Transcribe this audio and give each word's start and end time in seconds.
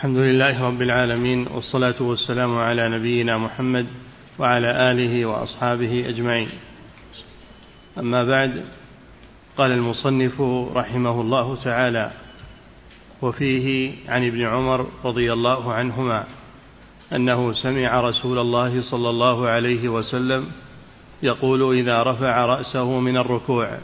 الحمد 0.00 0.16
لله 0.16 0.64
رب 0.64 0.82
العالمين 0.82 1.46
والصلاة 1.46 1.94
والسلام 2.00 2.58
على 2.58 2.88
نبينا 2.88 3.38
محمد 3.38 3.86
وعلى 4.38 4.90
آله 4.90 5.26
وأصحابه 5.26 6.08
أجمعين. 6.08 6.48
أما 7.98 8.24
بعد 8.24 8.64
قال 9.56 9.72
المصنف 9.72 10.40
رحمه 10.76 11.20
الله 11.20 11.56
تعالى 11.64 12.10
وفيه 13.22 13.92
عن 14.08 14.26
ابن 14.26 14.46
عمر 14.46 14.86
رضي 15.04 15.32
الله 15.32 15.72
عنهما 15.72 16.24
أنه 17.12 17.52
سمع 17.52 18.00
رسول 18.00 18.38
الله 18.38 18.82
صلى 18.82 19.10
الله 19.10 19.48
عليه 19.48 19.88
وسلم 19.88 20.46
يقول 21.22 21.78
إذا 21.78 22.02
رفع 22.02 22.46
رأسه 22.46 23.00
من 23.00 23.16
الركوع 23.16 23.78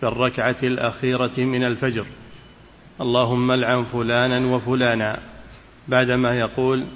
في 0.00 0.06
الركعة 0.06 0.56
الأخيرة 0.62 1.38
من 1.38 1.64
الفجر 1.64 2.06
اللهم 3.00 3.50
العن 3.50 3.84
فلانا 3.84 4.54
وفلانا 4.54 5.35
بعدما 5.88 6.38
يقول 6.38 6.86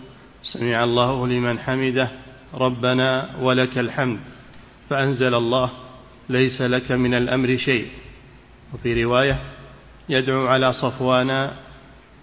سمع 0.42 0.84
الله 0.84 1.26
لمن 1.26 1.58
حمده 1.58 2.10
ربنا 2.54 3.36
ولك 3.40 3.78
الحمد 3.78 4.20
فأنزل 4.90 5.34
الله 5.34 5.70
ليس 6.28 6.60
لك 6.60 6.92
من 6.92 7.14
الأمر 7.14 7.56
شيء. 7.56 7.88
وفي 8.74 9.04
رواية 9.04 9.40
يدعو 10.08 10.46
على 10.46 10.72
صفوان 10.72 11.50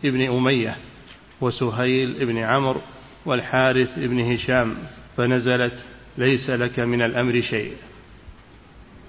ابن 0.06 0.30
أمية 0.30 0.78
وسهيل 1.42 2.22
ابن 2.22 2.38
عمرو 2.38 2.82
والحارث 3.26 3.98
ابن 3.98 4.34
هشام 4.34 4.78
فنزلت 5.18 5.74
ليس 6.18 6.50
لك 6.50 6.80
من 6.80 7.02
الأمر 7.02 7.42
شيء. 7.42 7.74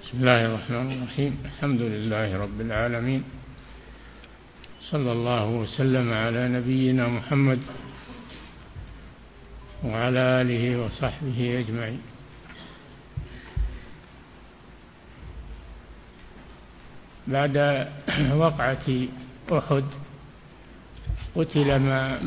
بسم 0.03 0.19
الله 0.19 0.47
الرحمن 0.47 0.93
الرحيم. 0.93 1.39
الحمد 1.45 1.81
لله 1.81 2.39
رب 2.43 2.61
العالمين. 2.61 3.38
صلى 4.91 5.13
الله 5.13 5.45
وسلم 5.47 6.13
على 6.13 6.49
نبينا 6.49 7.09
محمد 7.09 7.61
وعلى 9.85 10.19
آله 10.19 10.85
وصحبه 10.85 11.59
أجمعين. 11.61 12.01
بعد 17.29 17.87
وقعة 18.33 18.89
أحد 19.53 19.85
قتل 21.37 21.77
ما 21.77 22.23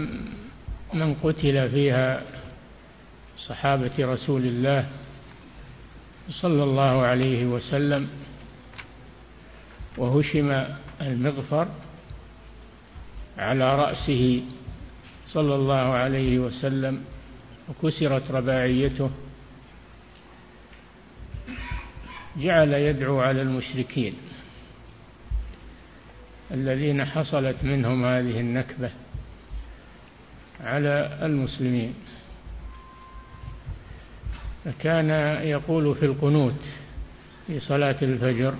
من 0.93 1.15
قتل 1.23 1.69
فيها 1.69 2.21
صحابة 3.37 3.91
رسول 3.99 4.45
الله 4.45 4.89
صلى 6.29 6.63
الله 6.63 7.01
عليه 7.01 7.45
وسلم 7.45 8.07
وهشم 9.97 10.65
المغفر 11.01 11.67
على 13.37 13.75
رأسه 13.75 14.43
صلى 15.27 15.55
الله 15.55 15.93
عليه 15.93 16.39
وسلم 16.39 17.03
وكسرت 17.69 18.31
رباعيته. 18.31 19.09
جعل 22.37 22.73
يدعو 22.73 23.19
على 23.19 23.41
المشركين 23.41 24.13
الذين 26.51 27.05
حصلت 27.05 27.63
منهم 27.63 28.05
هذه 28.05 28.39
النكبة 28.39 28.91
على 30.63 31.19
المسلمين. 31.21 31.93
فكان 34.65 35.09
يقول 35.47 35.95
في 35.95 36.05
القنوت 36.05 36.61
في 37.47 37.59
صلاة 37.59 37.97
الفجر 38.01 38.55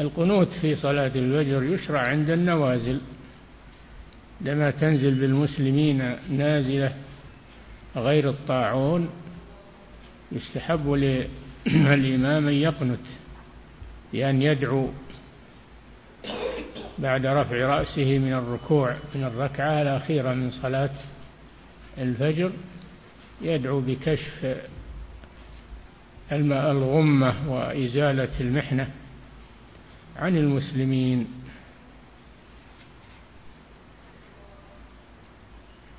القنوت 0.00 0.48
في 0.60 0.76
صلاة 0.76 1.12
الفجر 1.14 1.62
يشرع 1.62 2.00
عند 2.00 2.30
النوازل. 2.30 3.00
لما 4.40 4.70
تنزل 4.70 5.14
بالمسلمين 5.14 6.16
نازلة 6.30 6.94
غير 7.96 8.28
الطاعون 8.28 9.10
يستحب 10.32 10.90
للإمام 11.66 12.48
أن 12.48 12.54
يقنت 12.54 13.06
بأن 14.12 14.42
يدعو 14.42 14.88
بعد 16.98 17.26
رفع 17.26 17.56
رأسه 17.56 18.18
من 18.18 18.32
الركوع 18.32 18.96
من 19.14 19.24
الركعة 19.24 19.82
الأخيرة 19.82 20.34
من 20.34 20.50
صلاة 20.50 20.90
الفجر 21.98 22.52
يدعو 23.42 23.80
بكشف 23.80 24.56
الغمة 26.32 27.52
وإزالة 27.52 28.40
المحنة. 28.40 28.90
عن 30.16 30.36
المسلمين. 30.36 31.28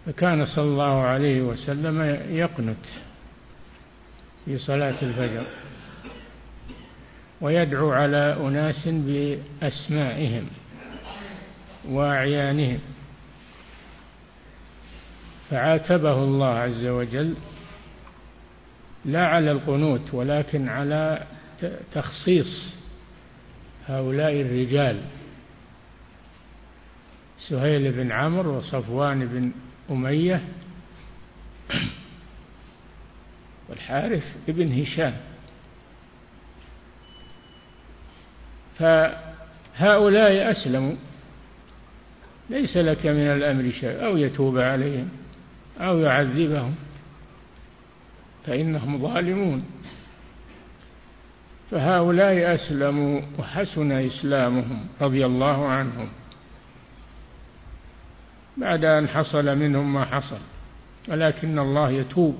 فكان 0.06 0.46
صلى 0.46 0.66
الله 0.66 1.02
عليه 1.02 1.42
وسلم 1.42 2.02
يقنت 2.30 2.86
في 4.46 4.58
صلاة 4.58 4.96
الفجر 5.02 5.46
ويدعو 7.42 7.92
على 7.92 8.38
أناس 8.40 8.88
بأسمائهم 8.88 10.48
وأعيانهم 11.86 12.80
فعاتبه 15.50 16.14
الله 16.14 16.48
عز 16.48 16.86
وجل 16.86 17.36
لا 19.06 19.26
على 19.28 19.52
القنوت 19.52 20.14
ولكن 20.14 20.70
على 20.70 21.24
تخصيص 21.92 22.74
هؤلاء 23.88 24.42
الرجال 24.42 25.02
سهيل 27.50 27.92
بن 27.92 28.12
عمرو 28.12 28.58
وصفوان 28.58 29.28
بن 29.28 29.52
أمية 29.92 30.42
والحارث 33.70 34.38
بن 34.48 34.82
هشام. 34.82 35.14
فهؤلاء 38.80 40.52
أسلموا 40.52 40.96
ليس 42.50 42.78
لك 42.78 43.06
من 43.06 43.28
الأمر 43.28 43.72
شيء 43.72 44.06
أو 44.06 44.18
يتوب 44.18 44.58
عليهم 44.58 45.10
أو 45.80 46.00
يعذبهم 46.00 46.76
فإنهم 48.46 49.02
ظالمون. 49.02 49.66
فهؤلاء 51.72 52.56
أسلموا 52.56 53.22
وحسن 53.40 53.92
إسلامهم 53.92 54.86
رضي 55.02 55.26
الله 55.26 55.68
عنهم. 55.68 56.10
بعد 58.58 58.86
أن 58.86 59.08
حصل 59.08 59.58
منهم 59.58 59.94
ما 59.94 60.06
حصل 60.06 60.40
ولكن 61.08 61.60
الله 61.60 61.90
يتوب 61.90 62.40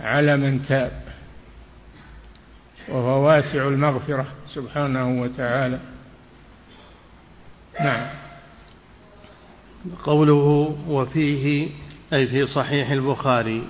على 0.00 0.36
من 0.36 0.62
تاب 0.62 1.02
وهو 2.88 3.26
واسع 3.26 3.68
المغفرة 3.68 4.26
سبحانه 4.48 5.20
وتعالى. 5.20 5.78
نعم. 7.80 8.06
قوله 10.04 10.76
وفيه 10.88 11.68
أي 12.12 12.26
في 12.26 12.46
صحيح 12.46 12.90
البخاري 12.90 13.62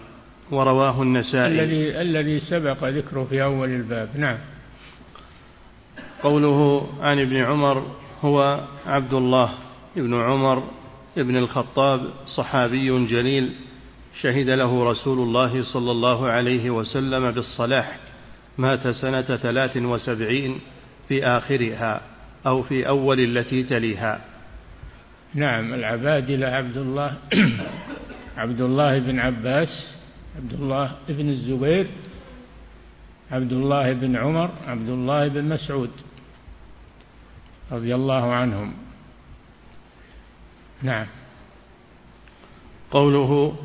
ورواه 0.50 1.02
النسائي. 1.02 1.46
الذي 1.46 2.00
الذي 2.00 2.40
سبق 2.40 2.84
ذكره 2.84 3.26
في 3.30 3.42
أول 3.42 3.68
الباب. 3.68 4.08
نعم. 4.16 4.38
قوله 6.22 6.88
عن 7.00 7.20
ابن 7.20 7.36
عمر 7.36 7.96
هو 8.22 8.60
عبد 8.86 9.14
الله 9.14 9.50
ابن 9.96 10.14
عمر 10.14 10.62
ابن 11.18 11.36
الخطاب 11.36 12.10
صحابي 12.26 13.06
جليل 13.06 13.52
شهد 14.22 14.50
له 14.50 14.90
رسول 14.90 15.18
الله 15.18 15.62
صلى 15.62 15.90
الله 15.90 16.26
عليه 16.28 16.70
وسلم 16.70 17.30
بالصلاح 17.30 17.96
مات 18.58 18.88
سنة 18.88 19.22
ثلاث 19.22 19.76
وسبعين 19.76 20.60
في 21.08 21.24
آخرها 21.24 22.00
أو 22.46 22.62
في 22.62 22.88
أول 22.88 23.20
التي 23.20 23.62
تليها. 23.62 24.20
نعم. 25.34 25.74
العبادلة 25.74 26.46
عبد 26.46 26.76
الله 26.76 27.12
عبد 28.36 28.60
الله 28.60 28.98
بن 28.98 29.18
عباس 29.18 29.95
عبد 30.36 30.52
الله 30.52 30.96
بن 31.08 31.28
الزبير 31.28 31.86
عبد 33.30 33.52
الله 33.52 33.92
بن 33.92 34.16
عمر 34.16 34.50
عبد 34.66 34.88
الله 34.88 35.28
بن 35.28 35.44
مسعود 35.44 35.90
رضي 37.72 37.94
الله 37.94 38.32
عنهم. 38.32 38.72
نعم. 40.82 41.06
قوله 42.90 43.56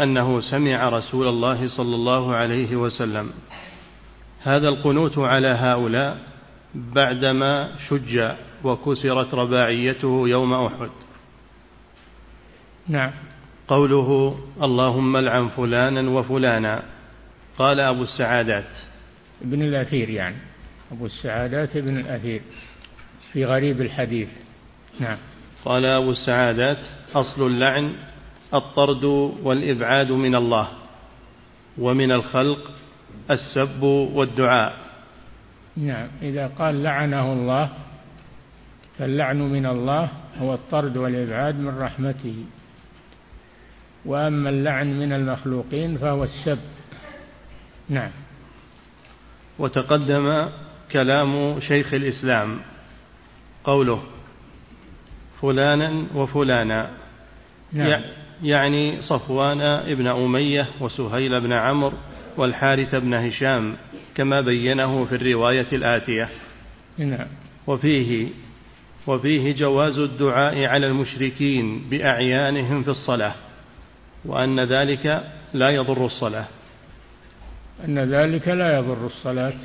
أنه 0.00 0.40
سمع 0.40 0.88
رسول 0.88 1.28
الله 1.28 1.68
صلى 1.68 1.94
الله 1.94 2.36
عليه 2.36 2.76
وسلم 2.76 3.30
هذا 4.42 4.68
القنوت 4.68 5.18
على 5.18 5.48
هؤلاء 5.48 6.18
بعدما 6.74 7.78
شج 7.88 8.34
وكسرت 8.64 9.34
رباعيته 9.34 10.28
يوم 10.28 10.52
أحد. 10.54 10.90
نعم. 12.88 13.12
قوله 13.68 14.38
اللهم 14.62 15.16
العن 15.16 15.48
فلانا 15.48 16.10
وفلانا. 16.10 16.82
قال 17.58 17.80
أبو 17.80 18.02
السعادات. 18.02 18.70
ابن 19.42 19.62
الأثير 19.62 20.10
يعني. 20.10 20.36
أبو 20.92 21.06
السعادات 21.06 21.76
ابن 21.76 21.96
الأثير. 21.98 22.40
في 23.32 23.44
غريب 23.44 23.80
الحديث. 23.80 24.28
نعم. 25.00 25.16
قال 25.64 25.84
أبو 25.84 26.10
السعادات 26.10 26.78
أصل 27.14 27.46
اللعن 27.46 27.94
الطرد 28.54 29.04
والإبعاد 29.42 30.12
من 30.12 30.34
الله 30.34 30.68
ومن 31.78 32.12
الخلق 32.12 32.70
السب 33.30 33.82
والدعاء. 33.82 34.78
نعم. 35.76 36.08
إذا 36.22 36.46
قال 36.46 36.82
لعنه 36.82 37.32
الله 37.32 37.70
فاللعن 38.98 39.38
من 39.42 39.66
الله 39.66 40.08
هو 40.38 40.54
الطرد 40.54 40.96
والإبعاد 40.96 41.58
من 41.58 41.78
رحمته. 41.78 42.44
وأما 44.06 44.50
اللعن 44.50 44.98
من 44.98 45.12
المخلوقين 45.12 45.98
فهو 45.98 46.24
السب. 46.24 46.58
نعم. 47.88 48.10
وتقدم 49.58 50.48
كلام 50.92 51.60
شيخ 51.60 51.94
الإسلام. 51.94 52.58
قوله 53.64 54.02
فلانا 55.42 56.06
وفلانا. 56.14 56.90
نعم. 57.72 58.02
يعني 58.42 59.02
صفوان 59.02 59.60
ابن 59.60 60.06
أمية 60.06 60.66
وسهيل 60.80 61.40
بن 61.40 61.52
عمرو 61.52 61.92
والحارث 62.36 62.94
بن 62.94 63.14
هشام 63.14 63.76
كما 64.14 64.40
بينه 64.40 65.04
في 65.04 65.14
الرواية 65.14 65.66
الآتية. 65.72 66.28
نعم. 66.98 67.26
وفيه 67.66 68.28
وفيه 69.06 69.52
جواز 69.52 69.98
الدعاء 69.98 70.64
على 70.64 70.86
المشركين 70.86 71.84
بأعيانهم 71.90 72.82
في 72.82 72.90
الصلاة. 72.90 73.34
وأن 74.24 74.60
ذلك 74.60 75.24
لا 75.52 75.70
يضر 75.70 76.06
الصلاة. 76.06 76.46
أن 77.84 77.98
ذلك 77.98 78.48
لا 78.48 78.78
يضر 78.78 79.06
الصلاة 79.06 79.58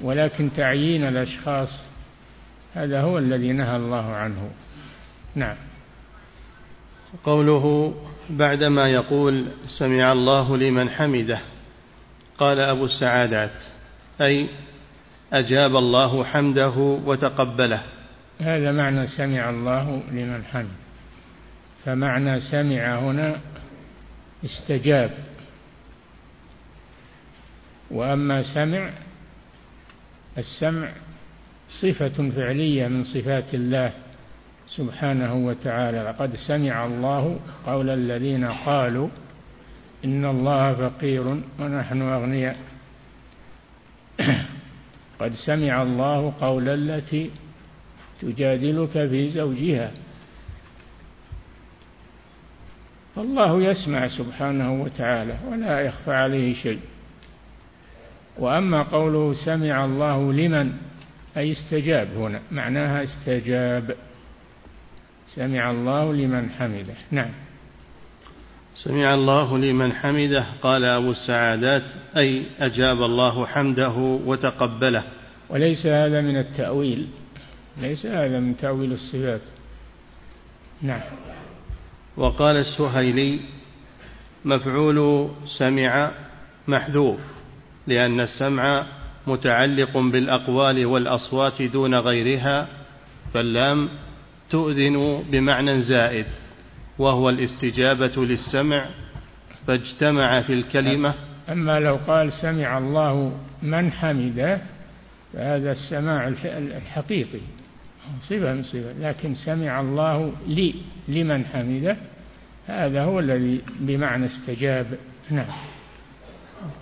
ولكن 0.00 0.52
تعيين 0.52 1.04
الأشخاص 1.04 1.68
هذا 2.74 3.00
هو 3.00 3.18
الذي 3.18 3.52
نهى 3.52 3.76
الله 3.76 4.14
عنه. 4.14 4.50
نعم. 5.34 5.56
قوله 7.24 7.94
بعدما 8.30 8.88
يقول 8.88 9.46
سمع 9.78 10.12
الله 10.12 10.56
لمن 10.56 10.90
حمده 10.90 11.38
قال 12.38 12.60
أبو 12.60 12.84
السعادات 12.84 13.64
أي 14.20 14.48
أجاب 15.32 15.76
الله 15.76 16.24
حمده 16.24 16.98
وتقبله. 17.06 17.82
هذا 18.40 18.72
معنى 18.72 19.06
سمع 19.06 19.50
الله 19.50 20.02
لمن 20.12 20.44
حمد 20.44 20.85
فمعنى 21.86 22.40
سمع 22.40 22.98
هنا 22.98 23.36
استجاب. 24.44 25.10
وأما 27.90 28.42
سمع 28.54 28.90
السمع 30.38 30.88
صفة 31.80 32.30
فعلية 32.30 32.88
من 32.88 33.04
صفات 33.04 33.54
الله 33.54 33.92
سبحانه 34.68 35.34
وتعالى. 35.34 36.02
لقد 36.02 36.36
سمع 36.36 36.86
الله 36.86 37.40
قول 37.66 37.90
الذين 37.90 38.44
قالوا 38.44 39.08
إن 40.04 40.24
الله 40.24 40.74
فقير 40.74 41.42
ونحن 41.60 42.02
أغنياء. 42.02 42.56
قد 45.20 45.34
سمع 45.34 45.82
الله 45.82 46.34
قول 46.40 46.68
التي 46.68 47.30
تجادلك 48.20 48.90
في 48.90 49.30
زوجها. 49.30 50.05
فالله 53.16 53.62
يسمع 53.62 54.08
سبحانه 54.08 54.82
وتعالى 54.82 55.36
ولا 55.50 55.80
يخفى 55.80 56.12
عليه 56.12 56.54
شيء. 56.54 56.80
وأما 58.38 58.82
قوله 58.82 59.34
سمع 59.44 59.84
الله 59.84 60.32
لمن 60.32 60.72
أي 61.36 61.52
استجاب 61.52 62.08
هنا 62.16 62.40
معناها 62.50 63.04
استجاب. 63.04 63.96
سمع 65.34 65.70
الله 65.70 66.12
لمن 66.12 66.50
حمده. 66.50 66.94
نعم. 67.10 67.30
سمع 68.74 69.14
الله 69.14 69.58
لمن 69.58 69.92
حمده 69.92 70.46
قال 70.62 70.84
أبو 70.84 71.10
السعادات 71.10 71.84
أي 72.16 72.42
أجاب 72.60 73.02
الله 73.02 73.46
حمده 73.46 74.20
وتقبله. 74.26 75.04
وليس 75.48 75.86
هذا 75.86 76.20
من 76.20 76.38
التأويل. 76.38 77.06
ليس 77.76 78.06
هذا 78.06 78.40
من 78.40 78.56
تأويل 78.56 78.92
الصفات. 78.92 79.40
نعم. 80.82 81.00
وقال 82.16 82.56
السهيلي 82.56 83.40
مفعول 84.44 85.28
سمع 85.58 86.10
محذوف 86.68 87.20
لأن 87.86 88.20
السمع 88.20 88.86
متعلق 89.26 89.98
بالأقوال 89.98 90.86
والأصوات 90.86 91.62
دون 91.62 91.94
غيرها 91.94 92.68
فاللام 93.34 93.88
تؤذن 94.50 95.24
بمعنى 95.30 95.82
زائد 95.82 96.26
وهو 96.98 97.30
الاستجابة 97.30 98.24
للسمع 98.24 98.84
فاجتمع 99.66 100.42
في 100.42 100.52
الكلمة. 100.52 101.14
أما 101.48 101.80
لو 101.80 101.98
قال 102.06 102.32
سمع 102.32 102.78
الله 102.78 103.32
من 103.62 103.92
حمده 103.92 104.60
فهذا 105.32 105.72
السماع 105.72 106.28
الحقيقي. 106.44 107.40
صفة 108.22 108.54
من 108.54 108.62
صفة 108.62 108.92
لكن 109.00 109.34
سمع 109.34 109.80
الله 109.80 110.32
لي 110.46 110.74
لمن 111.08 111.44
حمده 111.44 111.96
هذا 112.66 113.04
هو 113.04 113.18
الذي 113.20 113.60
بمعنى 113.80 114.26
استجاب. 114.26 114.86
نعم. 115.30 115.46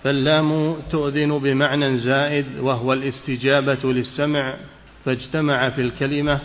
فاللام 0.03 0.75
تؤذن 0.91 1.39
بمعنى 1.39 1.97
زائد 1.97 2.45
وهو 2.59 2.93
الاستجابة 2.93 3.93
للسمع 3.93 4.53
فاجتمع 5.05 5.69
في 5.69 5.81
الكلمة 5.81 6.39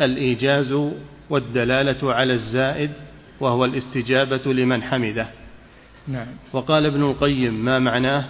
الإيجاز 0.00 0.90
والدلالة 1.30 2.14
على 2.14 2.32
الزائد 2.32 2.90
وهو 3.40 3.64
الاستجابة 3.64 4.52
لمن 4.52 4.82
حمده. 4.82 5.28
نعم. 6.08 6.26
وقال 6.52 6.86
ابن 6.86 7.02
القيم 7.02 7.64
ما 7.64 7.78
معناه؟ 7.78 8.24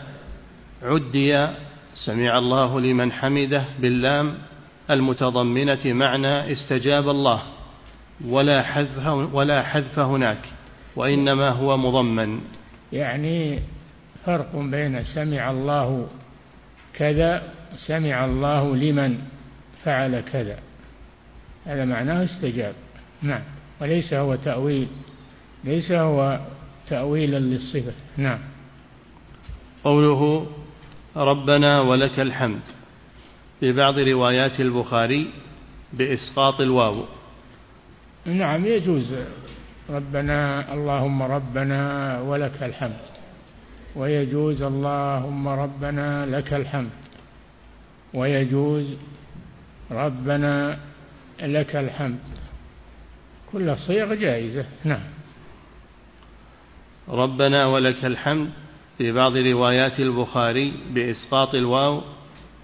عدي 0.82 1.48
سمع 1.94 2.38
الله 2.38 2.80
لمن 2.80 3.12
حمده 3.12 3.64
باللام 3.80 4.34
المتضمنة 4.90 5.80
معنى 5.84 6.52
استجاب 6.52 7.08
الله 7.08 7.42
ولا 8.26 8.62
حذف 8.62 9.06
ولا 9.34 9.62
حذف 9.62 9.98
هناك 9.98 10.48
وإنما 10.96 11.50
هو 11.50 11.76
مضمن. 11.76 12.40
يعني 12.92 13.58
فرق 14.26 14.56
بين 14.56 15.04
سمع 15.04 15.50
الله 15.50 16.06
كذا 16.94 17.42
سمع 17.86 18.24
الله 18.24 18.76
لمن 18.76 19.18
فعل 19.84 20.20
كذا. 20.20 20.58
هذا 21.66 21.84
معناه 21.84 22.24
استجاب. 22.24 22.74
نعم. 23.22 23.42
وليس 23.80 24.14
هو 24.14 24.34
تأويل 24.34 24.88
ليس 25.64 25.92
هو 25.92 26.40
تأويلا 26.88 27.38
للصفة. 27.38 27.92
نعم. 28.16 28.38
قوله 29.84 30.46
ربنا 31.16 31.80
ولك 31.80 32.20
الحمد. 32.20 32.77
في 33.60 33.72
بعض 33.72 33.98
روايات 33.98 34.60
البخاري 34.60 35.30
بإسقاط 35.92 36.60
الواو. 36.60 37.04
نعم 38.24 38.66
يجوز. 38.66 39.14
ربنا 39.90 40.72
اللهم 40.74 41.22
ربنا 41.22 42.20
ولك 42.20 42.62
الحمد. 42.62 43.00
ويجوز 43.96 44.62
اللهم 44.62 45.48
ربنا 45.48 46.26
لك 46.26 46.54
الحمد. 46.54 46.90
ويجوز 48.14 48.86
ربنا 49.90 50.78
لك 51.42 51.76
الحمد. 51.76 52.18
كل 53.52 53.76
صيغ 53.76 54.14
جائزة. 54.14 54.64
نعم. 54.84 55.00
ربنا 57.08 57.66
ولك 57.66 58.04
الحمد 58.04 58.50
في 58.98 59.12
بعض 59.12 59.36
روايات 59.36 60.00
البخاري 60.00 60.74
بإسقاط 60.90 61.54
الواو 61.54 62.02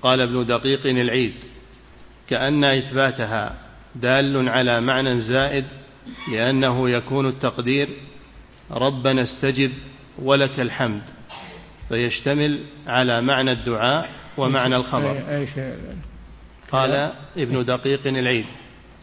قال 0.04 0.20
ابن 0.20 0.46
دقيق 0.46 0.86
العيد 0.86 1.34
كأن 2.28 2.64
إثباتها 2.64 3.54
دال 3.94 4.48
على 4.48 4.80
معنى 4.80 5.20
زائد 5.20 5.64
لأنه 6.32 6.90
يكون 6.90 7.28
التقدير 7.28 7.88
ربنا 8.70 9.22
استجب 9.22 9.72
ولك 10.18 10.60
الحمد 10.60 11.02
فيشتمل 11.88 12.64
على 12.86 13.22
معنى 13.22 13.52
الدعاء 13.52 14.10
ومعنى 14.36 14.76
الخبر. 14.76 15.22
قال 16.72 17.12
ابن 17.36 17.64
دقيق 17.64 18.06
العيد 18.06 18.46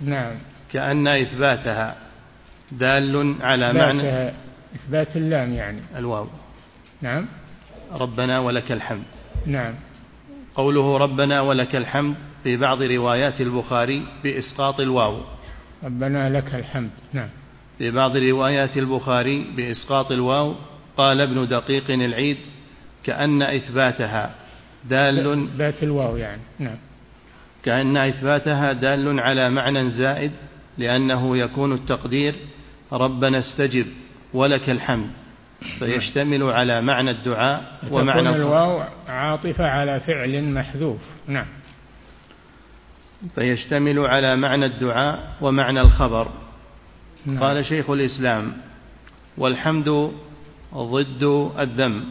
نعم. 0.01 0.35
كأن 0.71 1.07
إثباتها 1.07 1.97
دال 2.71 3.35
على 3.41 3.73
معنى 3.73 4.33
إثبات 4.75 5.15
اللام 5.15 5.53
يعني. 5.53 5.81
الواو. 5.97 6.27
نعم. 7.01 7.27
ربنا 7.91 8.39
ولك 8.39 8.71
الحمد. 8.71 9.03
نعم. 9.45 9.73
قوله 10.55 10.97
ربنا 10.97 11.41
ولك 11.41 11.75
الحمد 11.75 12.15
في 12.43 12.57
بعض 12.57 12.81
روايات 12.81 13.41
البخاري 13.41 14.03
بإسقاط 14.23 14.79
الواو. 14.79 15.21
ربنا 15.83 16.29
لك 16.29 16.55
الحمد. 16.55 16.91
نعم. 17.13 17.29
في 17.77 17.91
بعض 17.91 18.17
روايات 18.17 18.77
البخاري 18.77 19.43
بإسقاط 19.57 20.11
الواو 20.11 20.55
قال 20.97 21.21
ابن 21.21 21.47
دقيق 21.47 21.91
العيد 21.91 22.37
كأن 23.03 23.41
إثباتها 23.41 24.35
دال 24.89 25.43
إثبات 25.43 25.83
الواو 25.83 26.17
يعني. 26.17 26.41
نعم. 26.59 26.77
كأن 27.63 27.97
إثباتها 27.97 28.73
دال 28.73 29.19
على 29.19 29.49
معنى 29.49 29.89
زائد 29.89 30.31
لأنه 30.77 31.37
يكون 31.37 31.73
التقدير 31.73 32.35
ربنا 32.91 33.39
استجب 33.39 33.85
ولك 34.33 34.69
الحمد. 34.69 35.11
فيشتمل 35.79 36.43
على 36.43 36.81
معنى 36.81 37.11
الدعاء 37.11 37.79
ومعنى 37.91 38.29
الواو 38.29 38.83
عاطفة 39.07 39.67
على 39.67 39.99
فعل 39.99 40.43
محذوف. 40.43 41.01
نعم. 41.27 41.45
فيشتمل 43.35 43.99
على 43.99 44.35
معنى 44.35 44.65
الدعاء 44.65 45.35
ومعنى 45.41 45.81
الخبر. 45.81 46.27
نعم. 47.25 47.43
قال 47.43 47.65
شيخ 47.65 47.89
الإسلام 47.89 48.53
والحمد 49.37 50.11
ضد 50.73 51.51
الذم 51.59 52.05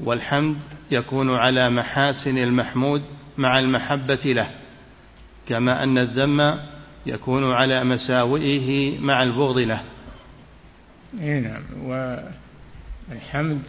والحمد 0.00 0.56
يكون 0.90 1.34
على 1.34 1.70
محاسن 1.70 2.38
المحمود 2.38 3.02
مع 3.38 3.58
المحبة 3.58 4.20
له 4.24 4.50
كما 5.46 5.82
أن 5.82 5.98
الذم 5.98 6.58
يكون 7.06 7.52
على 7.52 7.84
مساوئه 7.84 8.98
مع 8.98 9.22
البغض 9.22 9.58
له. 9.58 9.80
اي 11.20 11.40
نعم. 11.40 11.62
والحمد 13.10 13.62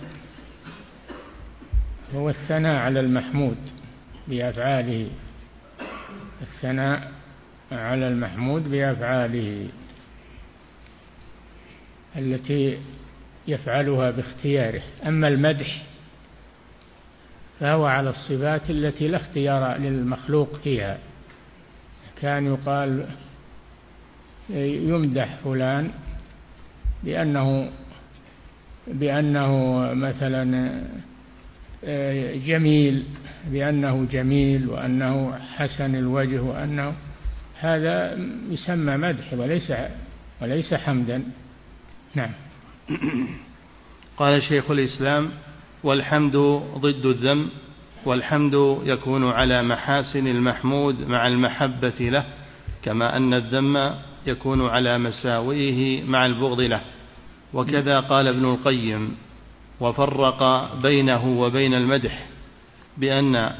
هو 2.16 2.30
الثناء 2.30 2.76
على 2.76 3.00
المحمود 3.00 3.58
بأفعاله. 4.28 5.10
الثناء 6.42 7.12
على 7.72 8.08
المحمود 8.08 8.72
بأفعاله 8.72 9.68
التي 12.16 12.78
يفعلها 13.48 14.12
باختياره. 14.12 14.82
أما 15.08 15.28
المدح 15.28 15.84
فهو 17.60 17.86
على 17.86 18.10
الصفات 18.10 18.70
التي 18.70 19.08
لا 19.08 19.18
اختيار 19.18 19.78
للمخلوق 19.78 20.56
فيها. 20.56 20.98
كان 22.22 22.46
يقال 22.46 23.06
يمدح 24.50 25.36
فلان 25.44 25.92
بأنه 27.04 27.72
بأنه 28.94 29.80
مثلا 29.94 30.72
جميل 32.48 33.04
بأنه 33.52 34.08
جميل 34.12 34.70
وأنه 34.70 35.40
حسن 35.56 35.96
الوجه 35.96 36.42
وأنه 36.42 36.94
هذا 37.60 38.18
يسمى 38.50 38.98
مدح 38.98 39.34
وليس 39.34 39.74
وليس 40.42 40.74
حمدا. 40.74 41.24
نعم. 42.16 42.32
قال 44.18 44.44
شيخ 44.44 44.72
الإسلام 44.72 45.30
والحمد 45.84 46.36
ضد 46.78 47.06
الذم 47.06 47.50
والحمد 48.06 48.54
يكون 48.84 49.30
على 49.32 49.64
محاسن 49.64 50.28
المحمود 50.28 51.08
مع 51.08 51.28
المحبة 51.28 52.00
له 52.00 52.26
كما 52.84 53.18
أن 53.18 53.34
الذم 53.34 53.96
يكون 54.28 54.66
على 54.68 54.98
مساوئه 54.98 56.04
مع 56.04 56.26
البغض 56.26 56.62
له. 56.62 56.82
وكذا 57.54 58.00
قال 58.00 58.28
ابن 58.28 58.46
القيم 58.46 59.18
وفرق 59.80 60.74
بينه 60.82 61.40
وبين 61.42 61.74
المدح 61.74 62.26
بأن 62.98 63.52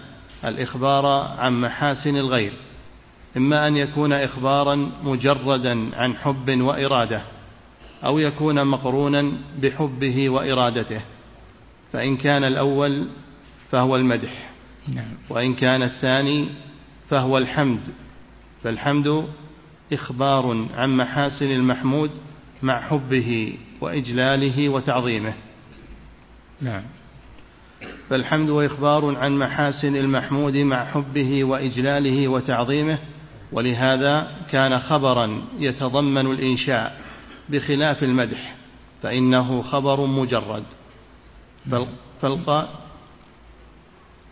الإخبار 0.46 1.06
عن 1.40 1.62
محاسن 1.62 2.18
الغير 2.18 2.54
إما 3.38 3.68
أن 3.68 3.78
يكون 3.78 4.14
إخبارا 4.14 4.92
مجردا 5.04 5.96
عن 5.96 6.16
حب 6.16 6.62
وإرادة 6.62 7.22
أو 8.06 8.20
يكون 8.20 8.68
مقرونا 8.68 9.32
بحبه 9.62 10.30
وإرادته 10.30 11.02
فإن 11.94 12.18
كان 12.18 12.44
الأول 12.44 13.08
فهو 13.72 13.96
المدح 13.96 14.50
نعم. 14.88 15.14
وإن 15.30 15.54
كان 15.54 15.84
الثاني 15.84 16.50
فهو 17.10 17.38
الحمد 17.38 17.80
فالحمد 18.64 19.28
إخبار 19.94 20.66
عن 20.74 20.98
محاسن 20.98 21.52
المحمود 21.52 22.12
مع 22.64 22.82
حبه 22.82 23.58
وإجلاله 23.82 24.70
وتعظيمه. 24.70 25.34
نعم. 26.62 26.84
فالحمد 28.10 28.50
إخبار 28.50 29.18
عن 29.18 29.40
محاسن 29.40 29.96
المحمود 29.96 30.58
مع 30.58 30.86
حبه 30.86 31.44
وإجلاله 31.44 32.28
وتعظيمه 32.28 33.00
ولهذا 33.52 34.32
كان 34.52 34.80
خبرا 34.80 35.42
يتضمن 35.60 36.32
الإنشاء 36.32 37.02
بخلاف 37.50 38.04
المدح 38.04 38.56
فإنه 39.04 39.62
خبر 39.62 40.06
مجرد. 40.06 40.64
فالقائل 42.22 42.68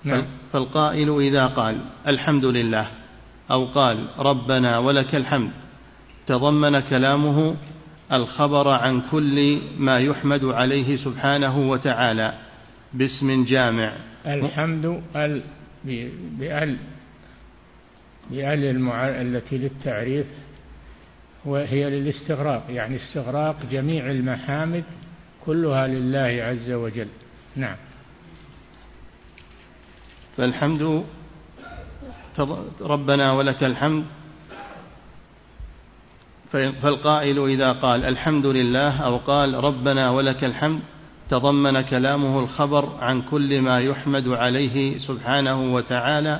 نعم. 0.03 0.25
فالقائل 0.53 1.21
إذا 1.21 1.47
قال 1.47 1.77
الحمد 2.07 2.45
لله 2.45 2.87
أو 3.51 3.65
قال 3.65 4.07
ربنا 4.19 4.77
ولك 4.77 5.15
الحمد 5.15 5.51
تضمن 6.27 6.79
كلامه 6.79 7.55
الخبر 8.11 8.67
عن 8.69 9.01
كل 9.11 9.61
ما 9.77 9.99
يحمد 9.99 10.43
عليه 10.45 10.97
سبحانه 10.97 11.69
وتعالى. 11.69 12.33
باسم 12.93 13.45
جامع. 13.45 13.93
الحمد 14.25 15.03
ال 15.15 15.41
بأل 16.39 16.77
بأل 18.31 18.63
المع... 18.65 19.07
التي 19.07 19.57
للتعريف 19.57 20.25
وهي 21.45 21.89
للاستغراق 21.89 22.65
يعني 22.69 22.95
استغراق 22.95 23.55
جميع 23.71 24.11
المحامد 24.11 24.83
كلها 25.45 25.87
لله 25.87 26.43
عز 26.43 26.71
وجل. 26.71 27.07
نعم. 27.55 27.75
فالحمد 30.37 31.03
ربنا 32.81 33.31
ولك 33.31 33.63
الحمد 33.63 34.05
فالقائل 36.51 37.49
إذا 37.49 37.71
قال 37.71 38.05
الحمد 38.05 38.45
لله 38.45 38.97
أو 38.97 39.17
قال 39.17 39.53
ربنا 39.53 40.09
ولك 40.09 40.43
الحمد 40.43 40.79
تضمن 41.29 41.81
كلامه 41.81 42.39
الخبر 42.39 42.89
عن 43.01 43.21
كل 43.21 43.61
ما 43.61 43.79
يحمد 43.79 44.27
عليه 44.27 44.97
سبحانه 44.97 45.73
وتعالى 45.73 46.39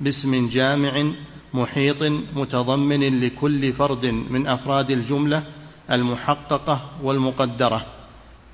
باسم 0.00 0.48
جامع 0.48 1.12
محيط 1.54 2.02
متضمن 2.34 3.20
لكل 3.20 3.72
فرد 3.72 4.04
من 4.06 4.46
أفراد 4.46 4.90
الجملة 4.90 5.42
المحققة 5.90 6.80
والمقدرة. 7.02 7.86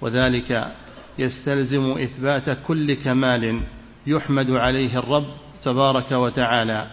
وذلك 0.00 0.72
يستلزم 1.18 1.98
إثبات 1.98 2.58
كل 2.66 2.94
كمال 2.94 3.60
يحمد 4.06 4.50
عليه 4.50 4.98
الرب 4.98 5.26
تبارك 5.64 6.12
وتعالى. 6.12 6.86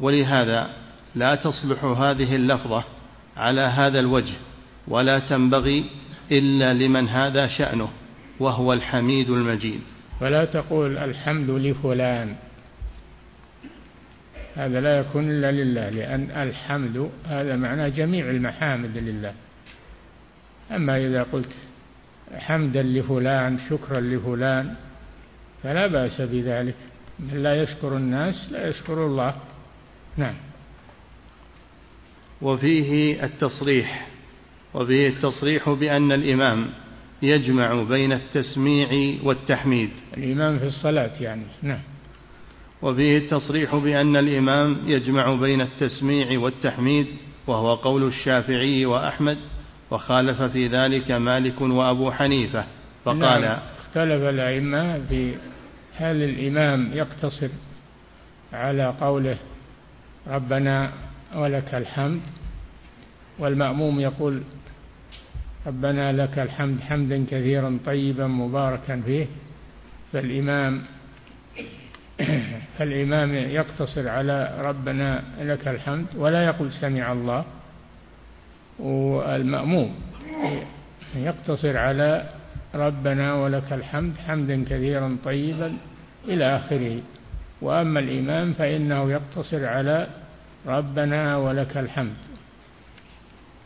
ولهذا 0.00 0.70
لا 1.14 1.34
تصلح 1.34 1.84
هذه 1.84 2.36
اللفظة 2.36 2.84
على 3.36 3.60
هذا 3.60 4.00
الوجه 4.00 4.34
ولا 4.88 5.18
تنبغي 5.18 5.90
إلا 6.32 6.74
لمن 6.74 7.08
هذا 7.08 7.46
شأنه 7.46 7.88
وهو 8.40 8.72
الحميد 8.72 9.30
المجيد. 9.30 9.80
ولا 10.20 10.44
تقول 10.44 10.98
الحمد 10.98 11.50
لفلان. 11.50 12.36
هذا 14.56 14.80
لا 14.80 14.98
يكون 14.98 15.30
إلا 15.30 15.52
لله 15.52 15.88
لأن 15.88 16.30
الحمد 16.30 17.10
هذا 17.26 17.56
معنى 17.56 17.90
جميع 17.90 18.30
المحامد 18.30 18.96
لله. 18.96 19.34
أما 20.70 20.96
إذا 20.96 21.22
قلت 21.22 21.52
حمدا 22.36 22.82
لفلان 22.82 23.58
شكرا 23.70 24.00
لفلان 24.00 24.74
فلا 25.62 25.86
بأس 25.86 26.20
بذلك. 26.20 26.74
من 27.18 27.42
لا 27.42 27.62
يشكر 27.62 27.96
الناس 27.96 28.52
لا 28.52 28.68
يشكر 28.68 29.06
الله. 29.06 29.34
نعم. 30.16 30.34
وفيه 32.42 33.24
التصريح 33.24 34.08
وفيه 34.74 35.08
التصريح 35.08 35.70
بأن 35.70 36.12
الإمام 36.12 36.70
يجمع 37.22 37.82
بين 37.82 38.12
التسميع 38.12 39.18
والتحميد. 39.22 39.90
الإمام 40.16 40.58
في 40.58 40.64
الصلاة 40.64 41.22
يعني 41.22 41.42
نعم. 41.62 41.80
وفيه 42.82 43.18
التصريح 43.18 43.76
بأن 43.76 44.16
الإمام 44.16 44.78
يجمع 44.86 45.34
بين 45.34 45.60
التسميع 45.60 46.38
والتحميد 46.38 47.06
وهو 47.46 47.74
قول 47.74 48.04
الشافعي 48.04 48.86
وأحمد 48.86 49.38
وخالف 49.90 50.42
في 50.42 50.68
ذلك 50.68 51.10
مالك 51.10 51.60
وأبو 51.60 52.10
حنيفة. 52.10 52.64
فقال 53.04 53.40
نعم 53.42 53.58
اختلف 53.78 54.22
الأئمة 54.22 55.00
في 55.08 55.34
هل 55.96 56.22
الإمام 56.22 56.90
يقتصر 56.92 57.48
على 58.52 58.94
قوله 59.00 59.36
ربنا 60.26 60.92
ولك 61.34 61.74
الحمد. 61.74 62.20
والمأموم 63.38 64.00
يقول 64.00 64.42
ربنا 65.66 66.12
لك 66.12 66.38
الحمد 66.38 66.80
حمدا 66.80 67.24
كثيرا 67.30 67.78
طيبا 67.86 68.26
مباركا 68.26 69.00
فيه. 69.00 69.26
فالإمام 70.12 70.82
فالإمام 72.78 73.34
يقتصر 73.34 74.08
على 74.08 74.58
ربنا 74.60 75.22
لك 75.40 75.68
الحمد 75.68 76.06
ولا 76.16 76.44
يقول 76.44 76.72
سمع 76.72 77.12
الله. 77.12 77.44
والمأموم 78.78 79.94
يقتصر 81.14 81.76
على 81.76 82.28
ربنا 82.74 83.34
ولك 83.34 83.72
الحمد 83.72 84.16
حمدا 84.26 84.64
كثيرا 84.64 85.16
طيبا 85.24 85.76
إلى 86.28 86.56
آخره. 86.56 87.00
وأما 87.62 88.00
الإمام 88.00 88.52
فإنه 88.52 89.10
يقتصر 89.10 89.66
على 89.66 90.06
ربنا 90.66 91.36
ولك 91.36 91.76
الحمد. 91.76 92.14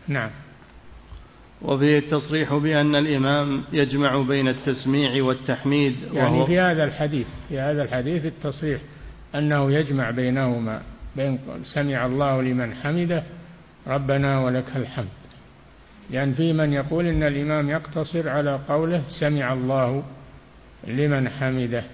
نعم. 0.08 0.30
وفيه 1.62 1.98
التصريح 1.98 2.54
بأن 2.54 2.96
الإمام 2.96 3.64
يجمع 3.72 4.22
بين 4.22 4.48
التسميع 4.48 5.24
والتحميد 5.24 5.96
يعني 6.12 6.36
وهو 6.36 6.46
في 6.46 6.60
هذا 6.60 6.84
الحديث 6.84 7.26
في 7.48 7.60
هذا 7.60 7.82
الحديث 7.82 8.26
التصريح 8.26 8.80
أنه 9.34 9.72
يجمع 9.72 10.10
بينهما 10.10 10.82
بين 11.16 11.38
سمع 11.74 12.06
الله 12.06 12.42
لمن 12.42 12.74
حمده 12.74 13.22
ربنا 13.86 14.40
ولك 14.40 14.76
الحمد. 14.76 15.08
لأن 16.10 16.34
في 16.34 16.52
من 16.52 16.72
يقول 16.72 17.06
إن 17.06 17.22
الإمام 17.22 17.70
يقتصر 17.70 18.28
على 18.28 18.60
قوله 18.68 19.02
سمع 19.20 19.52
الله 19.52 20.02
لمن 20.86 21.28
حمده. 21.28 21.84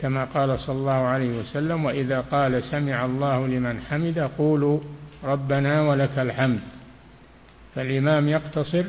كما 0.00 0.24
قال 0.24 0.60
صلى 0.60 0.76
الله 0.76 0.92
عليه 0.92 1.38
وسلم 1.38 1.84
وإذا 1.84 2.20
قال 2.20 2.62
سمع 2.62 3.04
الله 3.04 3.46
لمن 3.46 3.80
حمده 3.80 4.30
قولوا 4.38 4.80
ربنا 5.24 5.82
ولك 5.82 6.18
الحمد. 6.18 6.60
فالإمام 7.74 8.28
يقتصر 8.28 8.84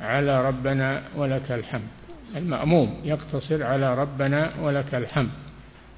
على 0.00 0.48
ربنا 0.48 1.02
ولك 1.16 1.52
الحمد. 1.52 1.88
المأموم 2.36 2.96
يقتصر 3.04 3.62
على 3.62 3.94
ربنا 3.94 4.50
ولك 4.62 4.94
الحمد. 4.94 5.30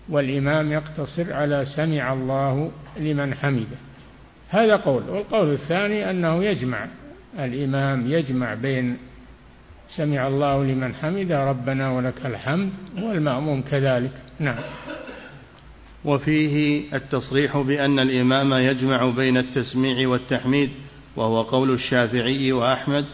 والإمام 0.09 0.73
يقتصر 0.73 1.33
على 1.33 1.65
سمع 1.77 2.13
الله 2.13 2.73
لمن 2.97 3.35
حمده. 3.35 3.77
هذا 4.49 4.77
قول. 4.77 5.09
والقول 5.09 5.53
الثاني 5.53 6.11
أنه 6.11 6.45
يجمع 6.45 6.87
الإمام 7.39 8.11
يجمع 8.11 8.55
بين 8.55 8.99
سمع 9.97 10.27
الله 10.27 10.65
لمن 10.65 10.95
حمده 10.95 11.45
ربنا 11.45 11.91
ولك 11.91 12.27
الحمد 12.27 12.71
والمأموم 13.03 13.63
كذلك. 13.63 14.13
نعم. 14.39 14.59
وفيه 16.05 16.85
التصريح 16.95 17.59
بأن 17.59 17.99
الإمام 17.99 18.53
يجمع 18.53 19.11
بين 19.11 19.37
التسميع 19.37 20.09
والتحميد 20.09 20.71
وهو 21.17 21.43
قول 21.43 21.71
الشافعي 21.71 22.53
وأحمد 22.53 23.05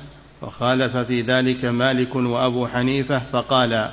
وخالف 0.42 0.96
في 0.96 1.22
ذلك 1.22 1.64
مالك 1.64 2.16
وأبو 2.16 2.66
حنيفة 2.66 3.18
فقال 3.32 3.90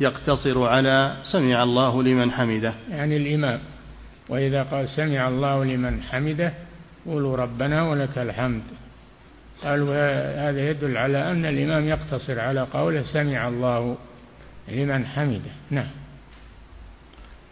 يقتصر 0.00 0.66
على 0.66 1.16
سمع 1.32 1.62
الله 1.62 2.02
لمن 2.02 2.30
حمده. 2.30 2.74
يعني 2.90 3.16
الإمام. 3.16 3.60
وإذا 4.28 4.62
قال 4.62 4.88
سمع 4.88 5.28
الله 5.28 5.64
لمن 5.64 6.02
حمده 6.02 6.52
قولوا 7.06 7.36
ربنا 7.36 7.90
ولك 7.90 8.18
الحمد. 8.18 8.62
قالوا 9.64 9.94
هذا 10.50 10.70
يدل 10.70 10.96
على 10.96 11.30
أن 11.30 11.46
الإمام 11.46 11.88
يقتصر 11.88 12.40
على 12.40 12.60
قوله 12.60 13.02
سمع 13.02 13.48
الله 13.48 13.96
لمن 14.68 15.06
حمده. 15.06 15.50
نعم. 15.70 15.90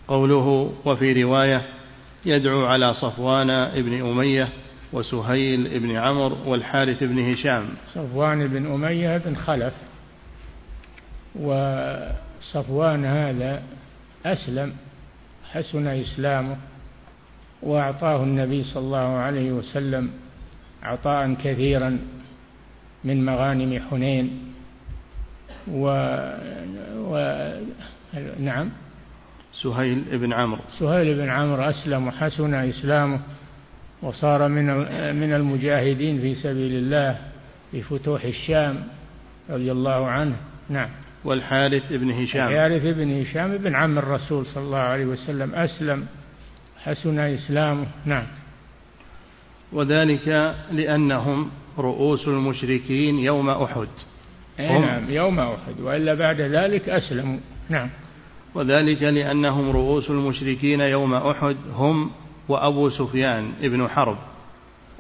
قوله 0.09 0.73
وفي 0.85 1.23
رواية 1.23 1.63
يدعو 2.27 2.67
على 2.67 2.95
صفوان 2.95 3.51
ابن 3.51 4.07
أمية 4.07 4.49
وسهيل 4.93 5.67
ابن 5.67 5.97
عمرو 5.97 6.37
والحارث 6.47 7.03
بن 7.03 7.33
هشام. 7.33 7.69
صفوان 7.95 8.49
بن 8.49 8.67
أمية 8.67 9.17
بن 9.17 9.37
خلف 9.37 9.73
وصفوان 11.35 13.05
هذا 13.05 13.63
أسلم 14.27 14.73
حسن 15.53 15.87
إسلامه 15.87 16.57
وأعطاه 17.63 18.23
النبي 18.23 18.65
صلى 18.65 18.83
الله 18.83 18.99
عليه 18.99 19.53
وسلم 19.53 20.11
عطاء 20.83 21.35
كثيرا 21.35 21.99
من 23.05 23.25
مغانم 23.25 23.83
حنين 23.91 24.53
و... 25.71 25.87
و... 26.97 27.13
نعم. 28.41 28.71
سهيل 29.63 30.19
بن 30.19 30.33
عمرو. 30.33 30.61
سهيل 30.79 31.15
بن 31.15 31.29
عمرو 31.29 31.63
أسلم 31.63 32.07
وحسن 32.07 32.55
إسلامه 32.55 33.21
وصار 34.03 34.49
من 34.49 34.67
من 35.17 35.33
المجاهدين 35.33 36.21
في 36.21 36.35
سبيل 36.35 36.73
الله 36.73 37.19
في 37.71 37.83
فتوح 37.83 38.25
الشام 38.25 38.85
رضي 39.51 39.73
الله 39.73 40.07
عنه. 40.07 40.37
نعم. 40.69 40.89
والحارث 41.25 41.93
بن 41.93 42.11
هشام. 42.11 42.49
الحارث 42.49 42.83
بن 42.83 43.21
هشام 43.21 43.57
بن 43.57 43.75
عم 43.75 43.99
الرسول 43.99 44.47
صلى 44.47 44.65
الله 44.65 44.79
عليه 44.79 45.05
وسلم 45.07 45.55
أسلم 45.55 46.07
حسن 46.85 47.19
إسلامه. 47.19 47.87
نعم. 48.05 48.27
وذلك 49.73 50.55
لأنهم 50.73 51.51
رؤوس 51.79 52.29
المشركين 52.29 53.19
يوم 53.19 53.51
أحد. 53.51 53.89
نعم 54.59 55.11
يوم 55.11 55.41
أحد 55.41 55.81
وإلا 55.81 56.15
بعد 56.15 56.41
ذلك 56.41 56.89
أسلموا. 56.89 57.39
نعم. 57.69 57.89
وذلك 58.55 59.03
لأنهم 59.03 59.71
رؤوس 59.71 60.11
المشركين 60.11 60.81
يوم 60.81 61.15
أحد 61.15 61.57
هم 61.75 62.11
وأبو 62.49 62.89
سفيان 62.89 63.53
ابن 63.63 63.89
حرب. 63.89 64.17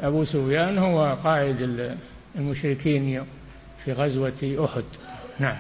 أبو 0.01 0.25
سفيان 0.25 0.79
هو 0.79 1.19
قائد 1.25 1.57
المشركين 2.37 3.25
في 3.85 3.93
غزوة 3.93 4.57
أحد. 4.65 4.85
نعم. 5.39 5.57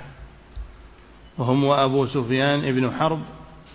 وهم 1.38 1.64
وأبو 1.64 2.06
سفيان 2.06 2.64
ابن 2.64 2.90
حرب 2.90 3.20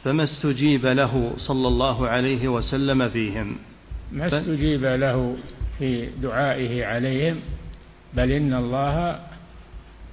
فما 0.03 0.23
استجيب 0.23 0.85
له 0.85 1.33
صلى 1.37 1.67
الله 1.67 2.07
عليه 2.07 2.47
وسلم 2.47 3.09
فيهم. 3.09 3.55
ما 4.11 4.27
استجيب 4.27 4.85
له 4.85 5.35
في 5.79 6.07
دعائه 6.21 6.85
عليهم 6.85 7.39
بل 8.13 8.31
إن 8.31 8.53
الله 8.53 9.19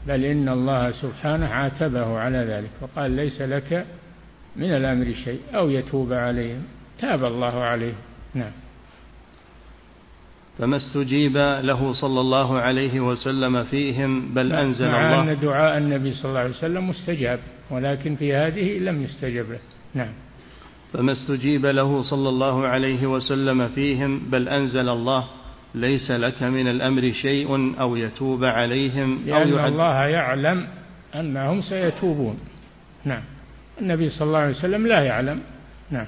بل 0.07 0.25
إن 0.25 0.49
الله 0.49 0.91
سبحانه 0.91 1.47
عاتبه 1.47 2.19
على 2.19 2.39
ذلك 2.39 2.71
وقال 2.81 3.11
ليس 3.11 3.43
لك 3.43 3.87
من 4.57 4.77
الأمر 4.77 5.15
شيء 5.25 5.41
أو 5.55 5.71
يتوب 5.71 6.13
عليهم 6.13 6.63
تاب 6.99 7.25
الله 7.25 7.63
عليه 7.63 7.95
نعم. 8.35 8.53
فما 10.59 10.77
استجيب 10.77 11.37
له 11.37 11.93
صلى 11.93 12.21
الله 12.21 12.59
عليه 12.59 13.01
وسلم 13.01 13.65
فيهم 13.65 14.35
بل 14.35 14.53
أنزل 14.53 14.89
مع 14.89 15.21
الله؟ 15.21 15.33
أن 15.33 15.41
دعاء 15.41 15.79
النبي 15.79 16.15
صلى 16.15 16.29
الله 16.29 16.41
عليه 16.41 16.51
وسلم 16.51 16.89
مستجاب 16.89 17.41
ولكن 17.71 18.17
في 18.17 18.35
هذه 18.35 18.79
لم 18.79 19.03
يستجب 19.03 19.51
له. 19.51 19.59
نعم. 19.95 20.13
فما 20.93 21.13
استجيب 21.13 21.67
له 21.67 22.03
صلى 22.03 22.29
الله 22.29 22.67
عليه 22.67 23.07
وسلم 23.07 23.69
فيهم 23.69 24.19
بل 24.19 24.49
أنزل 24.49 24.89
الله 24.89 25.25
ليس 25.75 26.11
لك 26.11 26.43
من 26.43 26.69
الأمر 26.69 27.13
شيء 27.13 27.81
أو 27.81 27.97
يتوب 27.97 28.45
عليهم 28.45 29.19
لأن 29.27 29.53
أو 29.53 29.59
يعد 29.59 29.73
الله 29.73 30.05
يعلم 30.05 30.67
أنهم 31.15 31.61
سيتوبون. 31.61 32.39
نعم. 33.05 33.23
النبي 33.81 34.11
صلى 34.11 34.27
الله 34.27 34.39
عليه 34.39 34.55
وسلم 34.57 34.87
لا 34.87 35.01
يعلم. 35.05 35.41
نعم. 35.91 36.07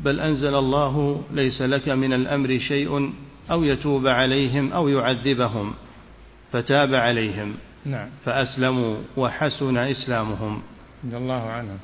بل 0.00 0.20
أنزل 0.20 0.54
الله 0.54 1.22
ليس 1.32 1.62
لك 1.62 1.88
من 1.88 2.12
الأمر 2.12 2.58
شيء 2.58 3.12
أو 3.50 3.64
يتوب 3.64 4.06
عليهم 4.06 4.72
أو 4.72 4.88
يعذبهم 4.88 5.74
فتاب 6.52 6.94
عليهم. 6.94 7.54
نعم. 7.84 8.08
فأسلموا 8.24 8.96
وحسن 9.16 9.76
إسلامهم. 9.76 10.62
رضي 11.04 11.16
الله 11.16 11.42
عنهم. 11.50 11.78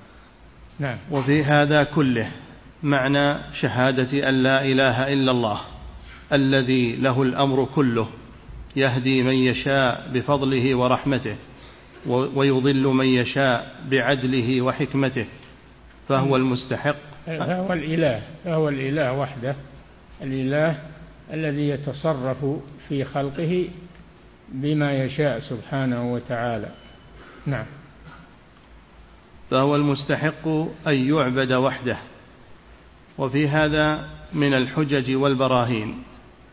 نعم. 0.78 0.98
وفي 1.10 1.44
هذا 1.44 1.84
كله 1.84 2.30
معنى 2.82 3.38
شهادة 3.60 4.28
أن 4.28 4.42
لا 4.42 4.64
إله 4.64 5.12
إلا 5.12 5.30
الله 5.30 5.60
الذي 6.32 6.96
له 6.96 7.22
الأمر 7.22 7.64
كله 7.74 8.08
يهدي 8.76 9.22
من 9.22 9.34
يشاء 9.34 10.10
بفضله 10.14 10.74
ورحمته 10.74 11.36
ويضل 12.06 12.86
من 12.86 13.06
يشاء 13.06 13.74
بعدله 13.90 14.62
وحكمته 14.62 15.26
فهو 16.08 16.36
المستحق. 16.36 16.96
فهو 17.26 17.72
الإله 17.72 18.22
فهو 18.44 18.68
الإله 18.68 19.12
وحده 19.12 19.56
الإله 20.22 20.78
الذي 21.32 21.68
يتصرف 21.68 22.44
في 22.88 23.04
خلقه 23.04 23.68
بما 24.52 25.04
يشاء 25.04 25.40
سبحانه 25.40 26.12
وتعالى. 26.12 26.68
نعم. 27.46 27.66
فهو 29.54 29.76
المستحق 29.76 30.48
أن 30.86 30.94
يعبد 30.94 31.52
وحده. 31.52 31.96
وفي 33.18 33.48
هذا 33.48 34.08
من 34.32 34.54
الحجج 34.54 35.14
والبراهين 35.16 36.02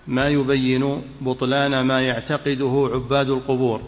ما 0.07 0.27
يبين 0.27 1.01
بطلان 1.21 1.81
ما 1.81 2.01
يعتقده 2.01 2.89
عباد 2.93 3.29
القبور 3.29 3.81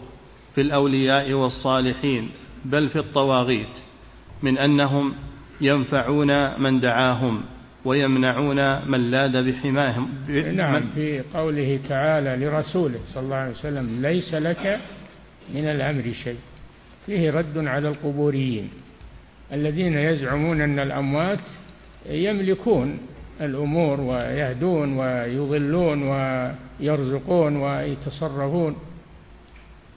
في 0.54 0.60
الأولياء 0.60 1.32
والصالحين 1.32 2.30
بل 2.64 2.88
في 2.88 2.98
الطواغيت 2.98 3.74
من 4.42 4.58
أنهم 4.58 5.14
ينفعون 5.60 6.60
من 6.62 6.80
دعاهم 6.80 7.42
ويمنعون 7.84 8.90
من 8.90 9.10
لاذ 9.10 9.50
بحماهم. 9.50 10.08
نعم 10.56 10.82
في 10.94 11.22
قوله 11.34 11.80
تعالى 11.88 12.46
لرسوله 12.46 12.98
صلى 13.14 13.22
الله 13.22 13.36
عليه 13.36 13.52
وسلم 13.52 14.02
ليس 14.02 14.34
لك 14.34 14.80
من 15.54 15.64
الأمر 15.64 16.12
شيء. 16.24 16.38
فيه 17.06 17.30
رد 17.30 17.58
على 17.58 17.88
القبوريين. 17.88 18.70
الذين 19.54 19.98
يزعمون 19.98 20.60
أن 20.60 20.78
الأموات 20.78 21.40
يملكون 22.10 22.98
الأمور 23.40 24.00
ويهدون 24.00 24.98
ويضلون 24.98 26.02
ويرزقون 26.02 27.56
ويتصرفون 27.56 28.76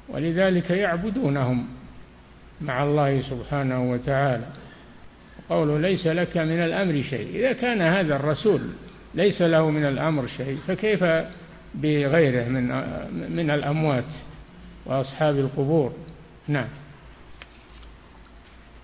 ولذلك 0.09 0.69
يعبدونهم 0.69 1.67
مع 2.61 2.83
الله 2.83 3.21
سبحانه 3.21 3.91
وتعالى. 3.91 4.45
قوله 5.49 5.79
ليس 5.79 6.07
لك 6.07 6.37
من 6.37 6.59
الأمر 6.63 7.01
شيء. 7.01 7.35
إذا 7.35 7.53
كان 7.53 7.81
هذا 7.81 8.15
الرسول 8.15 8.61
ليس 9.15 9.41
له 9.41 9.69
من 9.69 9.85
الأمر 9.85 10.27
شيء 10.27 10.57
فكيف 10.67 11.03
بغيره 11.75 12.47
من 12.47 12.67
من 13.35 13.49
الأموات 13.51 14.11
وأصحاب 14.85 15.39
القبور؟ 15.39 15.93
نعم. 16.47 16.67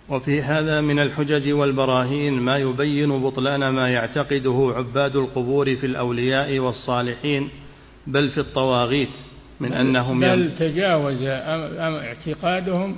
وفي 0.09 0.41
هذا 0.41 0.81
من 0.81 0.99
الحجج 0.99 1.51
والبراهين 1.51 2.33
ما 2.33 2.57
يبين 2.57 3.23
بطلان 3.23 3.69
ما 3.69 3.89
يعتقده 3.89 4.73
عباد 4.75 5.15
القبور 5.15 5.75
في 5.75 5.85
الأولياء 5.85 6.59
والصالحين 6.59 7.49
بل 8.07 8.29
في 8.29 8.39
الطواغيت 8.39 9.09
من 9.59 9.73
أنهم 9.73 10.19
بل 10.19 10.51
تجاوز 10.59 11.21
اعتقادهم 11.23 12.97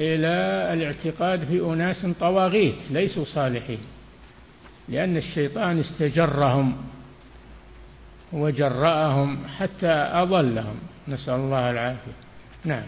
إلى 0.00 0.28
الاعتقاد 0.72 1.44
في 1.44 1.60
أناس 1.60 2.06
طواغيت 2.20 2.74
ليسوا 2.90 3.24
صالحين 3.24 3.78
لأن 4.88 5.16
الشيطان 5.16 5.80
استجرهم 5.80 6.76
وجرأهم 8.32 9.38
حتى 9.58 9.92
أضلهم. 9.92 10.76
نسأل 11.08 11.34
الله 11.34 11.70
العافية. 11.70 12.12
نعم. 12.64 12.84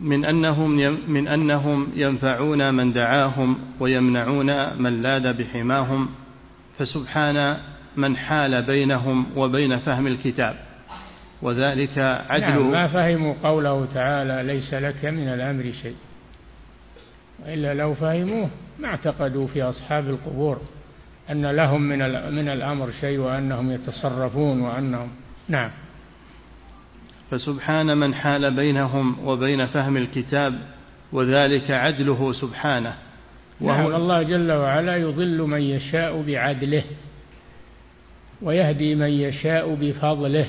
من 0.00 0.24
أنهم 0.24 0.76
من 1.08 1.28
أنهم 1.28 1.88
ينفعون 1.94 2.74
من 2.74 2.92
دعاهم 2.92 3.58
ويمنعون 3.80 4.82
من 4.82 5.02
لاذ 5.02 5.32
بحماهم 5.32 6.08
فسبحان 6.78 7.56
من 7.96 8.16
حال 8.16 8.62
بينهم 8.62 9.26
وبين 9.36 9.78
فهم 9.78 10.06
الكتاب. 10.06 10.56
وذلك 11.42 11.98
عدل 12.28 12.44
نعم 12.44 12.70
ما 12.70 12.88
فهموا 12.88 13.34
قوله 13.42 13.86
تعالى 13.94 14.52
ليس 14.52 14.74
لك 14.74 15.04
من 15.04 15.28
الأمر 15.28 15.72
شيء. 15.82 15.96
وإلا 17.44 17.74
لو 17.74 17.94
فهموه 17.94 18.50
ما 18.78 18.88
اعتقدوا 18.88 19.46
في 19.46 19.62
أصحاب 19.62 20.08
القبور 20.08 20.60
أن 21.30 21.46
لهم 21.46 21.82
من 21.82 21.98
من 22.34 22.48
الأمر 22.48 22.90
شيء 23.00 23.18
وأنهم 23.18 23.70
يتصرفون 23.70 24.60
وأنهم 24.60 25.08
نعم. 25.48 25.70
فسبحان 27.32 27.96
من 27.98 28.14
حال 28.14 28.56
بينهم 28.56 29.26
وبين 29.26 29.66
فهم 29.66 29.96
الكتاب 29.96 30.54
وذلك 31.12 31.70
عدله 31.70 32.32
سبحانه. 32.32 32.94
وهو 33.60 33.90
نعم 33.90 33.94
الله 33.94 34.22
جل 34.22 34.52
وعلا 34.52 34.96
يضل 34.96 35.38
من 35.42 35.62
يشاء 35.62 36.22
بعدله 36.22 36.84
ويهدي 38.42 38.94
من 38.94 39.10
يشاء 39.10 39.74
بفضله 39.74 40.46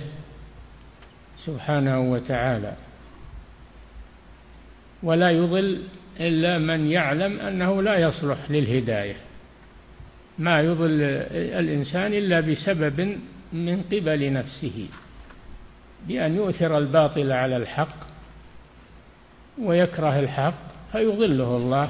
سبحانه 1.46 2.12
وتعالى. 2.12 2.74
ولا 5.04 5.30
يضل 5.32 5.82
إلا 6.20 6.58
من 6.58 6.92
يعلم 6.92 7.40
أنه 7.40 7.82
لا 7.82 7.98
يصلح 7.98 8.38
للهداية. 8.50 9.16
ما 10.40 10.62
يضل 10.62 11.02
الإنسان 11.60 12.14
إلا 12.14 12.40
بسبب 12.40 13.18
من 13.54 13.82
قبل 13.82 14.34
نفسه. 14.34 14.88
بأن 16.08 16.36
يؤثر 16.36 16.78
الباطل 16.78 17.32
على 17.32 17.58
الحق 17.58 17.96
ويكره 19.62 20.20
الحق 20.20 20.54
فيضله 20.92 21.58
الله. 21.58 21.90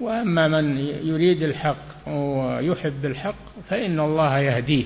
وأما 0.00 0.48
من 0.48 0.78
يريد 0.78 1.42
الحق 1.42 2.08
ويحب 2.08 3.04
الحق 3.04 3.34
فإن 3.68 4.00
الله 4.00 4.38
يهديه 4.38 4.84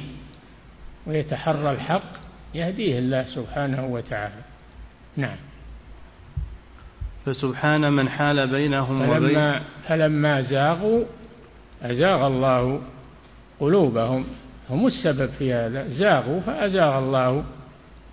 ويتحرى 1.07 1.71
الحق 1.71 2.13
يهديه 2.55 2.99
الله 2.99 3.23
سبحانه 3.23 3.87
وتعالى. 3.87 4.43
نعم. 5.17 5.37
فسبحان 7.27 7.93
من 7.93 8.09
حال 8.09 8.51
بينهم 8.51 9.07
فلما, 9.07 9.17
وبين 9.17 9.65
فلما 9.89 10.43
زاغوا 10.43 11.05
أزاغ 11.83 12.27
الله 12.27 12.81
قلوبهم. 13.61 14.25
هم 14.71 14.87
السبب 14.87 15.31
في 15.31 15.53
هذا. 15.53 15.89
زاغوا 15.89 16.41
فأزاغ 16.41 16.99
الله 16.99 17.45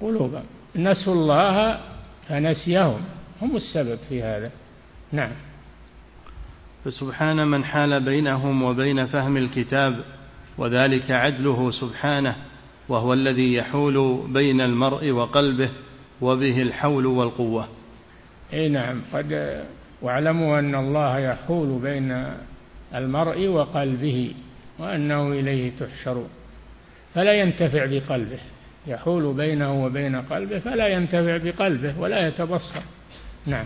قلوبهم. 0.04 0.44
نسوا 0.76 1.13
الله 1.13 1.80
فنسيهم. 2.30 3.02
هم 3.42 3.56
السبب 3.56 4.00
في 4.10 4.24
هذا. 4.24 4.52
نعم. 5.12 5.32
فسبحان 6.86 7.48
من 7.48 7.66
حال 7.66 8.06
بينهم 8.06 8.63
وبين 8.63 9.06
فهم 9.06 9.38
الكتاب 9.38 10.04
وذلك 10.58 11.12
عدله 11.12 11.72
سبحانه 11.72 12.36
وهو 12.89 13.13
الذي 13.13 13.54
يحول 13.54 14.28
بين 14.28 14.62
المرء 14.62 15.12
وقلبه 15.12 15.70
وبه 16.22 16.62
الحول 16.62 17.06
والقوة. 17.06 17.68
إي 18.54 18.70
نعم. 18.70 19.02
قد 19.13 19.63
واعلموا 20.02 20.60
أن 20.60 20.76
الله 20.76 21.20
يحول 21.20 21.80
بين 21.82 22.26
المرء 22.96 23.48
وقلبه 23.48 24.34
وأنه 24.80 25.28
إليه 25.28 25.72
تحشرون 25.80 26.30
فلا 27.16 27.34
ينتفع 27.34 27.86
بقلبه. 27.86 28.39
يحول 28.88 29.34
بينه 29.34 29.86
وبين 29.86 30.15
قلبه 30.15 30.60
فلا 30.60 30.88
ينتفع 30.88 31.38
بقلبه 31.38 32.00
ولا 32.00 32.28
يتبصر. 32.28 32.82
نعم. 33.46 33.65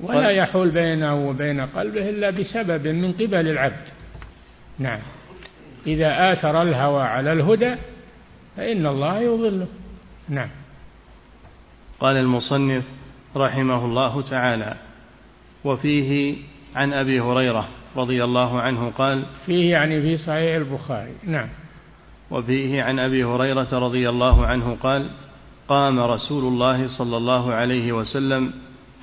ولا 0.00 0.30
يحول 0.30 0.70
بينه 0.70 1.28
وبين 1.28 1.60
قلبه 1.60 2.10
إلا 2.10 2.30
بسبب 2.30 2.88
من 2.88 3.12
قبل 3.12 3.48
العبد. 3.48 3.88
نعم. 4.78 5.00
إذا 5.86 6.32
آثر 6.32 6.62
الهوى 6.62 7.02
على 7.02 7.32
الهدى 7.32 7.74
فإن 8.56 8.86
الله 8.86 9.20
يضله. 9.20 9.66
نعم. 10.28 10.48
قال 12.00 12.16
المصنف 12.16 12.84
رحمه 13.36 13.84
الله 13.84 14.22
تعالى 14.22 14.76
وفيه 15.64 16.36
عن 16.74 16.92
أبي 16.92 17.20
هريرة 17.20 17.68
رضي 17.96 18.24
الله 18.24 18.60
عنه 18.60 18.90
قال 18.90 19.24
فيه 19.46 19.70
يعني 19.70 20.02
في 20.02 20.16
صحيح 20.16 20.56
البخاري. 20.56 21.12
نعم. 21.24 21.48
وفيه 22.30 22.82
عن 22.82 22.98
أبي 22.98 23.24
هريرة 23.24 23.68
رضي 23.72 24.08
الله 24.08 24.46
عنه 24.46 24.76
قال 24.82 25.10
قام 25.68 26.00
رسول 26.00 26.44
الله 26.44 26.98
صلى 26.98 27.16
الله 27.16 27.54
عليه 27.54 27.92
وسلم 27.92 28.52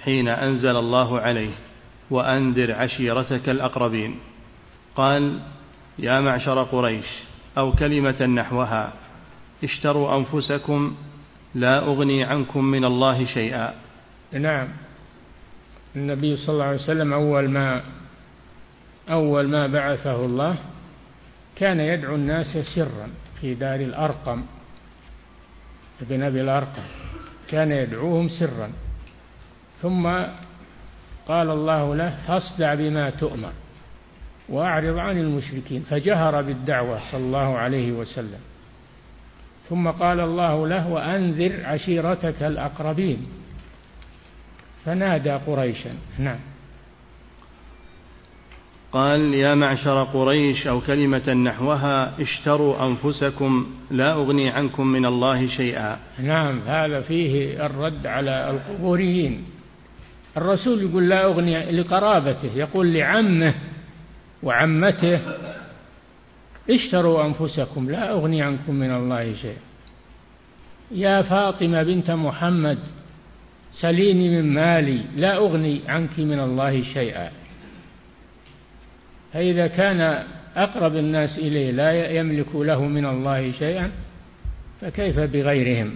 حين 0.04 0.28
أنزل 0.28 0.76
الله 0.76 1.20
عليه 1.20 1.52
وأنذر 2.10 2.72
عشيرتك 2.72 3.50
الأقربين. 3.50 4.16
قال 4.96 5.40
يا 6.00 6.22
معشر 6.22 6.64
قريش 6.64 7.06
أو 7.58 7.72
كلمة 7.72 8.26
نحوها 8.26 8.94
اشتروا 9.64 10.18
أنفسكم 10.18 10.96
لا 11.56 11.80
أغني 11.80 12.24
عنكم 12.24 12.66
من 12.66 12.86
الله 12.86 13.26
شيئا. 13.26 13.74
نعم. 14.34 14.68
النبي 15.96 16.38
صلى 16.38 16.54
الله 16.54 16.66
عليه 16.66 16.84
وسلم 16.84 17.14
أول 17.14 17.50
ما 17.50 17.82
أول 19.10 19.48
ما 19.48 19.68
بعثه 19.68 20.26
الله 20.26 20.56
كان 21.56 21.80
يدعو 21.80 22.16
الناس 22.16 22.58
سرا 22.58 23.10
في 23.42 23.54
دار 23.54 23.80
الأرقم 23.80 24.44
ابن 26.02 26.24
أبي 26.24 26.42
الأرقم. 26.42 26.84
كان 27.50 27.72
يدعوهم 27.72 28.30
سرا. 28.30 28.72
ثم 29.82 30.08
قال 31.28 31.50
الله 31.50 31.96
له 31.96 32.18
فاصدع 32.28 32.74
بما 32.74 33.10
تؤمر 33.10 33.52
وأعرض 34.50 34.98
عن 34.98 35.18
المشركين. 35.18 35.82
فجهر 35.90 36.42
بالدعوة 36.42 37.12
صلى 37.12 37.22
الله 37.22 37.58
عليه 37.58 37.92
وسلم. 37.92 38.40
ثم 39.70 39.90
قال 39.90 40.20
الله 40.20 40.68
له 40.68 40.88
وأنذر 40.88 41.66
عشيرتك 41.66 42.44
الأقربين. 42.44 43.28
فنادى 44.86 45.32
قريشا. 45.32 45.96
نعم. 46.20 46.40
قال 48.94 49.34
يا 49.34 49.56
معشر 49.56 50.04
قريش 50.04 50.68
أو 50.68 50.82
كلمة 50.82 51.34
نحوها 51.34 52.22
اشتروا 52.22 52.88
أنفسكم 52.88 53.68
لا 53.92 54.14
أغني 54.14 54.50
عنكم 54.50 54.88
من 54.88 55.06
الله 55.06 55.48
شيئا. 55.48 56.00
نعم 56.20 56.60
هذا 56.68 57.02
فيه 57.02 57.66
الرد 57.66 58.08
على 58.08 58.50
القبوريين. 58.50 59.44
الرسول 60.38 60.82
يقول 60.82 61.10
لا 61.10 61.26
أغني 61.26 61.72
لقرابته 61.72 62.52
يقول 62.56 62.94
لعمه 62.94 63.54
وعمته 64.44 65.20
اشتروا 66.70 67.26
أنفسكم 67.26 67.90
لا 67.90 68.12
أغني 68.12 68.42
عنكم 68.42 68.76
من 68.76 68.92
الله 68.92 69.34
شيئا. 69.34 69.62
يا 70.92 71.22
فاطمة 71.22 71.84
بنت 71.84 72.12
محمد 72.12 72.80
سليني 73.72 74.42
من 74.42 74.54
مالي 74.54 75.02
لا 75.16 75.38
أغني 75.38 75.82
عنك 75.88 76.20
من 76.20 76.40
الله 76.40 76.84
شيئا. 76.84 77.32
فإذا 79.34 79.68
كان 79.68 80.24
أقرب 80.56 80.96
الناس 80.96 81.38
إليه 81.38 81.72
لا 81.72 82.12
يملك 82.12 82.56
له 82.56 82.86
من 82.86 83.06
الله 83.06 83.52
شيئا 83.52 83.92
فكيف 84.82 85.20
بغيرهم؟ 85.20 85.94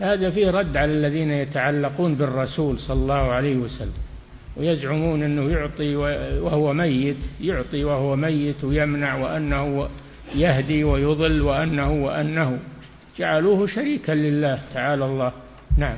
هذا 0.00 0.30
فيه 0.30 0.50
رد 0.50 0.76
على 0.76 0.92
الذين 0.92 1.30
يتعلقون 1.30 2.14
بالرسول 2.14 2.78
صلى 2.78 3.02
الله 3.02 3.32
عليه 3.32 3.56
وسلم 3.56 3.92
ويزعمون 4.56 5.22
أنه 5.22 5.50
يعطي 5.50 5.96
وهو 6.40 6.72
ميت 6.72 7.16
يعطي 7.40 7.84
وهو 7.84 8.16
ميت 8.16 8.64
ويمنع 8.64 9.14
وأنه 9.14 9.88
يهدي 10.34 10.84
ويضل 10.84 11.42
وأنه 11.42 11.92
وأنه 11.92 12.58
جعلوه 13.18 13.66
شريكا 13.66 14.12
لله 14.12 14.60
تعالى 14.74 15.04
الله. 15.04 15.32
نعم. 15.78 15.96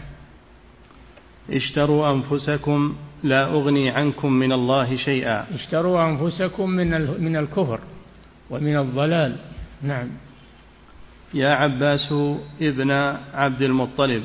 اشتروا 1.51 2.11
أنفسكم 2.11 2.97
لا 3.25 3.45
أغني 3.45 3.91
عنكم 3.91 4.33
من 4.33 4.53
الله 4.53 4.97
شيئا. 4.97 5.55
اشتروا 5.55 6.05
أنفسكم 6.05 6.71
من 6.71 6.91
من 7.23 7.37
الكفر 7.37 7.81
ومن 8.51 8.77
الضلال. 8.77 9.37
نعم. 9.83 10.09
يا 11.35 11.49
عباس 11.49 12.15
ابن 12.61 12.91
عبد 13.35 13.63
المطلب 13.63 14.23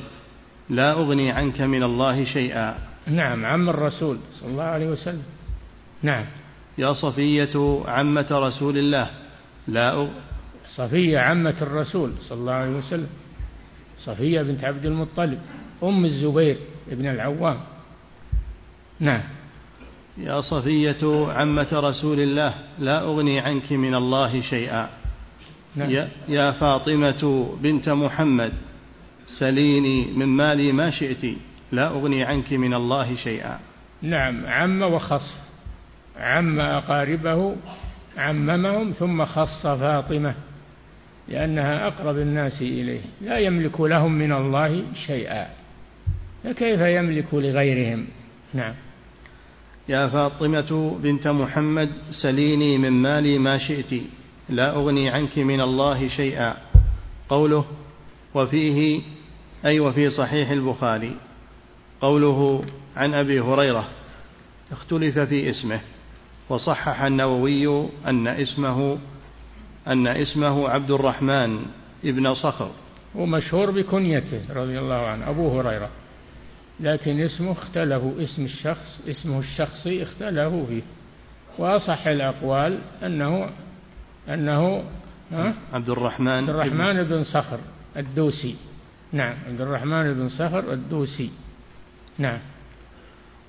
لا 0.70 0.92
أغني 0.92 1.32
عنك 1.32 1.62
من 1.62 1.84
الله 1.84 2.24
شيئا. 2.24 2.78
نعم 3.08 3.46
عم 3.46 3.70
الرسول 3.70 4.18
صلى 4.40 4.50
الله 4.50 4.64
عليه 4.64 4.90
وسلم. 4.90 5.24
نعم. 6.04 6.26
يا 6.78 6.94
صفية 6.94 7.84
عمة 7.88 8.28
رسول 8.32 8.78
الله 8.78 9.08
لا 9.68 9.94
أغ... 9.94 10.08
صفية 10.76 11.20
عمة 11.20 11.56
الرسول 11.62 12.12
صلى 12.22 12.40
الله 12.40 12.54
عليه 12.54 12.78
وسلم. 12.78 13.10
صفية 14.00 14.42
بنت 14.42 14.64
عبد 14.64 14.86
المطلب 14.86 15.40
أم 15.84 16.06
الزبير 16.06 16.58
بن 16.92 17.08
العوام. 17.08 17.60
نعم. 19.00 19.22
يا 20.18 20.42
صفية 20.42 21.32
عمة 21.32 21.68
رسول 21.74 22.20
الله 22.20 22.54
لا 22.80 23.02
أغني 23.02 23.40
عنك 23.40 23.72
من 23.72 23.96
الله 23.96 24.42
شيئا. 24.42 24.90
نعم. 25.76 25.90
يا, 25.90 26.10
يا 26.28 26.52
فاطمة 26.52 27.50
بنت 27.62 27.90
محمد 27.90 28.54
سليني 29.40 30.06
من 30.06 30.26
مالي 30.26 30.72
ما 30.72 30.90
شئت 30.90 31.38
لا 31.72 31.88
أغني 31.88 32.24
عنك 32.24 32.54
من 32.54 32.74
الله 32.74 33.16
شيئا. 33.16 33.60
نعم. 34.02 34.46
عم 34.46 34.82
وخص. 34.82 35.50
عم 36.18 36.60
أقاربه 36.60 37.56
عممهم 38.18 38.92
ثم 38.92 39.26
خص 39.26 39.68
فاطمة 39.68 40.36
لأنها 41.28 41.88
أقرب 41.88 42.18
الناس 42.18 42.62
إليه. 42.62 43.02
لا 43.22 43.38
يملك 43.38 43.82
لهم 43.82 44.12
من 44.12 44.32
الله 44.32 44.84
شيئا. 45.08 45.48
فكيف 46.44 46.80
يملك 46.80 47.34
لغيرهم؟ 47.34 48.06
نعم. 48.54 48.74
يا 49.90 50.08
فاطمة 50.08 50.98
بنت 51.04 51.28
محمد 51.28 51.90
سليني 52.12 52.78
من 52.78 52.90
مالي 52.90 53.38
ما 53.38 53.58
شئت. 53.58 54.02
لا 54.50 54.76
أغني 54.76 55.10
عنك 55.10 55.38
من 55.38 55.62
الله 55.62 56.08
شيئا. 56.08 56.58
قوله 57.30 57.66
وفيه 58.36 59.02
أي 59.66 59.80
وفي 59.80 60.10
صحيح 60.10 60.50
البخاري. 60.50 61.16
قوله 62.02 62.64
عن 62.96 63.14
أبي 63.14 63.40
هريرة 63.40 63.88
اختلف 64.72 65.20
في 65.20 65.50
اسمه. 65.50 65.80
وصحح 66.50 67.02
النووي 67.02 67.90
أن 68.08 68.28
اسمه 68.28 68.98
أن 69.88 70.08
اسمه 70.08 70.70
عبد 70.70 70.92
الرحمن 70.92 71.66
ابن 72.06 72.34
صخر. 72.34 72.72
ومشهور 73.16 73.72
بكنيته 73.72 74.54
رضي 74.54 74.80
الله 74.80 75.08
عنه 75.08 75.30
أبو 75.30 75.60
هريرة. 75.60 75.90
لكن 76.80 77.20
اسمه 77.20 77.52
اختلفوا 77.52 78.24
اسم 78.24 78.46
الشخص 78.46 79.00
اسمه 79.08 79.40
الشخصي 79.40 80.04
اختلفوا 80.04 80.66
فيه. 80.66 80.82
وأصح 81.58 82.08
الأقوال 82.08 82.80
أنه 83.04 83.50
أنه 84.30 84.84
ها؟ 85.32 85.54
عبد 85.74 85.90
الرحمن 85.90 86.28
عبد 86.28 86.50
الرحمن 86.50 87.04
بن 87.04 87.24
صخر 87.24 87.60
الدوسي. 87.98 88.56
نعم 89.14 89.36
عبد 89.48 89.62
الرحمن 89.62 90.14
بن 90.14 90.30
صخر 90.30 90.74
الدوسي. 90.74 91.30
نعم. 92.18 92.40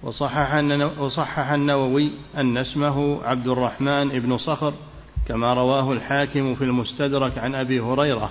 وصحح 0.02 0.54
وصحح 0.98 1.50
النووي 1.50 2.10
أن 2.36 2.56
اسمه 2.56 3.24
عبد 3.24 3.46
الرحمن 3.46 4.08
بن 4.08 4.38
صخر 4.38 4.74
كما 5.28 5.54
رواه 5.54 5.92
الحاكم 5.92 6.54
في 6.54 6.64
المستدرك 6.64 7.38
عن 7.38 7.54
أبي 7.54 7.80
هريرة. 7.80 8.30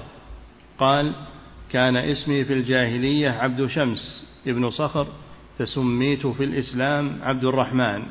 قال 0.77 1.15
كان 1.71 1.97
اسمي 1.97 2.45
في 2.45 2.53
الجاهلية 2.53 3.29
عبد 3.29 3.67
شمس. 3.67 4.28
ابن 4.47 4.69
صخر 4.69 5.07
فسميت 5.59 6.27
في 6.27 6.43
الإسلام 6.43 7.19
عبد 7.23 7.43
الرحمن. 7.43 8.03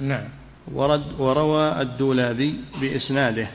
نعم. 0.00 0.28
ورد 0.72 1.20
وروى 1.20 1.80
الدولابي 1.80 2.54
بإسناده 2.80 3.48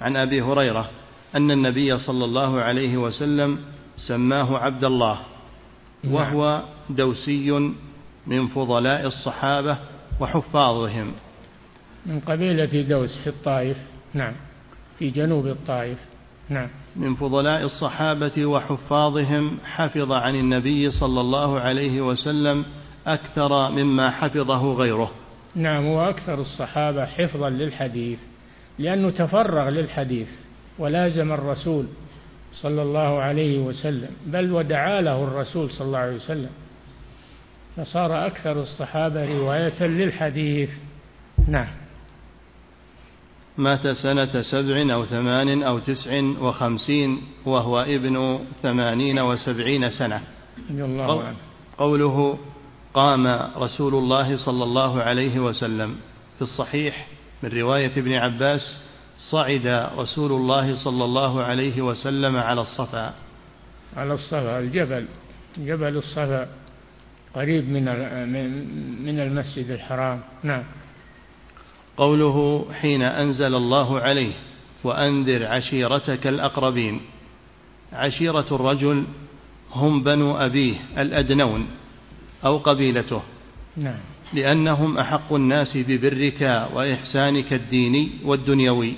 عن 0.00 0.16
أبي 0.16 0.42
هريرة 0.42 0.90
أن 1.36 1.50
النبي 1.50 1.98
صلى 1.98 2.24
الله 2.24 2.60
عليه 2.60 2.96
وسلم 2.96 3.58
سماه 3.96 4.58
عبد 4.58 4.84
الله 4.84 5.18
نعم. 6.04 6.14
وهو 6.14 6.62
دوسي 6.90 7.50
من 8.26 8.46
فضلاء 8.46 9.06
الصحابة 9.06 9.78
وحفاظهم. 10.20 11.12
من 12.06 12.20
قبيلة 12.20 12.82
دوس 12.82 13.18
في 13.24 13.26
الطائف 13.26 13.76
نعم 14.14 14.32
في 14.98 15.10
جنوب 15.10 15.46
الطائف. 15.46 15.98
نعم. 16.50 16.68
من 16.96 17.14
فضلاء 17.14 17.62
الصحابة 17.62 18.46
وحفاظهم 18.46 19.58
حفظ 19.64 20.12
عن 20.12 20.34
النبي 20.34 20.90
صلى 20.90 21.20
الله 21.20 21.60
عليه 21.60 22.00
وسلم 22.00 22.64
أكثر 23.06 23.70
مما 23.70 24.10
حفظه 24.10 24.74
غيره. 24.74 25.10
نعم 25.54 25.86
هو 25.86 26.00
أكثر 26.00 26.40
الصحابة 26.40 27.06
حفظا 27.06 27.50
للحديث 27.50 28.18
لأنه 28.78 29.10
تفرغ 29.10 29.68
للحديث 29.68 30.28
ولازم 30.78 31.32
الرسول 31.32 31.86
صلى 32.52 32.82
الله 32.82 33.20
عليه 33.20 33.58
وسلم 33.58 34.10
بل 34.26 34.52
ودعا 34.52 35.00
له 35.00 35.24
الرسول 35.24 35.70
صلى 35.70 35.86
الله 35.86 35.98
عليه 35.98 36.16
وسلم. 36.16 36.50
فصار 37.76 38.26
أكثر 38.26 38.62
الصحابة 38.62 39.38
رواية 39.38 39.82
للحديث. 39.82 40.70
نعم. 41.48 41.79
مات 43.60 43.88
سنة 43.88 44.42
سبع 44.42 44.94
أو 44.94 45.06
ثمان 45.06 45.62
أو 45.62 45.78
تسع 45.78 46.22
وخمسين 46.40 47.22
وهو 47.46 47.80
ابن 47.80 48.38
ثمانين 48.62 49.18
وسبعين 49.20 49.90
سنة. 49.90 50.22
الله 50.70 51.24
عنه. 51.24 51.36
قوله 51.78 52.38
قام 52.94 53.26
رسول 53.56 53.94
الله 53.94 54.36
صلى 54.36 54.64
الله 54.64 55.02
عليه 55.02 55.38
وسلم 55.38 55.96
في 56.36 56.42
الصحيح 56.42 57.06
من 57.42 57.50
رواية 57.50 57.92
ابن 57.96 58.12
عباس 58.12 58.60
صعد 59.30 59.66
رسول 59.98 60.32
الله 60.32 60.84
صلى 60.84 61.04
الله 61.04 61.42
عليه 61.42 61.82
وسلم 61.82 62.36
على 62.36 62.60
الصفا. 62.60 63.14
على 63.96 64.14
الصفا 64.14 64.58
الجبل 64.58 65.06
جبل 65.58 65.96
الصفا 65.96 66.48
قريب 67.34 67.68
من 67.68 67.84
من 69.04 69.20
المسجد 69.20 69.70
الحرام. 69.70 70.20
نعم. 70.42 70.64
قوله 72.00 72.66
حين 72.80 73.02
أنزل 73.02 73.54
الله 73.54 74.00
عليه 74.00 74.32
وأنذر 74.84 75.46
عشيرتك 75.46 76.26
الأقربين. 76.26 77.00
عشيرة 77.92 78.46
الرجل 78.52 79.04
هم 79.72 80.02
بنو 80.02 80.36
أبيه 80.36 80.76
الأدنون 80.98 81.66
أو 82.44 82.58
قبيلته. 82.58 83.22
نعم. 83.76 83.98
لأنهم 84.32 84.98
أحق 84.98 85.32
الناس 85.32 85.76
ببرك 85.76 86.68
وإحسانك 86.74 87.52
الديني 87.52 88.10
والدنيوي. 88.24 88.94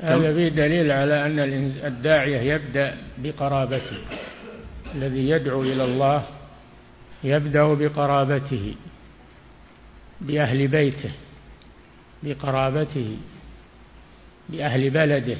هذا 0.00 0.34
فيه 0.34 0.48
دليل 0.48 0.92
على 0.92 1.26
أن 1.26 1.38
الداعية 1.84 2.54
يبدأ 2.54 2.96
بقرابته. 3.18 3.98
الذي 4.94 5.28
يدعو 5.28 5.62
إلى 5.62 5.84
الله 5.84 6.22
يبدأ 7.24 7.74
بقرابته 7.74 8.74
بأهل 10.20 10.68
بيته. 10.68 11.10
بقرابته 12.22 13.16
بأهل 14.48 14.90
بلده 14.90 15.38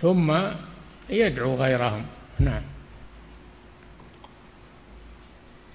ثم 0.00 0.32
يدعو 1.10 1.54
غيرهم. 1.54 2.04
نعم. 2.40 2.62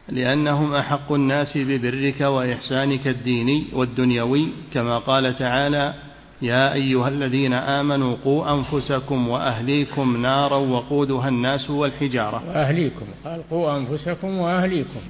لأنهم 0.10 0.76
أحق 0.76 1.12
الناس 1.12 1.58
ببرك 1.58 2.22
وإحسانك 2.22 3.08
الديني 3.08 3.65
والدنيوي 3.74 4.50
كما 4.74 4.98
قال 4.98 5.36
تعالى 5.36 5.93
يا 6.41 6.74
أيها 6.74 7.08
الذين 7.08 7.54
آمنوا 7.54 8.15
قوا 8.24 8.54
أنفسكم 8.54 9.30
وأهليكم 9.30 10.17
نارا 10.22 10.58
وقودها 10.58 11.28
الناس 11.28 11.69
والحجارة. 11.69 12.50
وأهليكم. 12.50 13.06
قال 13.26 13.50
قوا 13.50 13.78
أنفسكم 13.78 14.38
وأهليكم 14.38 15.02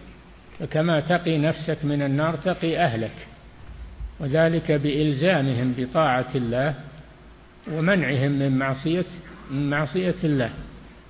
فكما 0.59 0.99
تقي 0.99 1.37
نفسك 1.37 1.85
من 1.85 2.01
النار 2.01 2.35
تقي 2.35 2.77
أهلك. 2.77 3.28
وذلك 4.19 4.71
بإلزامهم 4.71 5.73
بطاعة 5.77 6.29
الله 6.35 6.75
ومنعهم 7.71 8.31
من 8.31 8.57
معصية 8.57 9.05
من 9.51 9.69
معصية 9.69 10.15
الله. 10.23 10.49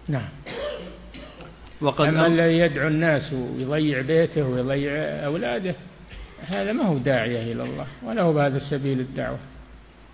نعم. 0.08 0.30
وقد 1.82 2.06
أما 2.08 2.28
الذي 2.28 2.58
يدعو 2.58 2.88
الناس 2.88 3.34
ويضيع 3.34 4.02
بيته 4.02 4.48
ويضيع 4.48 4.92
أولاده 5.26 5.76
هذا 6.42 6.72
ما 6.72 6.84
هو 6.84 6.98
داعية 6.98 7.54
إلى 7.54 7.64
الله 7.64 7.88
ولا 8.04 8.22
هو 8.22 8.34
بهذا 8.34 8.60
سبيل 8.60 9.00
الدعوة. 9.00 9.40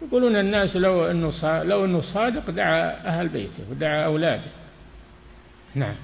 يقولون 0.01 0.35
الناس 0.35 0.75
لو 0.75 1.05
أنه 1.05 1.63
لو 1.63 1.85
أنه 1.85 2.01
صادق 2.01 2.49
دعا 2.49 3.07
أهل 3.07 3.27
بيته 3.27 3.63
ودعا 3.71 4.05
أولاده. 4.05 4.51
نعم. 5.75 5.95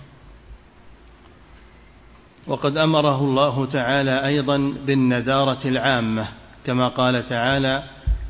وقد 2.47 2.77
أمره 2.77 3.23
الله 3.23 3.65
تعالى 3.65 4.25
أيضا 4.25 4.57
بالنذارة 4.85 5.67
العامة. 5.67 6.27
كما 6.65 6.87
قال 6.87 7.29
تعالى 7.29 7.83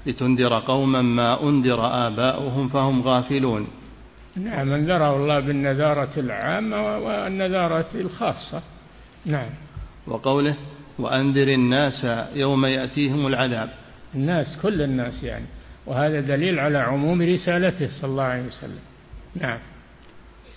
لتنذر 0.05 0.59
قوما 0.59 1.01
ما 1.01 1.43
أنذر 1.43 2.07
آباؤهم 2.07 2.67
فهم 2.67 3.01
غافلون. 3.01 3.67
نعم 4.35 4.73
انذره 4.73 5.15
الله 5.15 5.39
بالنذارة 5.39 6.19
العامة 6.19 6.97
والنذارة 6.97 7.89
الخاصة. 7.95 8.61
نعم. 9.25 9.49
وقوله 10.07 10.55
وأنذر 10.99 11.47
الناس 11.47 12.27
يوم 12.35 12.65
يأتيهم 12.65 13.27
العذاب. 13.27 13.69
الناس 14.15 14.59
كل 14.61 14.81
الناس 14.81 15.23
يعني. 15.23 15.45
وهذا 15.85 16.21
دليل 16.21 16.59
على 16.59 16.77
عموم 16.77 17.21
رسالته 17.21 17.89
صلى 18.01 18.11
الله 18.11 18.23
عليه 18.23 18.47
وسلم. 18.47 18.79
نعم. 19.41 19.59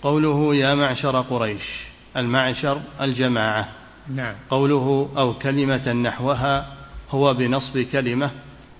قوله 0.01 0.55
يا 0.55 0.75
معشر 0.75 1.21
قريش 1.21 1.85
المعشر 2.17 2.81
الجماعة. 3.01 3.69
نعم. 4.15 4.35
قوله 4.49 5.09
أو 5.17 5.33
كلمة 5.33 5.93
نحوها 5.93 6.67
هو 7.11 7.33
بنصب 7.33 7.79
كلمة 7.79 8.31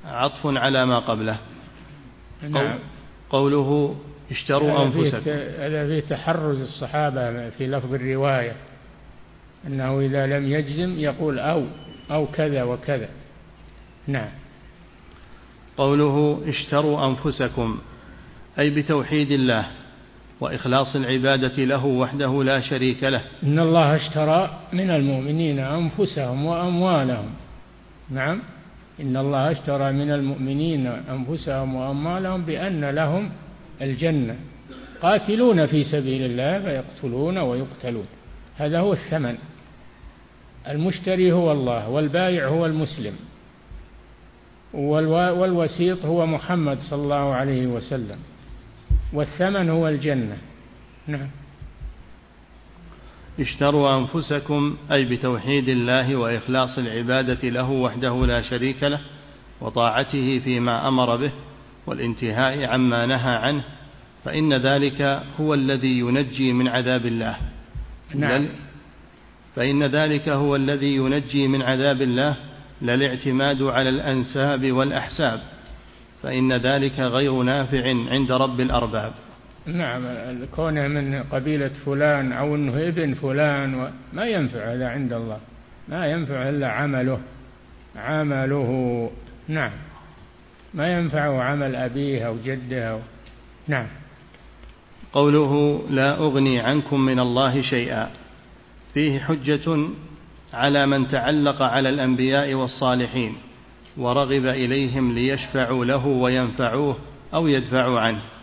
عطف 0.06 0.46
على 0.46 0.86
ما 0.86 1.00
قبله. 1.00 1.38
نعم. 2.50 2.80
قوله 3.30 3.96
اشتروا 4.32 4.84
أنفسكم. 4.84 5.32
هذا 5.60 5.88
فيه 5.88 6.00
تحرز 6.00 6.62
الصحابة 6.62 7.50
في 7.50 7.68
لفظ 7.68 7.94
الرواية 7.94 8.56
أنه 9.68 10.00
إذا 10.00 10.28
لم 10.28 10.52
يجزم 10.52 11.00
يقول 11.00 11.40
أو 11.40 11.64
أو 12.12 12.26
كذا 12.26 12.64
وكذا. 12.64 13.10
نعم. 14.08 14.30
قوله 15.78 16.42
اشتروا 16.48 17.08
أنفسكم 17.08 17.80
أي 18.60 18.70
بتوحيد 18.70 19.32
الله 19.32 19.66
وإخلاص 20.42 20.96
العبادة 20.96 21.64
له 21.64 21.86
وحده 21.86 22.44
لا 22.44 22.62
شريك 22.62 23.04
له. 23.04 23.22
إن 23.44 23.60
الله 23.60 23.96
اشترى 23.96 24.60
من 24.74 24.90
المؤمنين 24.90 25.60
أنفسهم 25.60 26.46
وأموالهم. 26.46 27.30
نعم. 28.10 28.42
إن 29.02 29.18
الله 29.18 29.52
اشترى 29.52 29.92
من 29.92 30.12
المؤمنين 30.12 30.88
أنفسهم 30.88 31.76
وأموالهم 31.76 32.42
بأن 32.46 32.90
لهم 32.90 33.30
الجنة. 33.82 34.36
قاتلون 35.02 35.66
في 35.66 35.84
سبيل 35.84 36.26
الله 36.26 36.60
فيقتلون 36.60 37.38
ويقتلون. 37.38 38.06
هذا 38.58 38.80
هو 38.80 38.94
الثمن. 38.94 39.38
المشتري 40.68 41.32
هو 41.32 41.52
الله 41.52 41.90
والبائع 41.90 42.48
هو 42.48 42.66
المسلم. 42.66 43.16
والوسيط 44.74 46.06
هو 46.06 46.26
محمد 46.26 46.80
صلى 46.80 47.04
الله 47.04 47.34
عليه 47.34 47.68
وسلم. 47.68 48.18
والثمن 49.14 49.70
هو 49.70 49.88
الجنة. 49.88 50.38
نعم. 51.08 51.28
اشتروا 53.40 53.98
أنفسكم 53.98 54.78
أي 54.92 55.06
بتوحيد 55.06 55.70
الله 55.70 56.16
وإخلاص 56.16 56.78
العبادة 56.78 57.50
له 57.50 57.72
وحده 57.72 58.26
لا 58.26 58.42
شريك 58.42 58.84
له 58.84 59.00
وطاعته 59.62 60.40
فيما 60.40 60.88
أمر 60.88 61.16
به 61.16 61.32
والانتهاء 61.88 62.66
عما 62.66 63.06
نهى 63.06 63.36
عنه 63.36 63.64
فإن 64.26 64.54
ذلك 64.54 65.02
هو 65.40 65.54
الذي 65.54 66.00
ينجي 66.00 66.54
من 66.54 66.68
عذاب 66.68 67.06
الله. 67.06 67.38
نعم. 68.16 68.48
فإن 69.56 69.84
ذلك 69.84 70.30
هو 70.30 70.56
الذي 70.56 70.96
ينجي 70.96 71.48
من 71.48 71.62
عذاب 71.62 72.02
الله 72.02 72.36
لا 72.82 72.94
الاعتماد 72.94 73.62
على 73.62 73.90
الأنساب 73.90 74.72
والأحساب 74.72 75.40
فإن 76.24 76.54
ذلك 76.54 77.00
غير 77.00 77.34
نافع 77.34 77.88
عند 77.88 78.32
رب 78.32 78.60
الأرباب. 78.60 79.14
نعم 79.68 80.04
كونه 80.56 80.88
من 80.88 81.24
قبيلة 81.24 81.72
فلان 81.86 82.32
أو 82.32 82.56
أنه 82.56 82.88
ابن 82.88 83.14
فلان 83.14 83.92
ما 84.14 84.26
ينفع 84.26 84.74
هذا 84.74 84.90
عند 84.90 85.14
الله. 85.14 85.40
ما 85.88 86.08
ينفع 86.08 86.50
إلا 86.50 86.68
عمله. 86.68 87.20
عمله 87.96 89.12
نعم. 89.48 89.72
ما 90.74 90.94
ينفع 90.94 91.44
عمل 91.44 91.76
أبيه 91.76 92.28
أو 92.28 92.36
جده 92.46 92.92
أو 92.92 93.00
نعم. 93.68 93.88
قوله 95.14 95.84
لا 95.90 96.18
أغني 96.18 96.60
عنكم 96.60 97.00
من 97.00 97.20
الله 97.20 97.62
شيئا. 97.62 98.10
فيه 98.94 99.20
حجة 99.20 99.90
على 100.54 100.86
من 100.86 101.08
تعلق 101.08 101.62
على 101.62 101.90
الأنبياء 101.90 102.54
والصالحين 102.54 103.36
ورغب 103.98 104.46
إليهم 104.46 105.12
ليشفعوا 105.12 105.86
له 105.86 106.06
وينفعوه 106.06 106.98
أو 107.34 107.48
يدفعوا 107.48 108.00
عنه. 108.00 108.35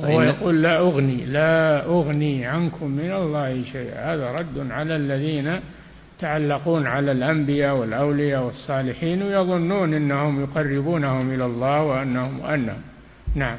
هو 0.00 0.22
يقول 0.22 0.62
لا 0.62 0.78
أغني 0.78 1.24
لا 1.24 1.84
أغني 1.84 2.46
عنكم 2.46 2.90
من 2.90 3.12
الله 3.12 3.64
شيئا. 3.72 4.14
هذا 4.14 4.32
رد 4.32 4.70
على 4.70 4.96
الذين 4.96 5.60
يتعلقون 6.18 6.86
على 6.86 7.12
الأنبياء 7.12 7.76
والأولياء 7.76 8.44
والصالحين 8.44 9.22
ويظنون 9.22 9.94
أنهم 9.94 10.42
يقربونهم 10.42 11.34
إلى 11.34 11.46
الله 11.46 11.82
وأنهم 11.82 12.40
أنهم 12.40 12.80
نعم. 13.34 13.58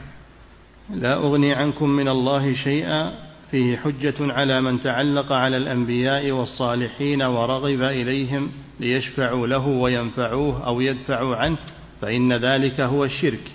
لا 0.89 1.13
أغني 1.13 1.53
عنكم 1.53 1.89
من 1.89 2.07
الله 2.07 2.53
شيئا. 2.53 3.29
فيه 3.51 3.77
حجة 3.77 4.15
على 4.19 4.61
من 4.61 4.81
تعلق 4.81 5.31
على 5.31 5.57
الأنبياء 5.57 6.31
والصالحين 6.31 7.21
ورغب 7.21 7.81
إليهم 7.81 8.51
ليشفعوا 8.79 9.47
له 9.47 9.67
وينفعوه 9.67 10.65
أو 10.65 10.81
يدفعوا 10.81 11.35
عنه 11.35 11.57
فإن 12.01 12.33
ذلك 12.33 12.81
هو 12.81 13.05
الشرك 13.05 13.51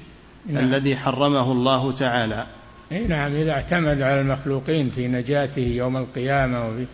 نعم. 0.46 0.64
الذي 0.64 0.96
حرمه 0.96 1.52
الله 1.52 1.92
تعالى. 1.92 2.46
أي 2.94 3.06
نعم 3.06 3.34
إذا 3.34 3.52
اعتمد 3.52 4.02
على 4.02 4.20
المخلوقين 4.20 4.90
في 4.90 5.08
نجاته 5.08 5.62
يوم 5.62 5.96
القيامة 5.96 6.68
وفي 6.68 6.86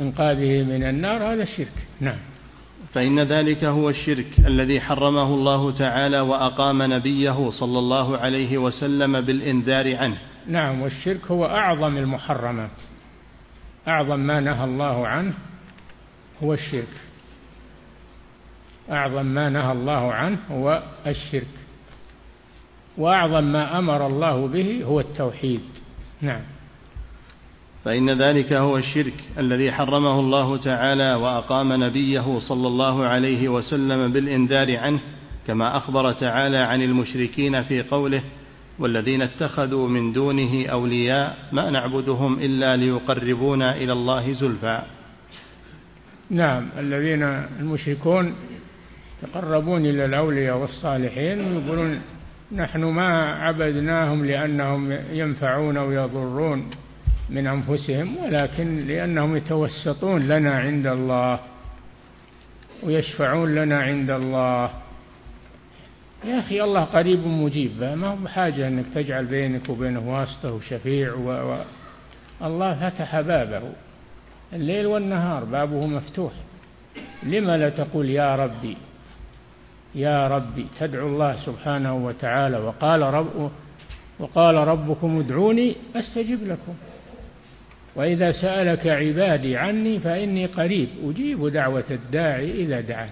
إنقاذه 0.00 0.62
من 0.62 0.82
النار 0.82 1.22
هذا 1.22 1.42
الشرك. 1.42 1.72
نعم. 2.00 2.18
فإن 2.94 3.20
ذلك 3.20 3.64
هو 3.64 3.90
الشرك 3.90 4.26
الذي 4.46 4.80
حرمه 4.80 5.34
الله 5.34 5.70
تعالى 5.70 6.20
وأقام 6.20 6.82
نبيه 6.82 7.50
صلى 7.50 7.78
الله 7.78 8.18
عليه 8.18 8.58
وسلم 8.58 9.20
بالإنذار 9.20 9.96
عنه. 9.96 10.18
نعم 10.48 10.82
والشرك 10.82 11.26
هو 11.30 11.46
أعظم 11.46 11.96
المحرمات. 11.96 12.70
أعظم 13.88 14.20
ما 14.20 14.40
نهى 14.40 14.64
الله 14.64 15.06
عنه 15.06 15.34
هو 16.42 16.54
الشرك. 16.54 16.94
أعظم 18.90 19.26
ما 19.26 19.48
نهى 19.48 19.72
الله 19.72 20.12
عنه 20.12 20.38
هو 20.50 20.82
الشرك. 21.06 21.65
وأعظم 22.98 23.44
ما 23.44 23.78
أمر 23.78 24.06
الله 24.06 24.48
به 24.48 24.84
هو 24.84 25.00
التوحيد. 25.00 25.60
نعم. 26.22 26.40
فإن 27.86 28.22
ذلك 28.22 28.52
هو 28.52 28.76
الشرك 28.76 29.14
الذي 29.38 29.72
حرمه 29.72 30.20
الله 30.20 30.56
تعالى 30.56 31.14
وأقام 31.14 31.84
نبيه 31.84 32.38
صلى 32.38 32.68
الله 32.68 33.04
عليه 33.06 33.48
وسلم 33.48 34.12
بالإنذار 34.12 34.76
عنه 34.76 35.00
كما 35.46 35.76
أخبر 35.76 36.12
تعالى 36.12 36.58
عن 36.58 36.82
المشركين 36.82 37.62
في 37.62 37.82
قوله 37.82 38.22
والذين 38.78 39.22
اتخذوا 39.22 39.88
من 39.88 40.12
دونه 40.12 40.66
أولياء 40.66 41.36
ما 41.52 41.70
نعبدهم 41.70 42.38
إلا 42.38 42.76
ليقربونا 42.76 43.76
إلى 43.76 43.92
الله 43.92 44.32
زلفى 44.32 44.82
نعم. 46.30 46.68
الذين 46.78 47.22
المشركون 47.60 48.34
يتقربون 49.22 49.86
إلى 49.86 50.04
الأولياء 50.04 50.58
والصالحين 50.58 51.40
ويقولون 51.40 52.00
نحن 52.52 52.84
ما 52.84 53.34
عبدناهم 53.34 54.24
لأنهم 54.24 54.92
ينفعون 55.12 55.78
ويضرون 55.78 56.70
من 57.30 57.46
أنفسهم 57.46 58.16
ولكن 58.16 58.86
لأنهم 58.86 59.36
يتوسطون 59.36 60.28
لنا 60.28 60.58
عند 60.58 60.86
الله 60.86 61.40
ويشفعون 62.82 63.54
لنا 63.54 63.80
عند 63.80 64.10
الله. 64.10 64.70
يا 66.24 66.38
أخي 66.38 66.62
الله 66.62 66.84
قريب 66.84 67.26
مجيب 67.26 67.82
ما 67.82 68.06
هو 68.06 68.16
بحاجة 68.16 68.68
أنك 68.68 68.84
تجعل 68.94 69.26
بينك 69.26 69.68
وبينه 69.68 70.12
واسطة 70.12 70.52
وشفيع 70.52 71.14
و... 71.14 71.28
و... 71.30 71.64
الله 72.42 72.90
فتح 72.90 73.20
بابه. 73.20 73.62
الليل 74.52 74.86
والنهار 74.86 75.44
بابه 75.44 75.86
مفتوح. 75.86 76.32
لما 77.22 77.56
لا 77.56 77.68
تقول 77.68 78.10
يا 78.10 78.36
ربي؟ 78.36 78.76
يا 79.96 80.28
ربي 80.28 80.66
تدعو 80.80 81.06
الله 81.06 81.36
سبحانه 81.46 81.94
وتعالى. 82.06 82.58
وقال 82.58 83.02
رب 83.02 83.50
وقال 84.18 84.54
ربكم 84.54 85.18
ادعوني 85.18 85.76
أستجب 85.96 86.46
لكم. 86.46 86.74
وإذا 87.94 88.32
سألك 88.32 88.86
عبادي 88.86 89.56
عني 89.56 89.98
فإني 89.98 90.46
قريب 90.46 90.88
أجيب 91.04 91.48
دعوة 91.48 91.84
الداعي 91.90 92.50
إذا 92.50 92.80
دعان. 92.80 93.10